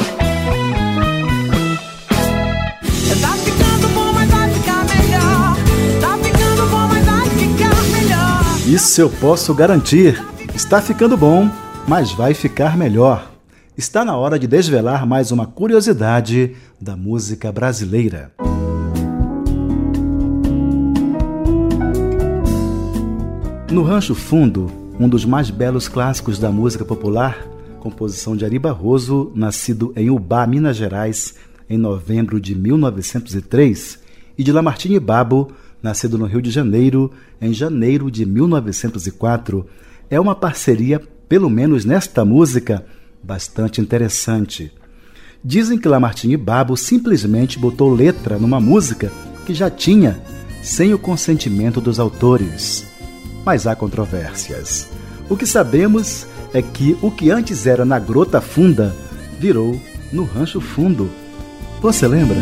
Ficando 3.45 3.89
bom, 3.95 4.13
mas 4.13 4.31
vai 4.31 4.51
ficar 4.51 4.85
melhor. 4.85 5.57
Ficando 6.23 6.71
bom, 6.71 6.89
mas 6.89 7.05
vai 7.07 7.31
ficar 7.31 7.83
melhor. 8.01 8.45
Isso 8.67 9.01
eu 9.01 9.11
posso 9.11 9.55
garantir. 9.55 10.23
Está 10.55 10.83
ficando 10.83 11.17
bom, 11.17 11.49
mas 11.87 12.13
vai 12.13 12.35
ficar 12.35 12.77
melhor. 12.77 13.31
Está 13.77 14.05
na 14.05 14.17
hora 14.17 14.39
de 14.39 14.47
desvelar 14.47 15.07
mais 15.07 15.31
uma 15.31 15.47
curiosidade 15.47 16.57
da 16.81 16.97
música 16.97 17.53
brasileira. 17.53 18.33
No 23.71 23.83
Rancho 23.83 24.15
Fundo, 24.15 24.73
um 24.99 25.07
dos 25.07 25.27
mais 25.27 25.51
belos 25.51 25.89
clássicos 25.89 26.39
da 26.39 26.51
música 26.51 26.87
popular, 26.87 27.47
composição 27.81 28.35
de 28.35 28.43
Ari 28.43 28.59
Barroso, 28.59 29.31
nascido 29.35 29.93
em 29.95 30.09
Ubá, 30.09 30.47
Minas 30.47 30.75
Gerais, 30.75 31.35
em 31.69 31.77
novembro 31.77 32.41
de 32.41 32.55
1903, 32.55 33.99
e 34.39 34.43
de 34.43 34.51
Lamartine 34.53 34.99
Babo, 34.99 35.53
nascido 35.83 36.17
no 36.17 36.25
Rio 36.25 36.41
de 36.41 36.51
Janeiro, 36.51 37.13
em 37.43 37.53
janeiro 37.53 38.11
de 38.11 38.25
1904, 38.25 39.67
é 40.09 40.19
uma 40.19 40.35
parceria, 40.35 40.99
pelo 41.29 41.51
menos 41.51 41.85
nesta 41.85 42.25
música, 42.25 42.87
bastante 43.23 43.83
interessante. 43.83 44.73
Dizem 45.45 45.77
que 45.77 45.89
Lamartine 45.89 46.39
Babo 46.39 46.75
simplesmente 46.75 47.59
botou 47.59 47.93
letra 47.93 48.39
numa 48.39 48.61
música 48.61 49.13
que 49.45 49.53
já 49.53 49.69
tinha, 49.69 50.19
sem 50.63 50.95
o 50.95 50.99
consentimento 50.99 51.83
dos 51.83 52.01
autores. 52.01 52.98
Mas 53.45 53.67
há 53.67 53.75
controvérsias. 53.75 54.89
O 55.29 55.37
que 55.37 55.47
sabemos 55.47 56.27
é 56.53 56.63
que 56.63 56.97
o 57.03 57.11
que 57.11 57.31
antes 57.31 57.67
era 57.67 57.85
na 57.85 57.99
Grota 57.99 58.41
Funda 58.41 58.95
virou 59.39 59.81
no 60.13 60.25
Rancho 60.25 60.61
Fundo. 60.61 61.11
Você 61.81 62.09
lembra? 62.09 62.37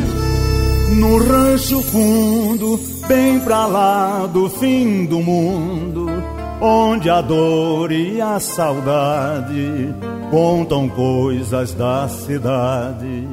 No 0.95 1.19
rancho 1.19 1.83
fundo, 1.83 2.79
bem 3.09 3.41
pra 3.41 3.67
lá 3.67 4.27
do 4.27 4.49
fim 4.49 5.05
do 5.05 5.19
mundo, 5.19 6.07
onde 6.61 7.11
a 7.11 7.21
dor 7.21 7.91
e 7.91 8.21
a 8.21 8.39
saudade 8.39 9.93
contam 10.31 10.89
coisas 10.89 11.75
da 11.75 12.09
cidade. 12.09 13.29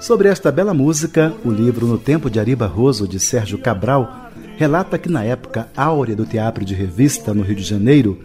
Sobre 0.00 0.28
esta 0.28 0.50
bela 0.50 0.74
música, 0.74 1.32
o 1.44 1.50
livro 1.50 1.86
No 1.86 1.98
Tempo 1.98 2.28
de 2.28 2.40
Ari 2.40 2.56
Barroso, 2.56 3.06
de 3.06 3.20
Sérgio 3.20 3.58
Cabral, 3.58 4.27
relata 4.58 4.98
que 4.98 5.08
na 5.08 5.22
época 5.22 5.68
áurea 5.76 6.16
do 6.16 6.26
teatro 6.26 6.64
de 6.64 6.74
revista 6.74 7.32
no 7.32 7.44
Rio 7.44 7.54
de 7.54 7.62
Janeiro, 7.62 8.18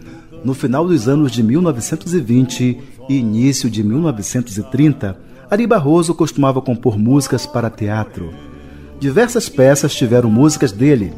no 0.44 0.52
final 0.52 0.84
dos 0.84 1.08
anos 1.08 1.30
de 1.30 1.44
1920 1.44 2.80
e 3.08 3.14
início 3.14 3.70
de 3.70 3.84
1930, 3.84 5.16
Ari 5.48 5.64
Barroso 5.64 6.12
costumava 6.12 6.60
compor 6.60 6.98
músicas 6.98 7.46
para 7.46 7.70
teatro. 7.70 8.34
Diversas 8.98 9.48
peças 9.48 9.94
tiveram 9.94 10.28
músicas 10.28 10.72
dele. 10.72 11.12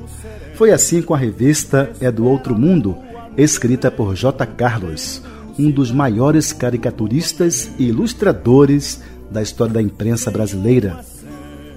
Foi 0.55 0.71
assim 0.71 1.01
com 1.01 1.14
a 1.14 1.19
revista 1.19 1.91
É 1.99 2.12
do 2.12 2.27
Outro 2.27 2.55
Mundo, 2.55 2.95
escrita 3.39 3.91
por 3.91 4.14
J. 4.14 4.45
Carlos, 4.45 5.23
um 5.59 5.71
dos 5.71 5.91
maiores 5.91 6.53
caricaturistas 6.53 7.71
e 7.79 7.85
ilustradores 7.85 9.01
da 9.31 9.41
história 9.41 9.73
da 9.73 9.81
imprensa 9.81 10.31
brasileira. 10.31 11.01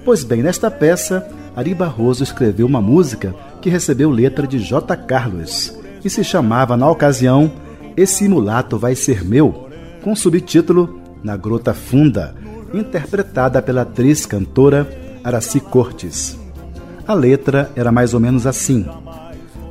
Pois 0.04 0.24
bem, 0.24 0.42
nesta 0.42 0.70
peça, 0.70 1.26
Ari 1.54 1.74
Barroso 1.74 2.22
escreveu 2.22 2.66
uma 2.66 2.80
música 2.80 3.34
que 3.60 3.68
recebeu 3.68 4.10
letra 4.10 4.46
de 4.46 4.58
J. 4.58 4.96
Carlos 4.96 5.76
e 6.04 6.08
se 6.08 6.24
chamava, 6.24 6.76
na 6.76 6.88
ocasião, 6.88 7.52
Esse 7.96 8.28
Mulato 8.28 8.78
Vai 8.78 8.94
Ser 8.94 9.24
Meu, 9.24 9.68
com 10.02 10.16
subtítulo 10.16 11.00
Na 11.22 11.36
Grota 11.36 11.74
Funda, 11.74 12.34
interpretada 12.72 13.60
pela 13.60 13.82
atriz 13.82 14.24
cantora 14.24 14.88
Araci 15.22 15.60
Cortes. 15.60 16.38
A 17.06 17.12
letra 17.12 17.70
era 17.74 17.92
mais 17.92 18.14
ou 18.14 18.20
menos 18.20 18.46
assim: 18.46 18.86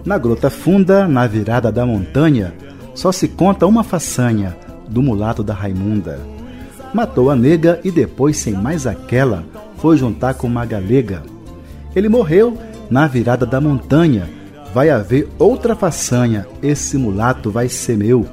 Na 0.06 0.18
Grota 0.18 0.50
Funda, 0.50 1.08
na 1.08 1.26
virada 1.26 1.72
da 1.72 1.86
montanha, 1.86 2.54
só 2.94 3.12
se 3.12 3.28
conta 3.28 3.66
uma 3.66 3.84
façanha 3.84 4.56
do 4.88 5.02
mulato 5.02 5.44
da 5.44 5.54
Raimunda. 5.54 6.20
Matou 6.94 7.30
a 7.30 7.36
nega 7.36 7.80
e 7.84 7.92
depois, 7.92 8.38
sem 8.38 8.54
mais 8.54 8.86
aquela, 8.86 9.44
foi 9.78 9.98
juntar 9.98 10.34
com 10.34 10.48
uma 10.48 10.66
galega. 10.66 11.24
Ele 11.96 12.10
morreu 12.10 12.58
na 12.90 13.08
virada 13.08 13.46
da 13.46 13.60
montanha. 13.60 14.30
Vai 14.74 14.90
haver 14.90 15.28
outra 15.40 15.76
façanha, 15.76 16.46
esse 16.62 16.98
mulato 16.98 17.50
vai 17.50 17.68
ser 17.68 17.98
meu. 17.98 18.26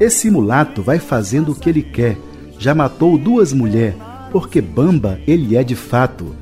Esse 0.00 0.30
mulato 0.30 0.82
vai 0.82 0.98
fazendo 0.98 1.52
o 1.52 1.54
que 1.54 1.68
ele 1.68 1.82
quer. 1.82 2.16
Já 2.58 2.74
matou 2.74 3.18
duas 3.18 3.52
mulheres, 3.52 3.96
porque 4.32 4.60
bamba 4.60 5.18
ele 5.26 5.56
é 5.56 5.62
de 5.62 5.74
fato. 5.74 6.34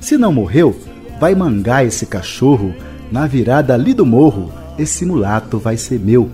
Se 0.00 0.16
não 0.16 0.32
morreu, 0.32 0.74
vai 1.20 1.34
mangar 1.34 1.84
esse 1.84 2.06
cachorro. 2.06 2.74
Na 3.12 3.26
virada 3.26 3.74
ali 3.74 3.92
do 3.92 4.06
morro, 4.06 4.50
esse 4.78 5.04
mulato 5.04 5.58
vai 5.58 5.76
ser 5.76 6.00
meu. 6.00 6.30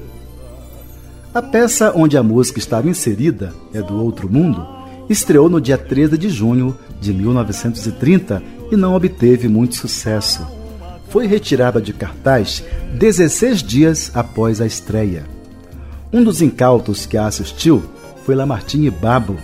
A 1.35 1.43
peça 1.43 1.93
onde 1.95 2.17
a 2.17 2.23
música 2.23 2.59
estava 2.59 2.89
inserida, 2.89 3.53
É 3.75 3.83
do 3.83 4.03
Outro 4.03 4.31
Mundo, 4.31 4.67
estreou 5.09 5.51
no 5.51 5.61
dia 5.61 5.77
13 5.77 6.17
de 6.17 6.29
junho 6.29 6.77
de 7.01 7.13
1930 7.13 8.43
e 8.71 8.77
não 8.77 8.95
obteve 8.95 9.49
muito 9.49 9.77
sucesso. 9.77 10.47
Foi 11.09 11.27
retirada 11.27 11.81
de 11.81 11.93
cartaz 11.93 12.65
16 12.95 13.63
dias 13.63 14.11
após 14.15 14.61
a 14.61 14.67
estreia. 14.67 15.25
Um 16.13 16.23
dos 16.23 16.43
incautos 16.43 17.07
que 17.07 17.17
a 17.17 17.27
assistiu 17.27 17.83
foi 18.25 18.35
Lamartine 18.35 18.91
Babo. 18.91 19.37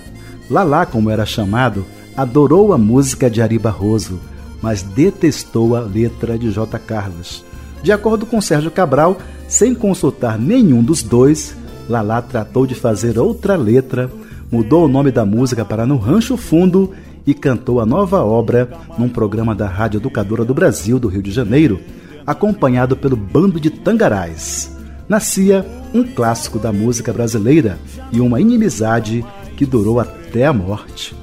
Lalá, 0.51 0.85
como 0.85 1.11
era 1.11 1.25
chamado, 1.25 1.85
adorou 2.17 2.73
a 2.73 2.79
música 2.79 3.31
de 3.31 3.41
Ari 3.41 3.59
Barroso, 3.59 4.21
mas 4.61 4.83
detestou 4.83 5.77
a 5.77 5.81
letra 5.81 6.39
de 6.39 6.51
J. 6.51 6.79
Carlos. 6.79 7.45
De 7.83 7.91
acordo 7.91 8.27
com 8.27 8.41
Sérgio 8.41 8.71
Cabral, 8.71 9.19
sem 9.49 9.75
consultar 9.75 10.39
nenhum 10.39 10.83
dos 10.83 11.03
dois, 11.03 11.57
Lalá 11.89 12.23
tratou 12.23 12.67
de 12.67 12.75
fazer 12.75 13.19
outra 13.19 13.57
letra, 13.57 14.11
mudou 14.51 14.85
o 14.85 14.89
nome 14.89 15.11
da 15.11 15.25
música 15.25 15.65
para 15.65 15.85
No 15.85 15.97
Rancho 15.97 16.37
Fundo 16.37 16.93
e 17.27 17.35
cantou 17.35 17.81
a 17.81 17.87
nova 17.87 18.25
obra 18.25 18.69
num 18.99 19.09
programa 19.09 19.55
da 19.55 19.67
Rádio 19.67 19.99
Educadora 19.99 20.45
do 20.45 20.55
Brasil, 20.55 20.99
do 20.99 21.09
Rio 21.09 21.23
de 21.23 21.31
Janeiro, 21.31 21.81
acompanhado 22.27 22.97
pelo 22.97 23.17
Bando 23.17 23.61
de 23.61 23.71
Tangarais. 23.71 24.77
Nascia 25.09 25.67
um 25.93 26.03
clássico 26.05 26.59
da 26.59 26.73
música 26.73 27.13
brasileira 27.13 27.79
e 28.13 28.21
uma 28.21 28.41
inimizade 28.41 29.25
que 29.57 29.67
durou 29.67 30.01
até 30.01 30.47
a 30.47 30.53
morte. 30.53 31.15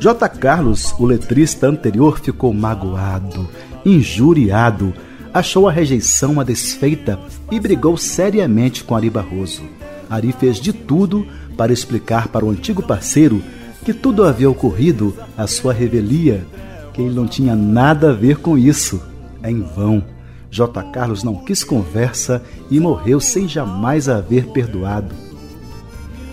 J. 0.00 0.28
Carlos, 0.28 0.94
o 0.98 1.04
letrista 1.04 1.66
anterior, 1.66 2.20
ficou 2.20 2.54
magoado, 2.54 3.48
injuriado, 3.84 4.94
achou 5.34 5.68
a 5.68 5.72
rejeição 5.72 6.32
uma 6.32 6.44
desfeita 6.44 7.18
e 7.50 7.58
brigou 7.58 7.96
seriamente 7.96 8.84
com 8.84 8.94
Ari 8.94 9.10
Barroso. 9.10 9.62
Ari 10.08 10.32
fez 10.32 10.58
de 10.58 10.72
tudo 10.72 11.26
para 11.56 11.72
explicar 11.72 12.28
para 12.28 12.44
o 12.44 12.50
antigo 12.50 12.82
parceiro 12.82 13.42
que 13.88 13.94
tudo 13.94 14.22
havia 14.22 14.50
ocorrido 14.50 15.16
à 15.34 15.46
sua 15.46 15.72
revelia, 15.72 16.46
que 16.92 17.00
ele 17.00 17.14
não 17.14 17.26
tinha 17.26 17.56
nada 17.56 18.10
a 18.10 18.12
ver 18.12 18.36
com 18.36 18.58
isso. 18.58 19.00
Em 19.42 19.62
vão. 19.62 20.04
J. 20.50 20.82
Carlos 20.92 21.24
não 21.24 21.36
quis 21.36 21.64
conversa 21.64 22.42
e 22.70 22.78
morreu 22.78 23.18
sem 23.18 23.48
jamais 23.48 24.06
haver 24.06 24.48
perdoado. 24.48 25.14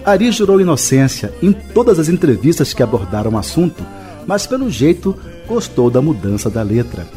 Ari 0.03 0.33
jurou 0.33 0.59
inocência 0.59 1.33
em 1.41 1.53
todas 1.53 1.97
as 1.97 2.09
entrevistas 2.09 2.73
que 2.73 2.83
abordaram 2.83 3.31
o 3.31 3.37
assunto, 3.37 3.85
mas 4.27 4.45
pelo 4.45 4.69
jeito 4.69 5.15
gostou 5.47 5.89
da 5.89 6.01
mudança 6.01 6.49
da 6.49 6.61
letra. 6.61 7.07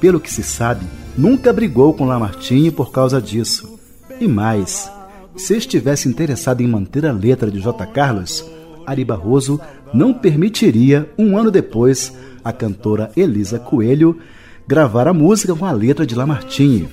Pelo 0.00 0.20
que 0.20 0.32
se 0.32 0.44
sabe, 0.44 0.86
nunca 1.18 1.52
brigou 1.52 1.92
com 1.94 2.06
Lamartine 2.06 2.70
por 2.70 2.92
causa 2.92 3.20
disso. 3.20 3.76
E 4.20 4.28
mais, 4.28 4.88
se 5.34 5.56
estivesse 5.56 6.08
interessado 6.08 6.60
em 6.60 6.68
manter 6.68 7.04
a 7.04 7.10
letra 7.10 7.50
de 7.50 7.58
J. 7.58 7.84
Carlos, 7.86 8.48
Ari 8.90 9.04
Barroso 9.04 9.60
não 9.92 10.12
permitiria, 10.12 11.10
um 11.18 11.36
ano 11.36 11.50
depois, 11.50 12.16
a 12.44 12.52
cantora 12.52 13.10
Elisa 13.16 13.58
Coelho 13.58 14.18
gravar 14.66 15.08
a 15.08 15.12
música 15.12 15.54
com 15.54 15.64
a 15.64 15.72
letra 15.72 16.06
de 16.06 16.14
Lamartine. 16.14 16.88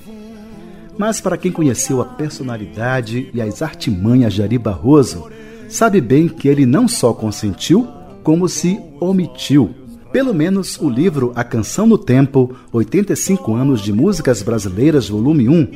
Mas 0.98 1.22
para 1.22 1.38
quem 1.38 1.52
conheceu 1.52 2.02
a 2.02 2.06
personalidade 2.06 3.30
e 3.34 3.40
as 3.40 3.62
artimanhas 3.62 4.34
de 4.34 4.42
Ari 4.42 4.58
Barroso, 4.58 5.30
sabe 5.70 6.02
bem 6.02 6.28
que 6.28 6.48
ele 6.48 6.66
não 6.66 6.88
só 6.88 7.14
consentiu, 7.14 7.88
como 8.24 8.50
se 8.50 8.80
omitiu. 9.00 9.70
Pelo 10.12 10.34
menos 10.34 10.80
o 10.80 10.90
livro 10.90 11.32
A 11.36 11.44
Canção 11.44 11.86
no 11.86 11.98
Tempo, 11.98 12.56
85 12.72 13.54
anos 13.54 13.82
de 13.82 13.94
músicas 13.94 14.42
brasileiras, 14.42 15.08
volume 15.08 15.48
1, 15.48 15.68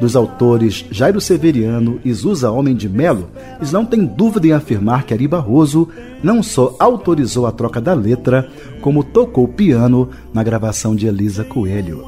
dos 0.00 0.16
autores 0.16 0.84
Jairo 0.90 1.20
Severiano 1.20 2.00
e 2.04 2.12
Zusa 2.12 2.50
Homem 2.50 2.74
de 2.74 2.88
Melo, 2.88 3.30
eles 3.56 3.72
não 3.72 3.84
têm 3.84 4.04
dúvida 4.04 4.46
em 4.46 4.52
afirmar 4.52 5.04
que 5.04 5.14
Ari 5.14 5.28
Barroso 5.28 5.88
não 6.22 6.42
só 6.42 6.74
autorizou 6.78 7.46
a 7.46 7.52
troca 7.52 7.80
da 7.80 7.94
letra, 7.94 8.48
como 8.80 9.04
tocou 9.04 9.46
piano 9.46 10.08
na 10.32 10.42
gravação 10.42 10.94
de 10.94 11.06
Elisa 11.06 11.44
Coelho. 11.44 12.04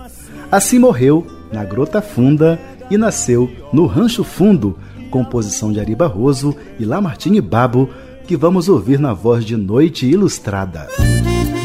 Assim 0.50 0.78
morreu 0.78 1.26
na 1.52 1.64
Grota 1.64 2.00
Funda 2.00 2.58
e 2.90 2.96
nasceu 2.96 3.50
no 3.72 3.86
Rancho 3.86 4.24
Fundo, 4.24 4.76
composição 5.10 5.72
de 5.72 5.80
Ari 5.80 5.94
Barroso 5.94 6.54
e 6.78 6.84
Lamartine 6.84 7.40
Babo, 7.40 7.88
que 8.26 8.36
vamos 8.36 8.68
ouvir 8.68 8.98
na 8.98 9.14
voz 9.14 9.44
de 9.44 9.56
Noite 9.56 10.06
Ilustrada. 10.06 10.88
No 10.98 11.55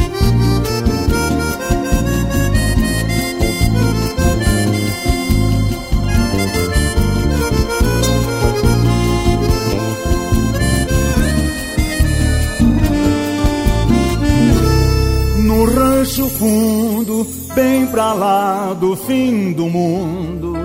rancho 16.02 16.28
fundo, 16.30 17.28
bem 17.54 17.86
pra 17.86 18.12
lá 18.14 18.74
do 18.74 18.96
fim 18.96 19.54
do 19.54 19.68
mundo, 19.68 20.56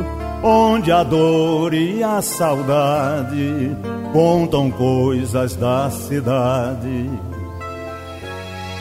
onde 0.42 0.90
a 0.90 1.02
dor 1.02 1.74
e 1.74 2.02
a 2.02 2.22
saudade 2.22 3.76
contam 4.14 4.70
coisas 4.70 5.54
da 5.54 5.90
cidade. 5.90 7.10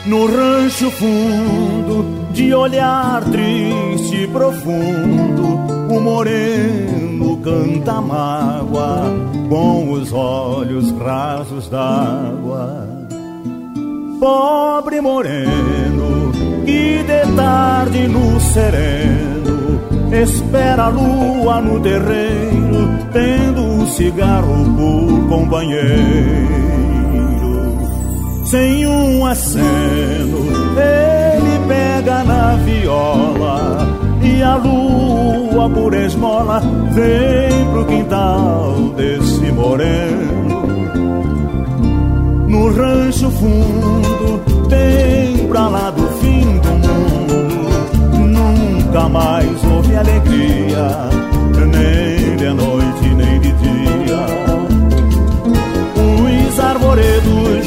No 0.06 0.24
rancho 0.26 0.90
fundo, 0.92 2.32
de 2.32 2.54
olhar 2.54 3.22
triste 3.24 4.22
e 4.22 4.26
profundo, 4.26 5.44
o 5.94 6.00
moreno 6.00 7.36
canta 7.44 8.00
mágoa 8.00 9.02
com 9.50 9.92
os 9.92 10.10
olhos 10.10 10.90
rasos 10.92 11.68
d'água. 11.68 12.86
Pobre 14.18 15.02
moreno, 15.02 16.45
que 16.66 17.04
de 17.04 17.32
tarde 17.36 18.08
no 18.08 18.40
sereno 18.40 19.80
espera 20.12 20.86
a 20.86 20.88
lua 20.88 21.60
no 21.60 21.80
terreiro, 21.80 22.88
tendo 23.12 23.62
um 23.62 23.86
cigarro 23.86 24.64
por 24.76 25.28
companheiro. 25.28 25.86
Sem 28.44 28.86
um 28.86 29.24
aceno, 29.26 30.38
ele 30.76 31.66
pega 31.68 32.24
na 32.24 32.56
viola 32.56 33.88
e 34.22 34.42
a 34.42 34.56
lua 34.56 35.70
por 35.70 35.94
esmola 35.94 36.60
vem 36.92 37.64
pro 37.72 37.84
quintal 37.86 38.74
desse 38.96 39.52
moreno. 39.52 40.66
No 42.48 42.72
rancho 42.72 43.30
fundo, 43.30 44.40
bem 44.68 45.48
pra 45.48 45.68
lá 45.68 45.92
nunca 48.96 49.08
mais 49.10 49.64
houve 49.64 49.94
alegria, 49.94 50.88
nem 51.54 52.36
de 52.36 52.48
noite 52.50 53.14
nem 53.14 53.40
de 53.40 53.52
dia. 53.52 54.26
Os 56.48 56.60
arvoredos 56.60 57.66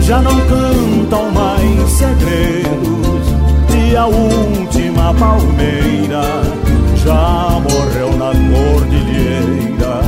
já 0.00 0.20
não 0.20 0.34
cantam 0.46 1.30
mais 1.30 1.90
segredos, 1.92 3.28
e 3.70 3.96
a 3.96 4.06
última 4.06 5.14
palmeira 5.14 6.24
já 6.96 7.60
morreu 7.62 8.16
na 8.16 8.32
cordilheira. 8.32 10.00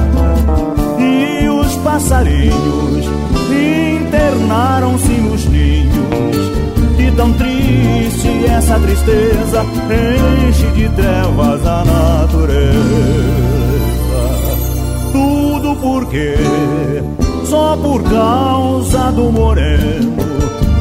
E 0.99 1.49
os 1.49 1.77
passarinhos 1.77 3.07
internaram-se 3.53 5.13
nos 5.13 5.47
ninhos. 5.47 6.66
Tão 7.17 7.33
triste 7.33 8.45
essa 8.47 8.79
tristeza 8.79 9.65
enche 10.49 10.67
de 10.73 10.89
trevas 10.91 11.67
a 11.67 11.85
natureza. 11.85 12.77
Tudo 15.13 15.77
porque 15.77 16.35
só 17.47 17.77
por 17.77 18.03
causa 18.03 19.11
do 19.13 19.33
moreno 19.33 20.17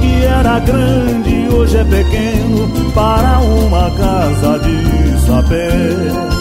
que 0.01 0.25
era 0.25 0.59
grande 0.59 1.47
hoje 1.55 1.77
é 1.77 1.83
pequeno 1.83 2.91
para 2.93 3.39
uma 3.39 3.89
casa 3.91 4.59
de 4.59 5.25
saber. 5.25 6.34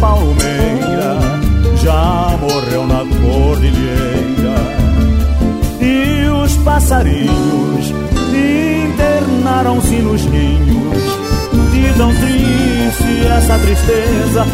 Palmeira 0.00 1.18
já 1.76 2.36
morreu 2.40 2.86
na 2.86 3.04
cordilheira. 3.20 4.56
E 5.80 6.28
os 6.28 6.56
passarinhos 6.58 7.92
internaram-se 8.32 9.96
nos 9.96 10.24
ninhos. 10.26 11.04
De 11.72 11.92
tão 11.98 12.12
triste 12.14 13.26
essa 13.26 13.58
tristeza 13.58 14.46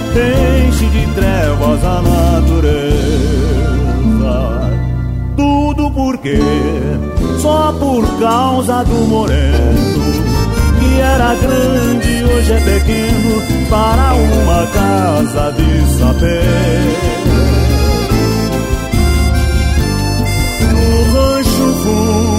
enche 0.68 0.86
de 0.86 1.07
trevas 1.14 1.84
a 1.84 2.03
natureza. 2.03 2.80
Tudo 5.36 5.91
porque 5.93 6.41
só 7.41 7.72
por 7.78 8.05
causa 8.18 8.82
do 8.84 9.07
moreno 9.07 10.20
era 11.01 11.34
grande 11.34 12.24
hoje 12.24 12.53
é 12.53 12.61
pequeno 12.61 13.42
para 13.68 14.14
uma 14.14 14.66
casa 14.66 15.53
de 15.53 15.98
saber. 15.98 16.82
No 20.72 21.12
rancho 21.12 21.66
fundo 21.82 22.30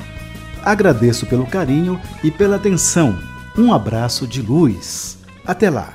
Agradeço 0.63 1.27
pelo 1.27 1.47
carinho 1.47 1.99
e 2.23 2.31
pela 2.31 2.57
atenção. 2.57 3.19
Um 3.57 3.73
abraço 3.73 4.27
de 4.27 4.43
luz. 4.43 5.17
Até 5.47 5.71
lá. 5.71 5.95